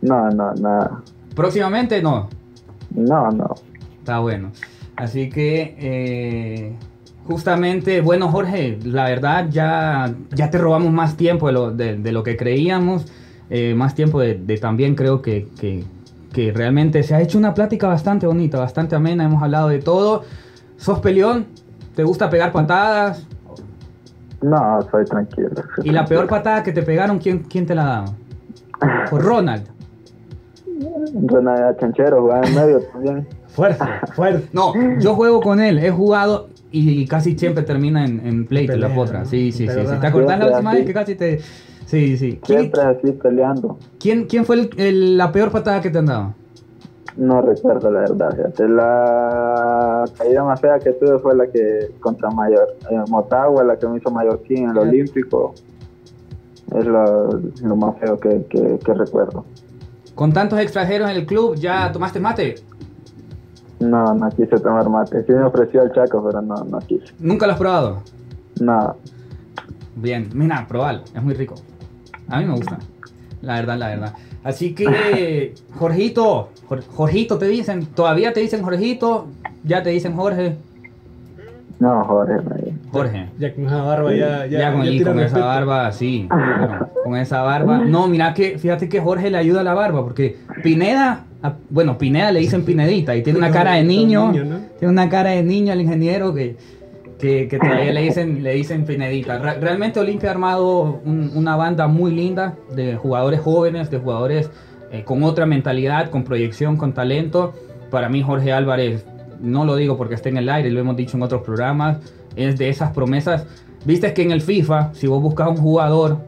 No, 0.03 0.31
no, 0.31 0.55
nada. 0.55 1.03
Próximamente 1.35 2.01
no. 2.01 2.29
No, 2.95 3.29
no. 3.33 3.55
Está 3.99 4.21
bueno. 4.21 4.53
Así 4.95 5.29
que, 5.31 5.75
eh, 5.81 6.77
justamente, 7.27 8.01
bueno, 8.01 8.29
Jorge, 8.29 8.79
la 8.85 9.05
verdad 9.05 9.47
ya, 9.51 10.15
ya 10.31 10.51
te 10.51 10.59
robamos 10.59 10.93
más 10.93 11.17
tiempo 11.17 11.47
de 11.47 11.53
lo, 11.53 11.71
de, 11.71 11.97
de 11.97 12.13
lo 12.13 12.23
que 12.23 12.37
creíamos, 12.37 13.07
eh, 13.51 13.75
más 13.75 13.95
tiempo 13.95 14.21
de, 14.21 14.35
de 14.35 14.59
también 14.59 14.95
creo 14.95 15.23
que, 15.23 15.49
que, 15.59 15.85
que 16.33 16.53
realmente 16.53 17.03
se 17.03 17.15
ha 17.15 17.21
hecho 17.21 17.39
una 17.39 17.55
plática 17.55 17.89
bastante 17.89 18.27
bonita, 18.27 18.59
bastante 18.59 18.95
amena, 18.97 19.25
hemos 19.25 19.43
hablado 19.43 19.69
de 19.69 19.81
todo. 19.81 20.25
¿Sos 20.77 21.01
peleón? 21.01 21.47
¿Te 21.95 22.05
gusta 22.05 22.31
pegar 22.31 22.53
patadas? 22.53 23.27
No, 24.41 24.81
soy 24.91 25.05
tranquilo. 25.05 25.51
soy 25.77 25.89
¿Y 25.89 25.91
la 25.91 26.07
peor 26.07 26.27
patada 26.27 26.63
que 26.63 26.73
te 26.73 26.83
pegaron, 26.83 27.19
quién, 27.19 27.41
quién 27.41 27.67
te 27.67 27.75
la 27.75 27.85
dado? 27.85 28.15
Por 29.11 29.23
Ronald. 29.23 29.69
Ronald 31.27 31.79
Chanchero 31.79 32.23
jugaba 32.23 32.47
en 32.47 32.55
medio 32.55 32.81
también. 32.81 33.29
Fuerte, 33.49 33.85
fuerte. 34.15 34.49
No, 34.53 34.73
yo 34.99 35.15
juego 35.15 35.41
con 35.41 35.61
él, 35.61 35.79
he 35.79 35.91
jugado 35.91 36.49
y 36.73 37.07
casi 37.07 37.37
siempre 37.39 37.63
termina 37.65 38.05
en, 38.05 38.25
en 38.27 38.47
pleito 38.47 38.77
la 38.77 38.87
Pelea, 38.89 38.97
potra. 38.97 39.19
¿no? 39.21 39.27
Sí, 39.27 39.51
sí, 39.53 39.67
sí. 39.67 39.67
¿Te 39.67 39.73
sí. 39.75 39.81
acordás? 39.81 40.01
¿Te 40.01 40.07
acordás 40.07 40.39
la 40.39 40.47
última 40.47 40.73
vez 40.75 40.87
que 40.87 40.93
casi 40.95 41.15
te... 41.17 41.41
Sí, 41.87 42.17
sí. 42.17 42.39
¿Quién, 42.45 42.61
Siempre 42.61 42.83
así 42.83 43.13
peleando. 43.13 43.79
quién, 43.99 44.27
quién 44.27 44.45
fue 44.45 44.57
el- 44.57 44.71
el- 44.77 45.17
la 45.17 45.33
peor 45.33 45.51
patada 45.51 45.81
que 45.81 45.91
te 45.91 45.99
han 45.99 46.07
dado? 46.07 46.35
No 47.17 47.43
recuerdo 47.43 47.91
la 47.91 48.01
verdad. 48.01 48.31
fíjate. 48.37 48.69
La 48.69 50.05
caída 50.17 50.45
más 50.45 50.61
fea 50.61 50.79
que 50.79 50.93
tuve 50.93 51.19
fue 51.19 51.35
la 51.35 51.47
que 51.49 51.91
contra 52.01 52.31
Mayor. 52.31 52.69
eh, 52.91 52.97
Motagua, 53.09 53.65
la 53.65 53.77
que 53.77 53.89
me 53.89 53.99
hizo 53.99 54.11
Mallorquín 54.11 54.65
en 54.65 54.71
el 54.71 54.79
Olímpico. 54.79 55.55
Es 56.79 56.85
lo, 56.87 57.31
lo 57.65 57.77
más 57.77 57.99
feo 57.99 58.19
que, 58.21 58.45
que, 58.49 58.79
que 58.85 58.95
recuerdo. 58.95 59.45
Con 60.15 60.33
tantos 60.33 60.61
extranjeros 60.61 61.11
en 61.11 61.17
el 61.17 61.27
club, 61.27 61.57
¿ya 61.57 61.91
tomaste 61.91 62.21
mate? 62.21 62.55
No, 63.81 64.15
no 64.15 64.29
quise 64.31 64.59
tomar 64.59 64.89
mate. 64.89 65.25
Sí 65.25 65.33
me 65.33 65.43
ofreció 65.45 65.83
el 65.83 65.93
Chaco, 65.93 66.23
pero 66.27 66.41
no, 66.43 66.55
no 66.57 66.79
quise. 66.81 67.07
¿Nunca 67.19 67.47
lo 67.47 67.53
has 67.55 67.59
probado? 67.59 68.03
No, 68.61 68.97
Bien, 69.97 70.29
mira, 70.35 70.67
probalo, 70.69 71.01
es 71.15 71.23
muy 71.23 71.35
rico. 71.35 71.55
A 72.29 72.39
mí 72.39 72.45
me 72.47 72.55
gusta, 72.55 72.79
la 73.43 73.55
verdad, 73.57 73.77
la 73.77 73.89
verdad. 73.89 74.15
Así 74.45 74.75
que, 74.75 75.55
Jorgito, 75.79 76.51
Jor- 76.69 76.85
Jorgito 76.87 77.37
te 77.39 77.47
dicen, 77.49 77.87
todavía 77.87 78.33
te 78.33 78.41
dicen 78.41 78.63
Jorgito, 78.63 79.27
ya 79.65 79.83
te 79.83 79.91
dicen 79.91 80.15
Jorge, 80.15 80.57
no, 81.81 82.05
Jorge. 82.05 82.35
Jorge. 82.93 83.31
Ya 83.39 83.55
con 83.55 83.65
esa 83.67 83.83
barba 83.83 84.13
ya. 84.15 84.47
Ya, 84.47 84.59
Ya, 84.61 84.73
con, 84.73 84.85
ya 84.85 84.91
y 84.91 84.99
tira 84.99 85.13
con 85.13 85.21
esa 85.21 85.25
respeto. 85.35 85.47
barba, 85.47 85.93
sí. 85.93 86.29
bueno, 86.31 86.89
con 87.05 87.17
esa 87.17 87.41
barba. 87.43 87.79
No, 87.79 88.07
mira 88.07 88.35
que, 88.35 88.59
fíjate 88.59 88.89
que 88.89 89.01
Jorge 89.01 89.31
le 89.31 89.39
ayuda 89.39 89.61
a 89.61 89.65
la 89.65 89.73
barba, 89.75 90.03
porque 90.03 90.37
Pineda, 90.63 91.25
a- 91.43 91.55
bueno, 91.71 91.97
Pineda 91.99 92.33
le 92.33 92.41
dicen 92.41 92.65
Pinedita 92.65 93.17
y 93.17 93.23
tiene 93.23 93.39
una 93.39 93.51
cara 93.51 93.75
de 93.75 93.85
niño. 93.85 94.31
Niño, 94.33 94.45
¿no? 94.45 94.59
Tiene 94.79 94.93
una 94.93 95.09
cara 95.09 95.31
de 95.31 95.43
niño 95.43 95.73
al 95.73 95.81
ingeniero 95.81 96.35
que, 96.35 96.57
que, 97.19 97.49
que 97.49 97.59
todavía 97.59 97.93
le 97.93 98.03
dicen, 98.03 98.43
le 98.43 98.55
dicen 98.55 98.85
Pinedita. 98.85 99.39
Re- 99.39 99.59
realmente 99.61 100.01
Olimpia 100.01 100.29
ha 100.31 100.33
armado 100.33 101.01
un- 101.05 101.31
una 101.35 101.57
banda 101.57 101.87
muy 101.87 102.13
linda 102.15 102.57
de 102.75 102.97
jugadores 102.97 103.41
jóvenes, 103.41 103.91
de 103.91 103.99
jugadores 103.99 104.51
eh, 104.93 105.05
con 105.05 105.23
otra 105.23 105.47
mentalidad, 105.47 106.11
con 106.11 106.25
proyección, 106.25 106.77
con 106.77 106.93
talento. 106.93 107.53
Para 107.91 108.09
mí 108.09 108.23
Jorge 108.23 108.53
Álvarez, 108.53 109.05
no 109.41 109.65
lo 109.65 109.77
digo 109.77 109.97
porque 109.97 110.15
esté 110.15 110.29
en 110.31 110.37
el 110.37 110.49
aire, 110.49 110.71
lo 110.71 110.81
hemos 110.81 110.97
dicho 110.97 111.17
en 111.17 111.23
otros 111.23 111.43
programas, 111.43 111.99
es 112.37 112.59
de 112.59 112.69
esas 112.69 112.91
promesas. 112.93 113.47
Viste 113.85 114.13
que 114.13 114.23
en 114.23 114.31
el 114.31 114.41
FIFA, 114.43 114.91
si 114.93 115.07
vos 115.07 115.23
buscas 115.23 115.49
un 115.49 115.57
jugador, 115.57 116.19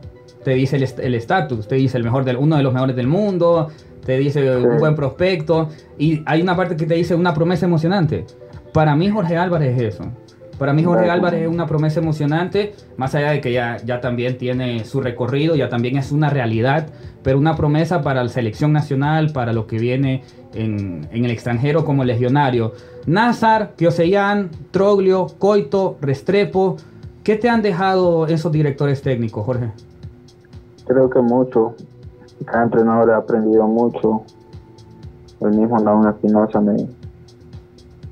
te 0.45 0.53
dice 0.53 0.77
el 0.77 0.83
est- 0.83 0.99
el 0.99 1.15
estatus, 1.15 1.69
te 1.69 1.77
dice 1.77 1.97
el 1.99 2.05
mejor 2.05 2.25
del, 2.25 2.37
uno 2.37 2.57
de 2.57 2.63
los 2.63 2.73
mejores 2.73 2.97
del 2.97 3.07
mundo, 3.07 3.69
te 4.05 4.19
dice 4.19 4.57
un 4.57 4.79
buen 4.79 4.95
prospecto, 4.97 5.69
y 5.99 6.23
hay 6.27 6.43
una 6.43 6.57
parte 6.57 6.77
que 6.77 6.87
te 6.87 6.95
dice 6.95 7.15
una 7.15 7.33
promesa 7.35 7.67
emocionante. 7.67 8.25
Para 8.73 8.97
mí 8.97 9.09
Jorge 9.09 9.37
Álvarez 9.37 9.79
es 9.79 9.95
eso. 9.95 10.05
Para 10.59 10.73
mí 10.73 10.85
Jorge. 10.85 11.11
Álvarez 11.11 11.43
es 11.43 11.49
una 11.49 11.67
promesa 11.67 11.99
emocionante, 12.01 12.75
más 12.97 13.15
allá 13.15 13.31
de 13.33 13.41
que 13.41 13.53
ya, 13.53 13.79
ya 13.85 14.01
también 14.01 14.39
tiene 14.39 14.85
su 14.85 15.01
recorrido, 15.01 15.57
ya 15.57 15.69
también 15.69 15.97
es 15.97 16.13
una 16.13 16.31
realidad, 16.31 16.89
pero 17.23 17.39
una 17.39 17.57
promesa 17.57 18.03
para 18.03 18.23
la 18.23 18.29
selección 18.29 18.73
nacional, 18.73 19.33
para 19.33 19.53
lo 19.53 19.67
que 19.67 19.79
viene 19.79 20.23
en, 20.55 21.09
en 21.11 21.25
el 21.25 21.31
extranjero 21.33 21.85
como 21.85 22.05
legionario. 22.05 22.75
Nazar, 23.07 23.73
Kioseyan, 23.77 24.51
Troglio, 24.71 25.27
Coito, 25.39 25.97
Restrepo, 26.01 26.77
¿qué 27.25 27.35
te 27.37 27.49
han 27.49 27.63
dejado 27.63 28.27
esos 28.29 28.53
directores 28.53 29.03
técnicos, 29.03 29.45
Jorge? 29.45 29.71
Creo 30.87 31.11
que 31.11 31.21
mucho. 31.21 31.75
Cada 32.45 32.65
entrenador 32.65 33.11
ha 33.13 33.19
aprendido 33.19 33.67
mucho. 33.69 34.23
El 35.41 35.57
mismo 35.57 35.79
Naun 35.79 36.09
Espinosa 36.09 36.61
me, 36.61 36.89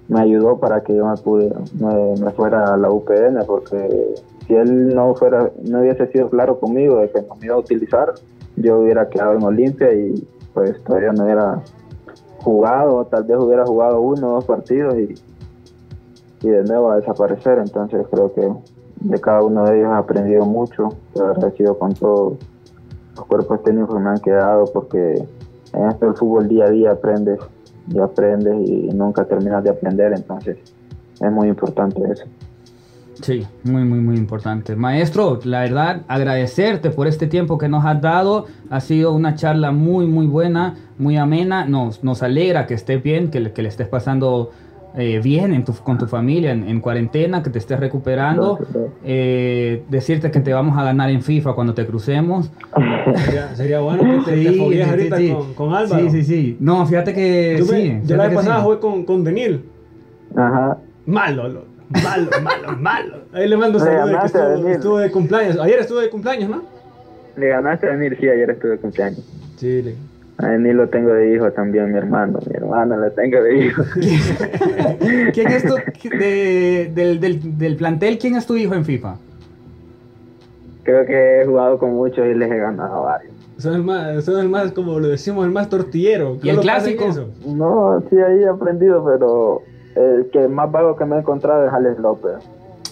me 0.08 0.20
ayudó 0.20 0.58
para 0.58 0.82
que 0.82 0.94
yo 0.94 1.06
me, 1.06 1.16
pude, 1.16 1.52
me, 1.78 2.20
me 2.20 2.30
fuera 2.32 2.74
a 2.74 2.76
la 2.76 2.90
UPN, 2.90 3.44
porque 3.46 4.14
si 4.46 4.54
él 4.54 4.94
no 4.94 5.14
fuera 5.14 5.50
no 5.62 5.80
hubiese 5.80 6.08
sido 6.08 6.28
claro 6.28 6.58
conmigo 6.58 6.98
de 6.98 7.10
que 7.10 7.22
no 7.22 7.36
me 7.36 7.46
iba 7.46 7.54
a 7.54 7.58
utilizar, 7.58 8.14
yo 8.56 8.80
hubiera 8.80 9.08
quedado 9.08 9.34
en 9.34 9.44
Olimpia 9.44 9.92
y 9.92 10.26
pues 10.52 10.82
todavía 10.82 11.12
no 11.12 11.24
hubiera 11.24 11.62
jugado, 12.38 13.04
tal 13.06 13.24
vez 13.24 13.38
hubiera 13.38 13.64
jugado 13.64 14.00
uno 14.00 14.28
o 14.28 14.34
dos 14.34 14.44
partidos 14.44 14.96
y, 14.98 15.14
y 16.42 16.48
de 16.48 16.64
nuevo 16.64 16.90
a 16.90 16.96
desaparecer. 16.96 17.58
Entonces 17.58 18.04
creo 18.10 18.34
que 18.34 18.52
de 19.00 19.20
cada 19.20 19.42
uno 19.42 19.64
de 19.64 19.78
ellos 19.78 19.90
he 19.92 19.96
aprendido 19.96 20.44
mucho, 20.44 20.88
estoy 21.08 21.28
agradecido 21.28 21.78
con 21.78 21.94
todos 21.94 22.34
los 23.16 23.26
cuerpos 23.26 23.62
técnicos 23.62 23.94
que 23.94 24.00
me 24.00 24.11
han 24.11 24.20
quedado 24.20 24.64
porque 24.72 25.26
en 25.72 25.88
esto 25.88 26.06
del 26.06 26.14
fútbol 26.14 26.48
día 26.48 26.64
a 26.64 26.70
día 26.70 26.90
aprendes 26.92 27.38
y 27.88 27.98
aprendes 27.98 28.68
y 28.68 28.88
nunca 28.94 29.24
terminas 29.24 29.64
de 29.64 29.70
aprender, 29.70 30.12
entonces 30.12 30.58
es 31.20 31.32
muy 31.32 31.48
importante 31.48 32.00
eso. 32.11 32.24
Sí, 33.22 33.46
muy, 33.64 33.84
muy, 33.84 34.00
muy 34.00 34.16
importante. 34.16 34.74
Maestro, 34.76 35.40
la 35.44 35.61
verdad, 35.61 36.02
agradecerte 36.08 36.90
por 36.90 37.06
este 37.06 37.26
tiempo 37.26 37.58
que 37.58 37.68
nos 37.68 37.84
has 37.84 38.00
dado. 38.00 38.46
Ha 38.70 38.80
sido 38.80 39.12
una 39.12 39.34
charla 39.34 39.72
muy, 39.72 40.06
muy 40.06 40.26
buena, 40.26 40.76
muy 40.96 41.18
amena. 41.18 41.66
Nos, 41.66 42.02
nos 42.02 42.22
alegra 42.22 42.66
que 42.66 42.74
estés 42.74 43.02
bien, 43.02 43.30
que, 43.30 43.52
que 43.52 43.62
le 43.62 43.68
estés 43.68 43.88
pasando 43.88 44.52
eh, 44.97 45.20
bien 45.22 45.53
en 45.53 45.64
tu- 45.64 45.74
con 45.74 45.99
tu 45.99 46.07
familia 46.07 46.51
en, 46.53 46.68
en 46.68 46.80
cuarentena, 46.80 47.43
que 47.43 47.51
te 47.51 47.59
estés 47.59 47.78
recuperando. 47.78 48.59
Eh, 49.05 49.82
decirte 49.88 50.30
que 50.30 50.41
te 50.41 50.53
vamos 50.53 50.76
a 50.78 50.82
ganar 50.84 51.11
en 51.11 51.22
FIFA 51.22 51.53
cuando 51.55 51.74
te 51.74 51.86
crucemos. 51.86 52.51
Sería, 53.24 53.55
sería 53.57 53.80
bueno 53.80 54.24
que 54.24 54.30
te, 54.32 54.45
te 54.45 54.53
foguees 54.59 54.88
ahorita 54.88 55.16
Con, 55.34 55.55
con 55.55 55.74
Álvaro. 55.74 56.03
Sí, 56.03 56.11
sí, 56.11 56.24
sí. 56.24 56.57
No, 56.61 56.84
fíjate 56.86 57.14
que 57.14 57.62
sí. 57.64 57.72
me- 57.72 58.03
yo 58.07 58.16
la 58.16 58.26
vez 58.26 58.34
pasada 58.34 58.57
sí. 58.59 58.62
jugué 58.64 58.78
con, 58.80 59.05
con 59.05 59.24
Denil. 59.24 59.64
Ajá. 60.36 60.78
Malo, 61.07 61.49
lo- 61.49 61.64
malo, 62.03 62.30
malo, 62.43 62.76
malo. 62.78 63.16
Ahí 63.32 63.49
le 63.49 63.57
mando 63.57 63.78
saludos 63.78 64.07
de 64.07 64.11
que 64.11 64.16
ganaste 64.16 64.38
a 64.38 64.41
estuvo, 64.43 64.57
Denil. 64.62 64.76
estuvo 64.76 64.99
de 64.99 65.11
cumpleaños. 65.11 65.59
Ayer 65.61 65.78
estuvo 65.80 65.99
de 66.01 66.11
cumpleaños, 66.11 66.51
¿no? 66.51 66.62
Le 67.36 67.49
ganaste 67.49 67.86
a 67.88 67.93
venir, 67.97 68.16
sí, 68.20 68.28
ayer 68.28 68.51
estuve 68.51 68.72
de 68.72 68.78
cumpleaños. 68.78 69.20
Sí, 69.57 69.82
le- 69.82 69.95
A 70.43 70.55
Emil 70.55 70.76
lo 70.76 70.88
tengo 70.88 71.12
de 71.12 71.34
hijo 71.34 71.51
también, 71.53 71.93
mi 71.93 71.99
hermano. 71.99 72.38
Mi 72.49 72.55
hermano 72.57 72.97
lo 72.97 73.11
tengo 73.12 73.43
de 73.43 73.57
hijo. 73.66 73.82
¿Quién 75.32 75.49
es 75.49 75.64
tu, 75.64 75.74
de- 76.18 76.91
del, 76.95 77.20
del, 77.20 77.59
del 77.59 77.76
plantel, 77.76 78.18
quién 78.18 78.36
es 78.36 78.47
tu 78.47 78.57
hijo 78.57 78.74
en 78.74 78.84
FIFA? 78.84 79.16
Creo 80.82 81.05
que 81.07 81.43
he 81.43 81.47
jugado 81.47 81.78
con 81.78 81.95
muchos 81.95 82.26
y 82.26 82.34
les 82.34 82.51
he 82.51 82.57
ganado 82.57 82.97
a 82.97 83.12
varios. 83.12 83.32
Son 83.59 83.74
el 83.74 83.82
más, 83.82 84.24
son 84.24 84.41
el 84.41 84.49
más, 84.49 84.72
como 84.72 84.99
lo 84.99 85.09
decimos, 85.09 85.45
el 85.45 85.53
más 85.53 85.68
tortillero. 85.68 86.38
¿Y 86.43 86.49
el 86.49 86.61
clásico? 86.61 87.05
No, 87.47 88.03
sí, 88.09 88.16
ahí 88.16 88.43
he 88.43 88.49
aprendido, 88.49 89.05
pero 89.05 89.61
el 89.95 90.30
que 90.30 90.49
más 90.49 90.72
vago 90.72 90.97
que 90.97 91.05
me 91.05 91.16
he 91.16 91.18
encontrado 91.18 91.66
es 91.66 91.72
Alex 91.72 91.99
López. 91.99 92.32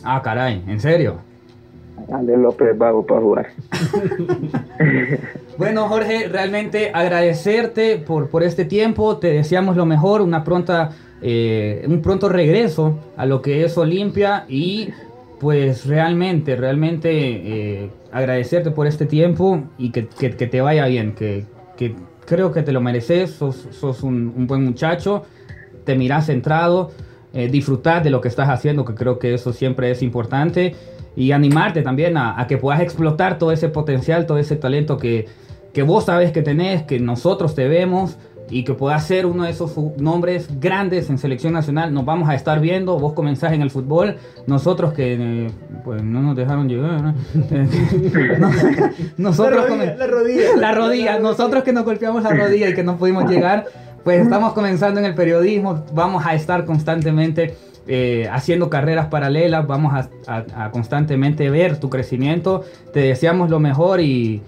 Ah, 0.05 0.20
caray, 0.22 0.62
¿en 0.68 0.78
serio? 0.80 1.14
Alex 2.12 2.38
López 2.38 2.76
vago 2.78 3.04
para 3.06 3.20
jugar. 3.20 3.46
Bueno, 5.59 5.88
Jorge, 5.88 6.28
realmente 6.28 6.92
agradecerte 6.94 7.96
por, 7.96 8.28
por 8.28 8.44
este 8.44 8.64
tiempo. 8.64 9.16
Te 9.16 9.32
deseamos 9.32 9.76
lo 9.76 9.86
mejor, 9.86 10.20
una 10.20 10.44
pronta, 10.44 10.90
eh, 11.20 11.84
un 11.88 12.00
pronto 12.00 12.28
regreso 12.28 12.96
a 13.16 13.26
lo 13.26 13.42
que 13.42 13.64
es 13.64 13.76
Olimpia 13.76 14.44
y 14.48 14.90
pues 15.40 15.84
realmente, 15.86 16.54
realmente 16.54 17.11
eh, 17.12 17.90
agradecerte 18.12 18.70
por 18.70 18.86
este 18.86 19.04
tiempo 19.06 19.64
y 19.78 19.90
que, 19.90 20.06
que- 20.06 20.30
te 20.30 20.61
vaya 20.61 20.86
bien, 20.86 21.12
que, 21.16 21.44
que 21.76 21.96
creo 22.24 22.52
que 22.52 22.62
te 22.62 22.70
lo 22.70 22.80
mereces, 22.80 23.30
sos, 23.30 23.66
sos 23.72 24.04
un, 24.04 24.32
un 24.36 24.46
buen 24.46 24.64
muchacho, 24.64 25.24
te 25.84 25.96
mirás 25.96 26.26
centrado, 26.26 26.92
eh, 27.32 27.48
disfrutar 27.48 28.02
de 28.04 28.11
lo 28.11 28.20
que 28.20 28.28
estás 28.28 28.48
haciendo, 28.48 28.84
que 28.84 28.94
creo 28.94 29.18
que 29.18 29.34
eso 29.34 29.52
siempre 29.52 29.90
es 29.90 30.02
importante, 30.02 30.74
y 31.18 31.32
animarte 31.32 31.82
también 31.82 32.16
a, 32.16 32.40
a 32.40 32.46
que 32.46 32.58
puedas 32.58 32.80
explotar 32.80 33.38
todo 33.38 33.50
ese 33.50 33.68
potencial, 33.68 34.24
todo 34.26 34.38
ese 34.38 34.54
talento 34.56 34.96
que, 34.98 35.26
que 35.72 35.82
vos 35.82 36.04
sabes 36.04 36.30
que 36.32 36.42
tenés, 36.42 36.82
que 36.84 37.00
nosotros 37.00 37.54
te 37.54 37.66
vemos 37.66 38.16
y 38.50 38.64
que 38.64 38.72
puedas 38.72 39.04
ser 39.04 39.26
uno 39.26 39.44
de 39.44 39.50
esos 39.50 39.76
nombres 39.98 40.48
grandes 40.60 41.10
en 41.10 41.18
selección 41.18 41.52
nacional. 41.52 41.92
Nos 41.92 42.04
vamos 42.06 42.28
a 42.28 42.34
estar 42.34 42.60
viendo, 42.60 42.98
vos 42.98 43.12
comenzás 43.12 43.52
en 43.52 43.60
el 43.62 43.70
fútbol, 43.70 44.16
nosotros 44.46 44.92
que 44.94 45.16
eh, 45.46 45.50
pues 45.84 46.02
no 46.02 46.22
nos 46.22 46.36
dejaron 46.36 46.68
llegar, 46.68 47.02
¿no? 47.02 47.14
No- 48.38 48.50
nosotros 49.18 49.68
La 49.68 49.76
rodilla, 49.76 49.96
la 49.96 50.06
rodilla. 50.06 50.56
la 50.56 50.72
rodilla, 50.72 51.18
nosotros 51.18 51.62
que 51.64 51.72
nos 51.72 51.84
golpeamos 51.84 52.22
la 52.22 52.30
rodilla 52.30 52.68
y 52.70 52.74
que 52.74 52.82
no 52.84 52.96
pudimos 52.96 53.28
llegar, 53.30 53.66
Pues 54.04 54.22
estamos 54.22 54.52
comenzando 54.54 55.00
en 55.00 55.06
el 55.06 55.14
periodismo, 55.14 55.84
vamos 55.92 56.24
a 56.24 56.34
estar 56.34 56.64
constantemente 56.64 57.56
eh, 57.89 58.28
haciendo 58.30 58.68
carreras 58.68 59.07
paralelas, 59.07 59.66
vamos 59.66 59.95
a, 60.26 60.70
constantemente 60.70 61.51
ver 61.51 61.80
tu 61.80 61.89
crecimiento. 61.89 62.62
Te 62.93 63.01
deseamos 63.01 63.51
lo 63.51 63.59
mejor 63.59 64.01
y, 64.01 64.43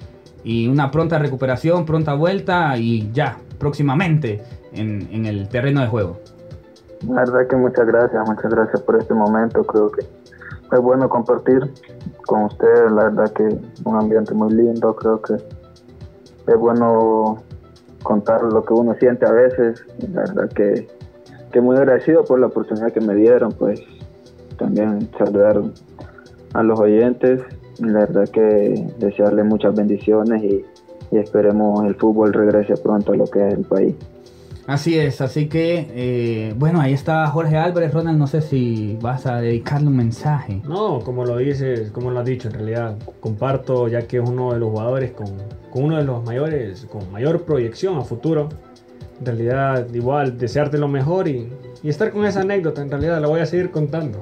y 0.45 0.69
una 0.69 0.91
pronta 0.91 1.19
recuperación, 1.19 1.87
pronta 1.87 2.15
vuelta 2.15 2.77
y 2.77 3.11
ya, 3.13 3.39
próximamente 3.59 4.43
en, 4.73 5.09
en 5.11 5.27
el 5.27 5.49
terreno 5.49 5.81
de 5.81 5.87
juego. 5.87 6.21
La 7.09 7.25
verdad 7.25 7.47
que 7.49 7.57
muchas 7.57 7.87
gracias, 7.87 8.29
muchas 8.29 8.51
gracias 8.53 8.83
por 8.83 8.97
este 8.97 9.15
momento. 9.15 9.65
Creo 9.65 9.91
que 9.91 10.03
es 10.03 10.81
bueno 10.81 11.09
compartir 11.09 11.61
con 12.27 12.45
ustedes. 12.45 12.93
La 12.93 13.05
verdad 13.05 13.33
que 13.33 13.59
un 13.85 13.97
ambiente 13.97 14.35
muy 14.35 14.53
lindo. 14.53 14.95
Creo 14.97 15.21
que 15.23 15.35
es 15.35 16.57
bueno 16.59 17.43
contar 18.03 18.43
lo 18.43 18.63
que 18.65 18.75
uno 18.75 18.95
siente 18.99 19.27
a 19.27 19.33
veces. 19.33 19.85
La 20.13 20.21
verdad 20.23 20.49
que, 20.55 20.89
que 21.51 21.61
muy 21.61 21.77
agradecido 21.77 22.25
por 22.25 22.41
la 22.41 22.47
oportunidad 22.47 22.93
que 22.93 23.01
me 23.01 23.15
dieron. 23.15 23.53
Pues 23.53 23.83
también 24.59 25.09
saludar 25.19 25.61
a 26.55 26.63
los 26.63 26.79
oyentes. 26.79 27.43
Y 27.79 27.85
La 27.85 28.01
verdad 28.01 28.29
que 28.29 28.87
desearles 28.99 29.45
muchas 29.47 29.75
bendiciones 29.75 30.43
y, 30.43 30.65
y 31.11 31.19
esperemos 31.19 31.85
el 31.87 31.95
fútbol 31.95 32.33
regrese 32.33 32.75
pronto 32.77 33.13
a 33.13 33.17
lo 33.17 33.25
que 33.25 33.47
es 33.49 33.55
el 33.55 33.65
país. 33.65 33.95
Así 34.71 34.97
es, 34.97 35.21
así 35.21 35.49
que 35.49 35.89
eh, 35.91 36.55
bueno, 36.57 36.81
ahí 36.81 36.93
está 36.93 37.27
Jorge 37.27 37.57
Álvarez. 37.57 37.93
Ronald, 37.93 38.17
no 38.17 38.29
sé 38.29 38.41
si 38.41 38.97
vas 39.01 39.27
a 39.27 39.41
dedicarle 39.41 39.89
un 39.89 39.97
mensaje. 39.97 40.63
No, 40.65 41.01
como 41.01 41.25
lo 41.25 41.39
dices, 41.39 41.91
como 41.91 42.13
lo 42.13 42.21
has 42.21 42.25
dicho, 42.25 42.47
en 42.47 42.55
realidad 42.55 42.97
comparto 43.19 43.89
ya 43.89 44.07
que 44.07 44.19
es 44.19 44.29
uno 44.29 44.53
de 44.53 44.61
los 44.61 44.71
jugadores 44.71 45.11
con, 45.11 45.27
con 45.73 45.85
uno 45.85 45.97
de 45.97 46.05
los 46.05 46.25
mayores, 46.25 46.87
con 46.87 47.11
mayor 47.11 47.43
proyección 47.43 47.99
a 47.99 48.03
futuro. 48.03 48.49
En 49.21 49.27
realidad, 49.27 49.87
igual, 49.93 50.39
desearte 50.39 50.79
lo 50.79 50.89
mejor 50.89 51.29
y, 51.29 51.49
y 51.83 51.89
estar 51.89 52.11
con 52.11 52.25
esa 52.25 52.41
anécdota, 52.41 52.83
en 52.83 52.91
realidad 52.91 53.21
la 53.21 53.29
voy 53.29 53.41
a 53.41 53.47
seguir 53.47 53.71
contando. 53.71 54.21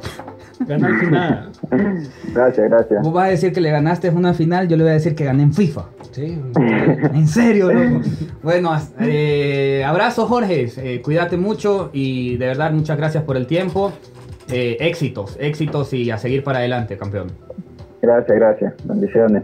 Ganar 0.66 0.98
final. 0.98 1.50
Gracias, 2.34 2.68
gracias. 2.68 3.02
Vos 3.02 3.12
vas 3.12 3.28
a 3.28 3.30
decir 3.30 3.52
que 3.52 3.60
le 3.60 3.70
ganaste 3.70 4.10
una 4.10 4.34
final, 4.34 4.68
yo 4.68 4.76
le 4.76 4.82
voy 4.82 4.90
a 4.90 4.94
decir 4.94 5.14
que 5.14 5.24
gané 5.24 5.44
en 5.44 5.52
FIFA. 5.52 5.84
Sí, 6.10 6.40
En 7.14 7.28
serio, 7.28 7.72
loco. 7.72 8.00
Bueno, 8.42 8.76
eh, 9.00 9.84
abrazo 9.86 10.26
Jorge, 10.26 10.68
eh, 10.78 11.00
cuídate 11.02 11.36
mucho 11.36 11.90
y 11.92 12.36
de 12.38 12.46
verdad 12.46 12.72
muchas 12.72 12.96
gracias 12.96 13.22
por 13.24 13.36
el 13.36 13.46
tiempo. 13.46 13.92
Eh, 14.50 14.78
éxitos, 14.80 15.36
éxitos 15.38 15.92
y 15.92 16.10
a 16.10 16.18
seguir 16.18 16.42
para 16.42 16.58
adelante, 16.58 16.96
campeón. 16.96 17.28
Gracias, 18.00 18.36
gracias. 18.36 18.74
Bendiciones. 18.84 19.42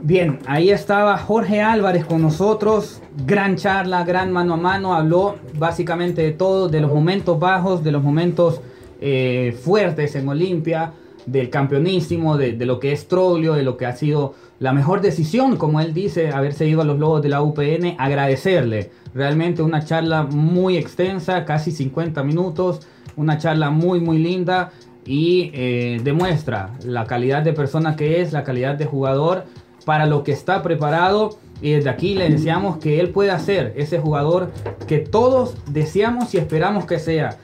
Bien, 0.00 0.38
ahí 0.46 0.70
estaba 0.70 1.18
Jorge 1.18 1.60
Álvarez 1.60 2.04
con 2.04 2.22
nosotros. 2.22 3.02
Gran 3.26 3.56
charla, 3.56 4.04
gran 4.04 4.30
mano 4.30 4.54
a 4.54 4.56
mano. 4.56 4.94
Habló 4.94 5.38
básicamente 5.54 6.22
de 6.22 6.30
todo, 6.30 6.68
de 6.68 6.80
los 6.80 6.92
momentos 6.92 7.40
bajos, 7.40 7.82
de 7.82 7.90
los 7.90 8.04
momentos 8.04 8.60
eh, 9.00 9.58
fuertes 9.60 10.14
en 10.14 10.28
Olimpia, 10.28 10.92
del 11.26 11.50
campeonísimo, 11.50 12.36
de, 12.36 12.52
lo 12.64 12.78
que 12.78 12.92
es 12.92 13.08
Troglio, 13.08 13.54
de 13.54 13.64
lo 13.64 13.76
que 13.76 13.86
ha 13.86 13.96
sido 13.96 14.34
la 14.60 14.72
mejor 14.72 15.00
decisión, 15.00 15.56
como 15.56 15.80
él 15.80 15.92
dice, 15.92 16.30
haberse 16.30 16.68
ido 16.68 16.82
a 16.82 16.84
los 16.84 17.00
Lobos 17.00 17.20
de 17.20 17.30
la 17.30 17.42
UPN. 17.42 17.96
Agradecerle. 17.98 18.92
Realmente 19.14 19.62
una 19.62 19.84
charla 19.84 20.22
muy 20.22 20.76
extensa, 20.76 21.44
casi 21.44 21.72
50 21.72 22.22
minutos. 22.22 22.86
Una 23.16 23.36
charla 23.36 23.70
muy, 23.70 23.98
muy 23.98 24.18
linda 24.18 24.70
y 25.04 25.50
eh, 25.54 26.00
demuestra 26.04 26.70
la 26.84 27.04
calidad 27.04 27.42
de 27.42 27.52
persona 27.52 27.96
que 27.96 28.20
es, 28.20 28.32
la 28.32 28.44
calidad 28.44 28.76
de 28.76 28.84
jugador 28.84 29.44
para 29.88 30.04
lo 30.04 30.22
que 30.22 30.32
está 30.32 30.62
preparado 30.62 31.38
y 31.62 31.70
desde 31.70 31.88
aquí 31.88 32.12
le 32.12 32.28
deseamos 32.28 32.76
que 32.76 33.00
él 33.00 33.08
pueda 33.08 33.38
ser 33.38 33.72
ese 33.74 33.98
jugador 33.98 34.50
que 34.86 34.98
todos 34.98 35.54
deseamos 35.66 36.34
y 36.34 36.36
esperamos 36.36 36.84
que 36.84 36.98
sea. 36.98 37.38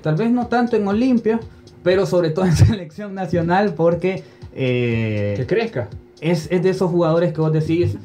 Tal 0.00 0.14
vez 0.14 0.30
no 0.30 0.46
tanto 0.46 0.76
en 0.76 0.86
Olimpia, 0.86 1.40
pero 1.82 2.06
sobre 2.06 2.30
todo 2.30 2.44
en 2.44 2.52
selección 2.56 3.12
nacional 3.12 3.74
porque 3.74 4.22
eh, 4.54 5.34
que 5.36 5.46
crezca. 5.46 5.88
es, 6.20 6.46
es 6.52 6.62
de 6.62 6.70
esos 6.70 6.92
jugadores 6.92 7.32
que 7.32 7.40
vos 7.40 7.52
decís, 7.52 7.96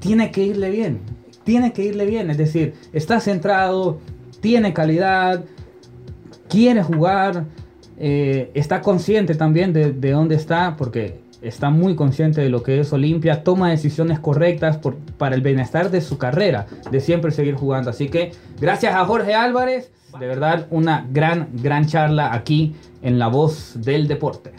tiene 0.00 0.32
que 0.32 0.42
irle 0.42 0.70
bien, 0.70 0.98
tiene 1.44 1.72
que 1.72 1.84
irle 1.84 2.06
bien, 2.06 2.28
es 2.28 2.38
decir, 2.38 2.74
está 2.92 3.20
centrado, 3.20 4.00
tiene 4.40 4.74
calidad, 4.74 5.44
quiere 6.48 6.82
jugar, 6.82 7.44
eh, 7.98 8.50
está 8.54 8.82
consciente 8.82 9.36
también 9.36 9.72
de, 9.72 9.92
de 9.92 10.10
dónde 10.10 10.34
está, 10.34 10.74
porque 10.76 11.29
está 11.42 11.70
muy 11.70 11.96
consciente 11.96 12.40
de 12.40 12.48
lo 12.48 12.62
que 12.62 12.80
es 12.80 12.92
Olimpia, 12.92 13.42
toma 13.42 13.70
decisiones 13.70 14.18
correctas 14.18 14.78
para 15.18 15.34
el 15.34 15.42
bienestar 15.42 15.90
de 15.90 16.00
su 16.00 16.18
carrera, 16.18 16.66
de 16.90 17.00
siempre 17.00 17.30
seguir 17.30 17.54
jugando. 17.54 17.90
Así 17.90 18.08
que 18.08 18.32
gracias 18.60 18.94
a 18.94 19.04
Jorge 19.04 19.34
Álvarez, 19.34 19.90
de 20.18 20.26
verdad 20.26 20.66
una 20.70 21.06
gran, 21.10 21.48
gran 21.62 21.86
charla 21.86 22.34
aquí 22.34 22.74
en 23.02 23.18
La 23.18 23.28
Voz 23.28 23.74
del 23.76 24.08
Deporte. 24.08 24.52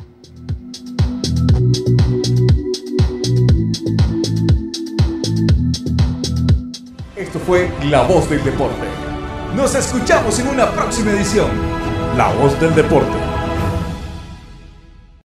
Esto 7.15 7.39
fue 7.39 7.69
La 7.89 8.03
Voz 8.03 8.29
del 8.29 8.43
Deporte. 8.43 8.87
Nos 9.55 9.75
escuchamos 9.75 10.39
en 10.39 10.47
una 10.47 10.71
próxima 10.71 11.11
edición. 11.11 11.49
La 12.17 12.33
Voz 12.33 12.59
del 12.59 12.73
Deporte. 12.73 13.30